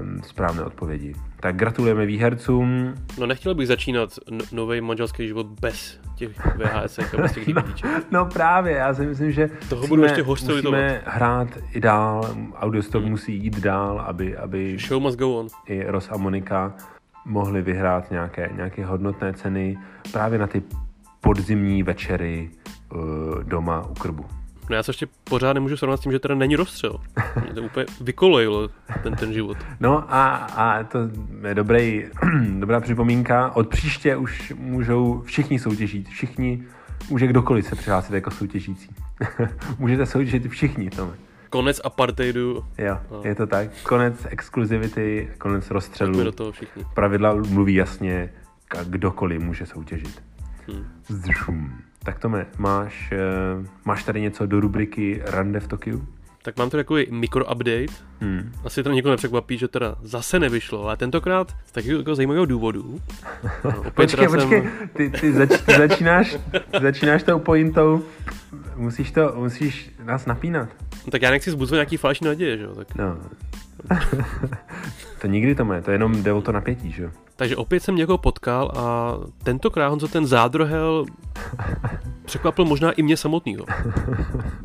um, 0.00 0.22
správné 0.22 0.64
odpovědi. 0.64 1.14
Tak 1.40 1.56
gratulujeme 1.56 2.06
výhercům. 2.06 2.94
No 3.18 3.26
nechtěl 3.26 3.54
bych 3.54 3.66
začínat 3.66 4.18
no- 4.30 4.44
nový 4.52 4.80
manželský 4.80 5.26
život 5.26 5.46
bez 5.46 6.00
těch 6.16 6.30
VHS 6.56 6.98
bez 7.16 7.32
těch 7.32 7.46
DVDček. 7.54 7.90
No 8.10 8.24
právě, 8.26 8.72
já 8.72 8.94
si 8.94 9.06
myslím, 9.06 9.32
že 9.32 9.50
Toho 9.68 9.86
budu 9.86 10.02
ještě 10.02 10.22
musíme 10.22 11.02
hrát 11.06 11.48
i 11.72 11.80
dál, 11.80 12.36
Audiostop 12.56 13.02
hmm. 13.02 13.10
musí 13.10 13.34
jít 13.36 13.60
dál, 13.60 14.00
aby, 14.00 14.36
aby 14.36 14.78
Show 14.78 15.02
must 15.02 15.18
go 15.18 15.38
on. 15.38 15.46
i 15.66 15.84
Ros 15.86 16.08
a 16.10 16.16
Monika 16.16 16.74
mohli 17.24 17.62
vyhrát 17.62 18.10
nějaké, 18.10 18.50
nějaké 18.56 18.84
hodnotné 18.84 19.32
ceny 19.32 19.78
právě 20.12 20.38
na 20.38 20.46
ty 20.46 20.62
podzimní 21.20 21.82
večery 21.82 22.50
uh, 22.92 23.00
doma 23.42 23.86
u 23.90 23.94
krbu. 23.94 24.39
No 24.70 24.76
já 24.76 24.82
se 24.82 24.90
ještě 24.90 25.06
pořád 25.24 25.52
nemůžu 25.52 25.76
srovnat 25.76 25.96
s 25.96 26.00
tím, 26.00 26.12
že 26.12 26.18
teda 26.18 26.34
není 26.34 26.56
rozstřel. 26.56 27.00
Mě 27.44 27.54
to 27.54 27.62
úplně 27.62 27.86
vykolejilo, 28.00 28.68
ten, 29.02 29.14
ten 29.14 29.32
život. 29.32 29.56
No 29.80 30.14
a, 30.14 30.34
a 30.36 30.84
to 30.84 30.98
je 31.48 31.54
dobrý, 31.54 32.06
dobrá 32.58 32.80
připomínka. 32.80 33.56
Od 33.56 33.68
příště 33.68 34.16
už 34.16 34.52
můžou 34.56 35.22
všichni 35.22 35.58
soutěžit. 35.58 36.08
Všichni, 36.08 36.64
může 37.10 37.26
kdokoliv 37.26 37.66
se 37.66 37.76
přihlásit 37.76 38.14
jako 38.14 38.30
soutěžící. 38.30 38.94
Můžete 39.78 40.06
soutěžit 40.06 40.48
všichni, 40.48 40.90
Tome. 40.90 41.12
Konec 41.50 41.80
apartheidu. 41.84 42.64
Jo, 42.78 42.98
no. 43.10 43.22
je 43.24 43.34
to 43.34 43.46
tak. 43.46 43.68
Konec 43.82 44.26
exkluzivity, 44.28 45.30
konec 45.38 45.70
rozstřelu. 45.70 46.10
Pojďme 46.10 46.24
do 46.24 46.32
toho 46.32 46.52
všichni. 46.52 46.84
Pravidla 46.94 47.34
mluví 47.34 47.74
jasně, 47.74 48.32
kdokoliv 48.84 49.40
může 49.42 49.66
soutěžit. 49.66 50.22
Hmm. 50.68 50.84
Zdržum. 51.08 51.89
Tak 52.04 52.18
Tome, 52.18 52.46
máš, 52.58 53.12
eh, 53.12 53.18
máš 53.84 54.04
tady 54.04 54.20
něco 54.20 54.46
do 54.46 54.60
rubriky 54.60 55.22
Rande 55.24 55.60
v 55.60 55.68
Tokiu? 55.68 56.06
Tak 56.42 56.56
mám 56.56 56.70
tady 56.70 56.84
takový 56.84 57.06
mikro-update. 57.10 57.92
Hmm. 58.20 58.52
Asi 58.64 58.82
to 58.82 58.90
někoho 58.92 59.10
nepřekvapí, 59.10 59.58
že 59.58 59.68
teda 59.68 59.94
zase 60.02 60.38
nevyšlo, 60.38 60.84
ale 60.84 60.96
tentokrát 60.96 61.56
z 61.66 61.72
takového 61.72 61.98
jako 61.98 62.14
zajímavého 62.14 62.46
důvodu. 62.46 63.00
No, 63.64 63.70
opět 63.78 63.94
Počkej, 63.94 64.28
počkej, 64.28 64.68
ty, 64.92 65.10
ty, 65.10 65.32
zač, 65.32 65.48
ty 65.60 65.74
začínáš, 65.78 66.36
začínáš 66.80 67.22
tou 67.22 67.38
pointou, 67.38 68.02
musíš, 68.76 69.10
to, 69.10 69.32
musíš 69.36 69.90
nás 70.04 70.26
napínat. 70.26 70.68
No, 71.06 71.10
tak 71.10 71.22
já 71.22 71.30
nechci 71.30 71.50
zbuzovat 71.50 71.76
nějaký 71.76 71.96
falešný 71.96 72.26
naděje, 72.26 72.58
že 72.58 72.64
jo? 72.64 72.74
Tak, 72.74 72.94
No. 72.94 73.18
to 75.20 75.26
nikdy 75.26 75.54
to 75.54 75.72
je, 75.72 75.82
to 75.82 75.90
jenom 75.90 76.22
jde 76.22 76.32
o 76.32 76.42
to 76.42 76.52
napětí, 76.52 76.92
že 76.92 77.02
jo? 77.02 77.10
Takže 77.40 77.56
opět 77.56 77.80
jsem 77.80 77.96
někoho 77.96 78.18
potkal 78.18 78.72
a 78.76 79.14
tentokrát 79.42 79.88
Honzo 79.88 80.08
ten 80.08 80.26
zádrohel 80.26 81.06
překvapil 82.24 82.64
možná 82.64 82.92
i 82.92 83.02
mě 83.02 83.16
samotného. 83.16 83.64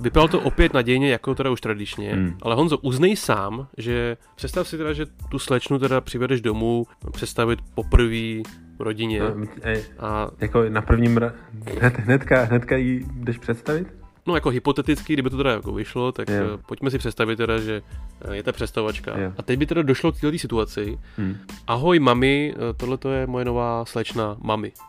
Vypadalo 0.01 0.27
to 0.27 0.39
opět 0.39 0.73
nadějně, 0.73 1.11
jako 1.11 1.35
teda 1.35 1.49
už 1.49 1.61
tradičně, 1.61 2.11
Hmm. 2.13 2.37
ale 2.41 2.55
Honzo, 2.55 2.77
uznej 2.77 3.15
sám, 3.15 3.67
že 3.77 4.17
představ 4.35 4.67
si 4.67 4.77
teda, 4.77 4.93
že 4.93 5.05
tu 5.29 5.39
slečnu 5.39 5.79
teda 5.79 6.01
přivedeš 6.01 6.41
domů, 6.41 6.85
představit 7.11 7.59
poprvé 7.75 8.41
rodině 8.79 9.19
No, 9.19 9.45
ej, 9.61 9.83
a 9.99 10.27
jako 10.39 10.63
na 10.69 10.81
prvním, 10.81 11.15
ra- 11.17 11.33
hned, 11.79 11.97
hnedka, 11.99 12.43
hnedka 12.43 12.75
jí 12.75 13.05
jdeš 13.13 13.37
představit? 13.37 13.87
No 14.27 14.35
jako 14.35 14.49
hypoteticky, 14.49 15.13
kdyby 15.13 15.29
to 15.29 15.37
teda 15.37 15.51
jako 15.51 15.71
vyšlo, 15.73 16.11
tak 16.11 16.29
Jo. 16.29 16.35
jo. 16.35 16.57
pojďme 16.65 16.91
si 16.91 16.97
představit 16.97 17.35
teda, 17.35 17.57
že 17.59 17.81
eh, 18.21 18.35
je 18.35 18.43
ta 18.43 18.51
přestavačka. 18.51 19.19
Jo. 19.19 19.31
A 19.37 19.41
teď 19.43 19.59
by 19.59 19.65
teda 19.65 19.81
došlo 19.81 20.11
k 20.11 20.19
této 20.19 20.37
situaci. 20.37 20.99
Hmm. 21.17 21.37
Ahoj 21.67 21.99
mami, 21.99 22.55
tohle 22.77 22.97
to 22.97 23.11
je 23.11 23.27
moje 23.27 23.45
nová 23.45 23.85
slečna 23.85 24.37
mami. 24.41 24.71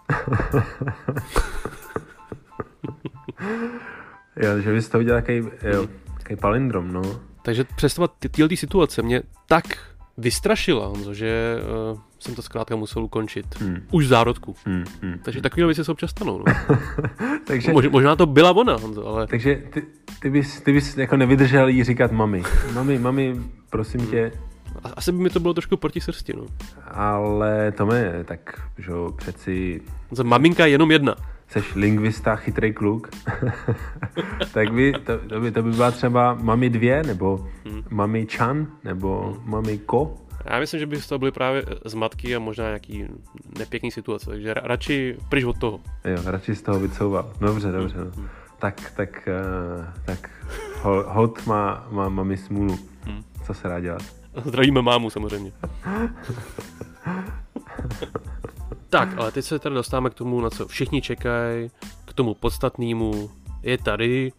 Jo, 4.36 4.60
že 4.60 4.72
bys 4.72 4.88
to 4.88 4.98
udělal 4.98 5.20
takový, 5.22 5.38
jo, 5.72 5.86
takový 6.18 6.36
palindrom, 6.36 6.92
no. 6.92 7.02
Takže 7.42 7.64
představa 7.76 8.08
této 8.08 8.56
situace 8.56 9.02
mě 9.02 9.22
tak 9.46 9.64
vystrašila, 10.18 10.86
Honzo, 10.86 11.14
že 11.14 11.56
uh, 11.92 11.98
jsem 12.18 12.34
to 12.34 12.42
zkrátka 12.42 12.76
musel 12.76 13.04
ukončit. 13.04 13.60
Hmm. 13.60 13.76
Už 13.90 14.04
v 14.04 14.08
zárodku. 14.08 14.54
Hmm, 14.64 14.84
hmm. 15.02 15.18
Takže 15.22 15.40
takové 15.40 15.66
věci 15.66 15.84
se 15.84 15.92
občas 15.92 16.10
stanou. 16.10 16.38
No. 16.38 16.44
Takže, 17.46 17.72
Mož, 17.72 17.88
možná 17.88 18.16
to 18.16 18.26
byla 18.26 18.56
ona, 18.56 18.76
Honzo, 18.76 19.06
ale 19.06 19.26
takže 19.26 19.62
ty, 19.72 19.82
ty, 20.22 20.30
bys, 20.30 20.60
ty 20.60 20.72
bys 20.72 20.96
jako 20.96 21.16
nevydržel 21.16 21.68
jí 21.68 21.84
říkat 21.84 22.12
mami. 22.12 22.42
Mami, 22.74 22.98
mami, 22.98 23.36
prosím 23.70 24.06
tě, 24.06 24.32
a- 24.84 24.88
asi 24.96 25.12
by 25.12 25.18
mi 25.18 25.30
to 25.30 25.40
bylo 25.40 25.54
trošku 25.54 25.76
proti 25.76 26.00
srsti. 26.00 26.32
No. 26.36 26.46
ale 26.90 27.72
Tome, 27.72 28.24
tak 28.24 28.60
že 28.78 28.92
přeci 29.16 29.80
maminka 30.22 30.66
je 30.66 30.72
jenom 30.72 30.90
jedna. 30.90 31.14
Seš 31.48 31.74
lingvista, 31.74 32.36
chytrý 32.36 32.72
kluk, 32.72 33.08
tak 34.52 34.72
by, 34.72 34.92
to, 34.92 35.18
to, 35.28 35.40
by, 35.40 35.50
to 35.50 35.62
by 35.62 35.70
byla 35.70 35.90
třeba 35.90 36.34
mami 36.34 36.70
dvě, 36.70 37.02
nebo 37.02 37.46
Hmm. 37.64 37.82
mami 37.90 38.26
Chan, 38.36 38.66
nebo 38.84 39.36
mami 39.44 39.78
Ko. 39.78 40.16
Já 40.44 40.58
myslím, 40.58 40.80
že 40.80 40.86
by 40.86 41.00
z 41.00 41.08
toho 41.08 41.18
byly 41.18 41.32
právě 41.32 41.62
eh, 41.66 41.74
zmatky 41.88 42.36
a 42.36 42.38
možná 42.38 42.64
nějaký 42.64 43.04
nepěkný 43.58 43.90
situace, 43.90 44.30
takže 44.30 44.54
ra- 44.54 44.60
radši 44.64 45.16
pryč 45.28 45.44
od 45.44 45.58
toho. 45.58 45.80
Jo, 46.04 46.18
radši 46.24 46.54
z 46.54 46.62
toho 46.62 46.80
vycouval. 46.80 47.32
Dobře, 47.40 47.72
dobře. 47.72 47.96
No. 48.16 48.24
Tak, 48.58 48.92
tak, 48.96 49.28
uh, 49.78 49.84
tak 50.04 50.30
ho- 50.82 51.04
hod 51.08 51.46
má, 51.46 51.86
má 51.90 52.08
mami 52.08 52.36
smůlu. 52.36 52.78
Hmm. 53.04 53.22
Co 53.46 53.54
se 53.54 53.68
dá 53.68 53.80
dělat? 53.80 54.02
Zdravíme 54.44 54.82
mámu 54.82 55.10
samozřejmě. 55.10 55.52
tak, 58.90 59.08
ale 59.18 59.32
teď 59.32 59.44
se 59.44 59.58
teda 59.58 59.74
dostáváme 59.74 60.10
k 60.10 60.14
tomu, 60.14 60.40
na 60.40 60.50
co 60.50 60.68
všichni 60.68 61.02
čekají, 61.02 61.70
k 62.04 62.12
tomu 62.12 62.34
podstatnému. 62.34 63.30
Je 63.62 63.78
tady 63.78 64.32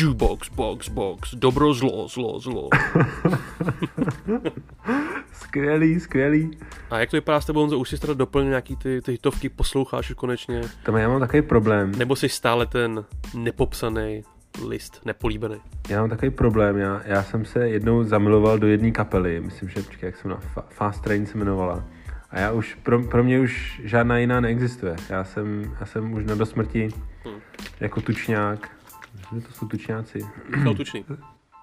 jukebox, 0.00 0.48
box, 0.48 0.88
box, 0.88 1.34
dobro, 1.34 1.74
zlo, 1.74 2.08
zlo, 2.08 2.40
zlo. 2.40 2.68
Skvělý, 5.32 6.00
skvělý. 6.00 6.58
A 6.90 6.98
jak 6.98 7.10
to 7.10 7.16
vypadá 7.16 7.40
s 7.40 7.46
tebou, 7.46 7.60
Honzo, 7.60 7.78
už 7.78 7.88
jsi 7.88 7.98
teda 7.98 8.14
doplnil 8.14 8.48
nějaký 8.48 8.76
ty, 8.76 9.02
ty 9.02 9.12
hitovky, 9.12 9.48
posloucháš 9.48 10.10
už 10.10 10.16
konečně? 10.16 10.60
Tam 10.82 10.96
já 10.96 11.08
mám 11.08 11.20
takový 11.20 11.42
problém. 11.42 11.92
Nebo 11.98 12.16
jsi 12.16 12.28
stále 12.28 12.66
ten 12.66 13.04
nepopsaný 13.34 14.22
list, 14.66 15.00
nepolíbený? 15.04 15.56
Já 15.88 16.00
mám 16.00 16.10
takový 16.10 16.30
problém. 16.30 16.76
Já, 16.76 17.02
já 17.04 17.22
jsem 17.22 17.44
se 17.44 17.68
jednou 17.68 18.04
zamiloval 18.04 18.58
do 18.58 18.66
jedné 18.66 18.90
kapely. 18.90 19.40
Myslím, 19.40 19.68
že 19.68 19.82
počkej, 19.82 20.06
jak 20.06 20.16
se 20.16 20.28
jmenovala? 20.28 20.50
Fa- 20.54 20.64
Fast 20.68 21.02
Train 21.02 21.26
se 21.26 21.38
jmenovala. 21.38 21.84
A 22.32 22.40
já 22.40 22.52
už, 22.52 22.74
pro, 22.82 23.02
pro 23.02 23.24
mě 23.24 23.40
už 23.40 23.80
žádná 23.84 24.18
jiná 24.18 24.40
neexistuje. 24.40 24.96
Já 25.10 25.24
jsem, 25.24 25.74
já 25.80 25.86
jsem 25.86 26.12
už 26.12 26.24
na 26.24 26.34
dosmrti 26.34 26.88
Hmm. 27.24 27.34
jako 27.80 28.00
tučňák. 28.00 28.68
Že 29.34 29.40
to 29.40 29.52
jsou 29.52 29.66
tučňáci. 29.68 30.18
Michal 30.56 30.74
Tučný. 30.74 31.04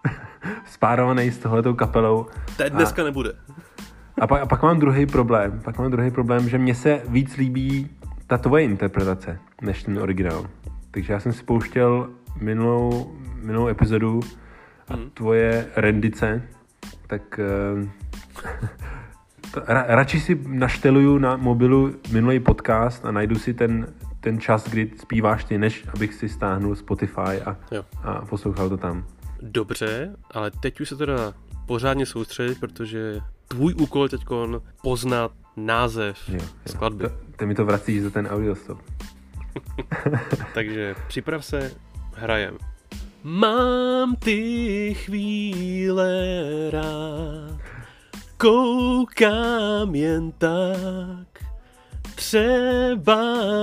Spárovaný 0.65 1.31
s 1.31 1.37
tohletou 1.37 1.73
kapelou. 1.73 2.25
To 2.57 2.69
dneska 2.69 3.03
nebude. 3.03 3.33
A 4.21 4.27
pak, 4.27 4.41
a 4.41 4.45
pak 4.45 4.63
mám 4.63 4.79
druhý 4.79 5.05
problém. 5.05 5.61
Pak 5.63 5.77
mám 5.77 5.91
druhý 5.91 6.11
problém, 6.11 6.49
že 6.49 6.57
mně 6.57 6.75
se 6.75 7.01
víc 7.07 7.37
líbí 7.37 7.89
ta 8.27 8.37
tvoje 8.37 8.63
interpretace, 8.63 9.39
než 9.61 9.83
ten 9.83 9.99
originál. 9.99 10.45
Takže 10.91 11.13
já 11.13 11.19
jsem 11.19 11.33
si 11.33 11.43
pouštěl 11.43 12.09
minulou, 12.41 13.15
minulou 13.41 13.67
epizodu 13.67 14.19
a 14.87 14.93
Hmm. 14.93 15.09
tvoje 15.09 15.65
rendice, 15.75 16.41
tak 17.07 17.39
to, 17.39 17.43
ra, 19.67 19.85
radši 19.87 20.19
si 20.19 20.39
našteluju 20.47 21.17
na 21.17 21.37
mobilu 21.37 21.93
minulý 22.11 22.39
podcast 22.39 23.05
a 23.05 23.11
najdu 23.11 23.35
si 23.35 23.53
ten, 23.53 23.87
ten 24.19 24.39
čas, 24.39 24.67
kdy 24.69 24.91
zpíváš 24.97 25.43
ty, 25.43 25.57
než 25.57 25.85
abych 25.93 26.13
si 26.13 26.29
stáhnul 26.29 26.75
Spotify 26.75 27.41
a, 27.45 27.57
Jo. 27.71 27.85
a 28.03 28.25
poslouchal 28.25 28.69
to 28.69 28.77
tam. 28.77 29.05
Dobře, 29.41 30.15
ale 30.31 30.51
teď 30.51 30.81
už 30.81 30.89
se 30.89 30.95
teda 30.95 31.33
pořádně 31.65 32.05
soustředit, 32.05 32.59
protože 32.59 33.19
tvůj 33.47 33.73
úkol 33.77 34.03
je 34.03 34.09
teď 34.09 34.21
poznat 34.83 35.31
název 35.57 36.17
jo, 36.29 36.35
jo. 36.41 36.47
skladby. 36.67 37.03
To, 37.03 37.11
ty 37.35 37.45
mi 37.45 37.55
to 37.55 37.65
vracíš 37.65 38.01
za 38.01 38.09
ten 38.09 38.27
audiostop. 38.27 38.79
Takže 40.53 40.95
připrav 41.07 41.45
se, 41.45 41.71
hrajem. 42.15 42.57
Mám 43.23 44.15
ty 44.15 44.93
chvíle 44.93 46.13
rád, 46.71 47.59
koukám 48.39 49.95
jen 49.95 50.31
tak, 50.31 51.27
třeba 52.15 53.17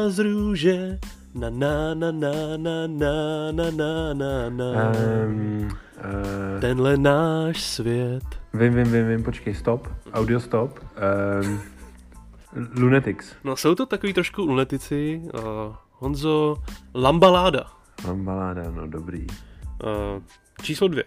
z 0.08 0.18
růže, 0.18 0.98
na 1.34 1.50
na 1.50 1.94
na 1.94 2.12
na 2.12 2.32
na 2.56 2.86
na 2.86 3.50
na 3.50 3.70
na 3.72 4.12
na 4.12 4.50
na 4.50 4.92
um, 5.26 5.64
uh, 5.64 6.60
Tenhle 6.60 6.96
náš 6.96 7.62
svět. 7.62 8.24
Vím, 8.54 8.74
vím, 8.74 8.92
vím, 8.92 9.08
vím, 9.08 9.22
počkej, 9.22 9.54
stop, 9.54 9.88
audio 10.12 10.40
stop. 10.40 10.80
Um, 11.42 11.60
Lunatics. 12.76 13.34
No 13.44 13.56
jsou 13.56 13.74
to 13.74 13.86
takový 13.86 14.12
trošku 14.12 14.42
lunatici. 14.42 15.22
Uh, 15.34 15.40
Honzo, 15.90 16.56
Lambaláda. 16.94 17.64
Lambaláda, 18.06 18.70
no 18.70 18.86
dobrý. 18.86 19.26
Uh, 19.84 20.22
číslo 20.62 20.88
dvě. 20.88 21.04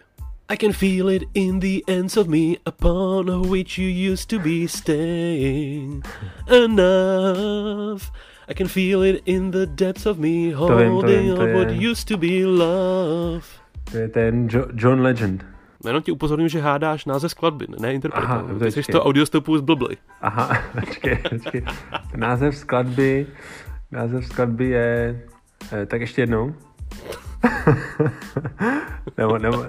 I 0.52 0.58
can 0.58 0.74
feel 0.74 1.10
it 1.10 1.24
in 1.34 1.60
the 1.60 1.84
ends 1.88 2.18
of 2.18 2.28
me 2.28 2.58
upon 2.66 3.50
which 3.50 3.78
you 3.78 3.86
used 3.88 4.30
to 4.30 4.40
be 4.40 4.68
staying 4.68 6.02
enough. 6.50 8.10
I 8.50 8.54
can 8.58 8.68
feel 8.68 9.04
it 9.04 9.22
in 9.26 9.52
the 9.52 9.66
depths 9.68 10.06
of 10.10 10.18
me 10.18 10.50
holding 10.52 11.02
to 11.02 11.08
vím, 11.08 11.36
to 11.36 11.46
vím, 11.46 11.54
to 11.54 11.58
what 11.58 11.70
used 11.72 12.08
to 12.08 12.18
be 12.18 12.46
love. 12.46 13.46
To 13.92 13.98
je 13.98 14.08
ten 14.10 14.50
jo- 14.52 14.68
John 14.74 15.02
Legend. 15.02 15.46
Jenom 15.86 16.02
ti 16.04 16.12
upozorňuji, 16.12 16.50
že 16.50 16.62
hádáš 16.62 17.06
název 17.06 17.32
skladby, 17.32 17.68
ne 17.80 17.94
interpreta. 17.94 18.28
Aha, 18.28 18.46
Ty 18.60 18.72
jsi 18.72 18.92
to 18.92 19.04
audiostopu 19.04 19.58
zblblej. 19.58 19.98
Aha, 20.22 20.58
počkej, 20.80 21.18
počkej. 21.30 21.62
Název 22.18 22.56
skladby, 22.56 23.28
název 23.92 24.26
skladby 24.26 24.66
je, 24.70 25.22
eh, 25.72 25.86
tak 25.86 26.02
ještě 26.02 26.22
jednou. 26.22 26.54
nebo, 29.18 29.38
nebo... 29.38 29.66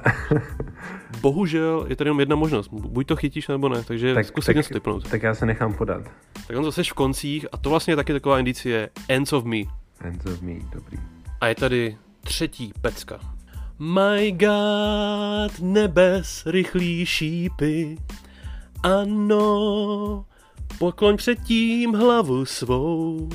Bohužel 1.20 1.86
je 1.88 1.96
tady 1.96 2.08
jenom 2.08 2.20
jedna 2.20 2.36
možnost. 2.36 2.68
Buď 2.68 3.06
to 3.06 3.16
chytíš, 3.16 3.48
nebo 3.48 3.68
ne, 3.68 3.82
takže 3.82 4.14
tak, 4.14 4.26
zkus 4.26 4.46
tak, 4.46 4.56
něco 4.56 4.74
typnout. 4.74 5.08
Tak 5.10 5.22
já 5.22 5.34
se 5.34 5.46
nechám 5.46 5.74
podat. 5.74 6.02
Tak 6.46 6.56
on 6.56 6.64
zase 6.64 6.84
v 6.84 6.92
koncích 6.92 7.46
a 7.52 7.56
to 7.56 7.70
vlastně 7.70 7.92
je 7.92 7.96
taky 7.96 8.12
taková 8.12 8.38
indicie 8.38 8.88
Ends 9.08 9.32
of 9.32 9.44
Me. 9.44 9.58
Ends 10.00 10.26
of 10.26 10.40
Me, 10.42 10.54
dobrý. 10.72 10.98
A 11.40 11.46
je 11.46 11.54
tady 11.54 11.96
třetí 12.20 12.72
pecka. 12.80 13.20
My 13.78 14.32
God, 14.32 15.60
nebes 15.60 16.46
rychlý 16.46 17.06
šípy, 17.06 17.98
ano, 18.82 20.24
pokloň 20.78 21.16
před 21.16 21.40
tím 21.40 21.92
hlavu 21.92 22.44
svou. 22.44 23.28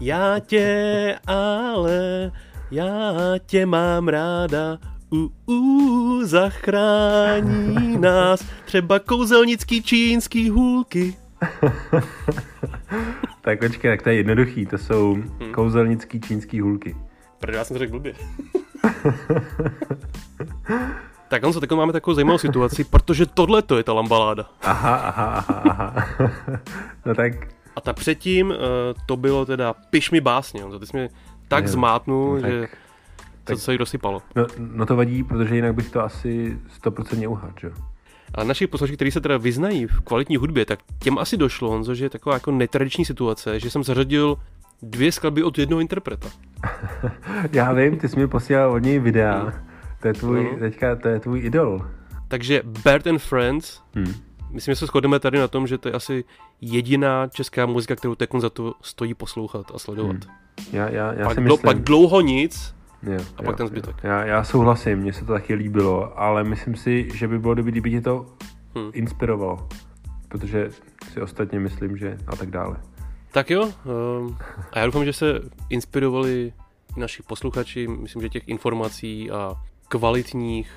Já 0.00 0.38
tě 0.38 1.18
ale, 1.26 2.32
já 2.70 3.14
tě 3.46 3.66
mám 3.66 4.08
ráda, 4.08 4.78
u, 5.12 5.30
u, 5.52 6.20
zachrání 6.24 7.96
nás 8.00 8.44
třeba 8.64 8.98
kouzelnický 8.98 9.82
čínský 9.82 10.50
hůlky. 10.50 11.16
tak 13.40 13.58
počkej, 13.58 13.92
tak 13.92 14.02
to 14.02 14.08
je 14.08 14.14
jednoduchý, 14.14 14.66
to 14.66 14.78
jsou 14.78 15.14
hmm. 15.14 15.52
kouzelnický 15.52 16.20
čínský 16.20 16.60
hůlky. 16.60 16.96
Protože 17.38 17.58
já 17.58 17.64
jsem 17.64 17.74
to 17.74 17.78
řekl 17.78 17.92
blbě. 17.92 18.14
tak 21.28 21.44
on 21.44 21.52
se 21.52 21.60
teď 21.60 21.70
máme 21.70 21.92
takovou 21.92 22.14
zajímavou 22.14 22.38
situaci, 22.38 22.84
protože 22.84 23.26
tohle 23.26 23.62
to 23.62 23.76
je 23.76 23.82
ta 23.82 23.92
lambaláda. 23.92 24.46
Aha, 24.62 24.96
aha, 24.96 25.24
aha, 25.24 25.62
aha. 25.68 26.06
no 27.06 27.14
tak. 27.14 27.32
A 27.76 27.80
ta 27.80 27.92
předtím 27.92 28.50
uh, 28.50 28.56
to 29.06 29.16
bylo 29.16 29.46
teda 29.46 29.74
Piš 29.90 30.10
mi 30.10 30.20
básně, 30.20 30.64
on 30.64 30.80
ty 30.80 30.86
jsi 30.86 30.96
mě 30.96 31.08
tak 31.48 31.64
je, 31.64 31.68
zmátnul, 31.68 32.34
no, 32.34 32.40
tak, 32.40 32.50
že 32.50 32.60
tak, 33.44 33.56
to 33.56 33.60
se 33.60 33.72
jí 33.72 33.78
rozsypalo. 33.78 34.22
No, 34.36 34.46
no 34.58 34.86
to 34.86 34.96
vadí, 34.96 35.24
protože 35.24 35.56
jinak 35.56 35.74
bych 35.74 35.90
to 35.90 36.04
asi 36.04 36.58
100% 36.82 37.30
uhad, 37.30 37.52
že? 37.60 37.72
A 38.34 38.44
naši 38.44 38.66
posluchači, 38.66 38.96
kteří 38.96 39.10
se 39.10 39.20
teda 39.20 39.36
vyznají 39.36 39.86
v 39.86 40.00
kvalitní 40.00 40.36
hudbě, 40.36 40.64
tak 40.64 40.78
těm 40.98 41.18
asi 41.18 41.36
došlo, 41.36 41.70
Honzo, 41.70 41.94
že 41.94 42.04
je 42.04 42.10
taková 42.10 42.36
jako 42.36 42.50
netradiční 42.50 43.04
situace, 43.04 43.60
že 43.60 43.70
jsem 43.70 43.84
zařadil 43.84 44.36
dvě 44.82 45.12
skladby 45.12 45.42
od 45.42 45.58
jednoho 45.58 45.80
interpreta. 45.80 46.28
Já 47.52 47.72
vím, 47.72 47.98
ty 47.98 48.08
jsi 48.08 48.16
mi 48.16 48.28
posílal 48.28 48.72
od 48.72 48.78
něj 48.78 48.98
videa. 48.98 49.38
Hmm. 49.38 49.52
To 50.00 50.08
je 50.08 50.14
tvůj, 50.14 50.44
hmm. 50.50 50.58
teďka, 50.58 50.96
to 50.96 51.08
je 51.08 51.20
tvůj 51.20 51.40
idol. 51.40 51.86
Takže 52.28 52.62
Bert 52.84 53.06
and 53.06 53.18
Friends, 53.18 53.82
hmm. 53.94 54.14
myslím, 54.50 54.72
že 54.72 54.76
se 54.76 54.86
shodeme 54.86 55.18
tady 55.18 55.38
na 55.38 55.48
tom, 55.48 55.66
že 55.66 55.78
to 55.78 55.88
je 55.88 55.92
asi 55.92 56.24
jediná 56.60 57.26
česká 57.26 57.66
muzika, 57.66 57.96
kterou 57.96 58.14
teď 58.14 58.30
za 58.38 58.50
to 58.50 58.74
stojí 58.82 59.14
poslouchat 59.14 59.66
a 59.74 59.78
sledovat. 59.78 60.24
Hmm. 60.24 60.45
Já, 60.72 60.88
já, 60.88 61.12
já 61.12 61.24
pak, 61.24 61.34
si 61.34 61.40
myslím... 61.40 61.62
pak 61.62 61.78
dlouho 61.78 62.20
nic, 62.20 62.76
Jo, 63.02 63.18
a 63.36 63.42
pak 63.42 63.46
jo, 63.46 63.52
ten 63.52 63.66
zbytek. 63.66 63.96
Já, 64.02 64.24
já 64.24 64.44
souhlasím, 64.44 64.98
mně 64.98 65.12
se 65.12 65.24
to 65.24 65.32
taky 65.32 65.54
líbilo, 65.54 66.20
ale 66.20 66.44
myslím 66.44 66.76
si, 66.76 67.08
že 67.14 67.28
by 67.28 67.38
bylo 67.38 67.54
dobré, 67.54 67.72
kdyby 67.72 67.90
tě 67.90 68.00
to 68.00 68.26
hmm. 68.74 68.90
inspirovalo. 68.94 69.68
Protože 70.28 70.70
si 71.12 71.20
ostatně 71.20 71.60
myslím, 71.60 71.96
že 71.96 72.18
a 72.26 72.36
tak 72.36 72.50
dále. 72.50 72.76
Tak 73.32 73.50
jo, 73.50 73.62
um, 73.64 74.38
a 74.72 74.78
já 74.78 74.86
doufám, 74.86 75.04
že 75.04 75.12
se 75.12 75.40
inspirovali 75.70 76.52
naši 76.96 77.22
posluchači. 77.22 77.88
Myslím, 77.88 78.22
že 78.22 78.28
těch 78.28 78.48
informací 78.48 79.30
a 79.30 79.54
kvalitních 79.88 80.70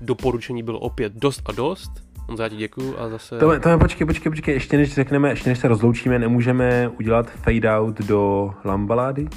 doporučení 0.00 0.62
bylo 0.62 0.78
opět 0.78 1.12
dost 1.12 1.42
a 1.46 1.52
dost. 1.52 1.90
Honza, 2.30 2.42
já 2.42 2.48
ti 2.48 2.56
děkuju 2.56 2.98
a 2.98 3.08
zase... 3.08 3.38
To, 3.38 3.60
to 3.60 3.78
počkej, 3.78 4.06
počkej, 4.06 4.30
počkej, 4.32 4.54
ještě 4.54 4.76
než 4.76 4.94
řekneme, 4.94 5.30
ještě 5.30 5.50
než 5.50 5.58
se 5.58 5.68
rozloučíme, 5.68 6.18
nemůžeme 6.18 6.88
udělat 6.88 7.30
fade 7.30 7.78
out 7.78 7.98
do 7.98 8.50
Lambalády? 8.64 9.28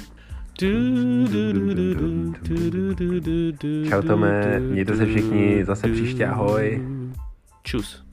Čau 3.88 4.02
Tome, 4.02 4.60
mějte 4.60 4.96
se 4.96 5.06
všichni, 5.06 5.64
zase 5.64 5.88
příště, 5.88 6.26
ahoj. 6.26 6.88
Čus. 7.62 8.03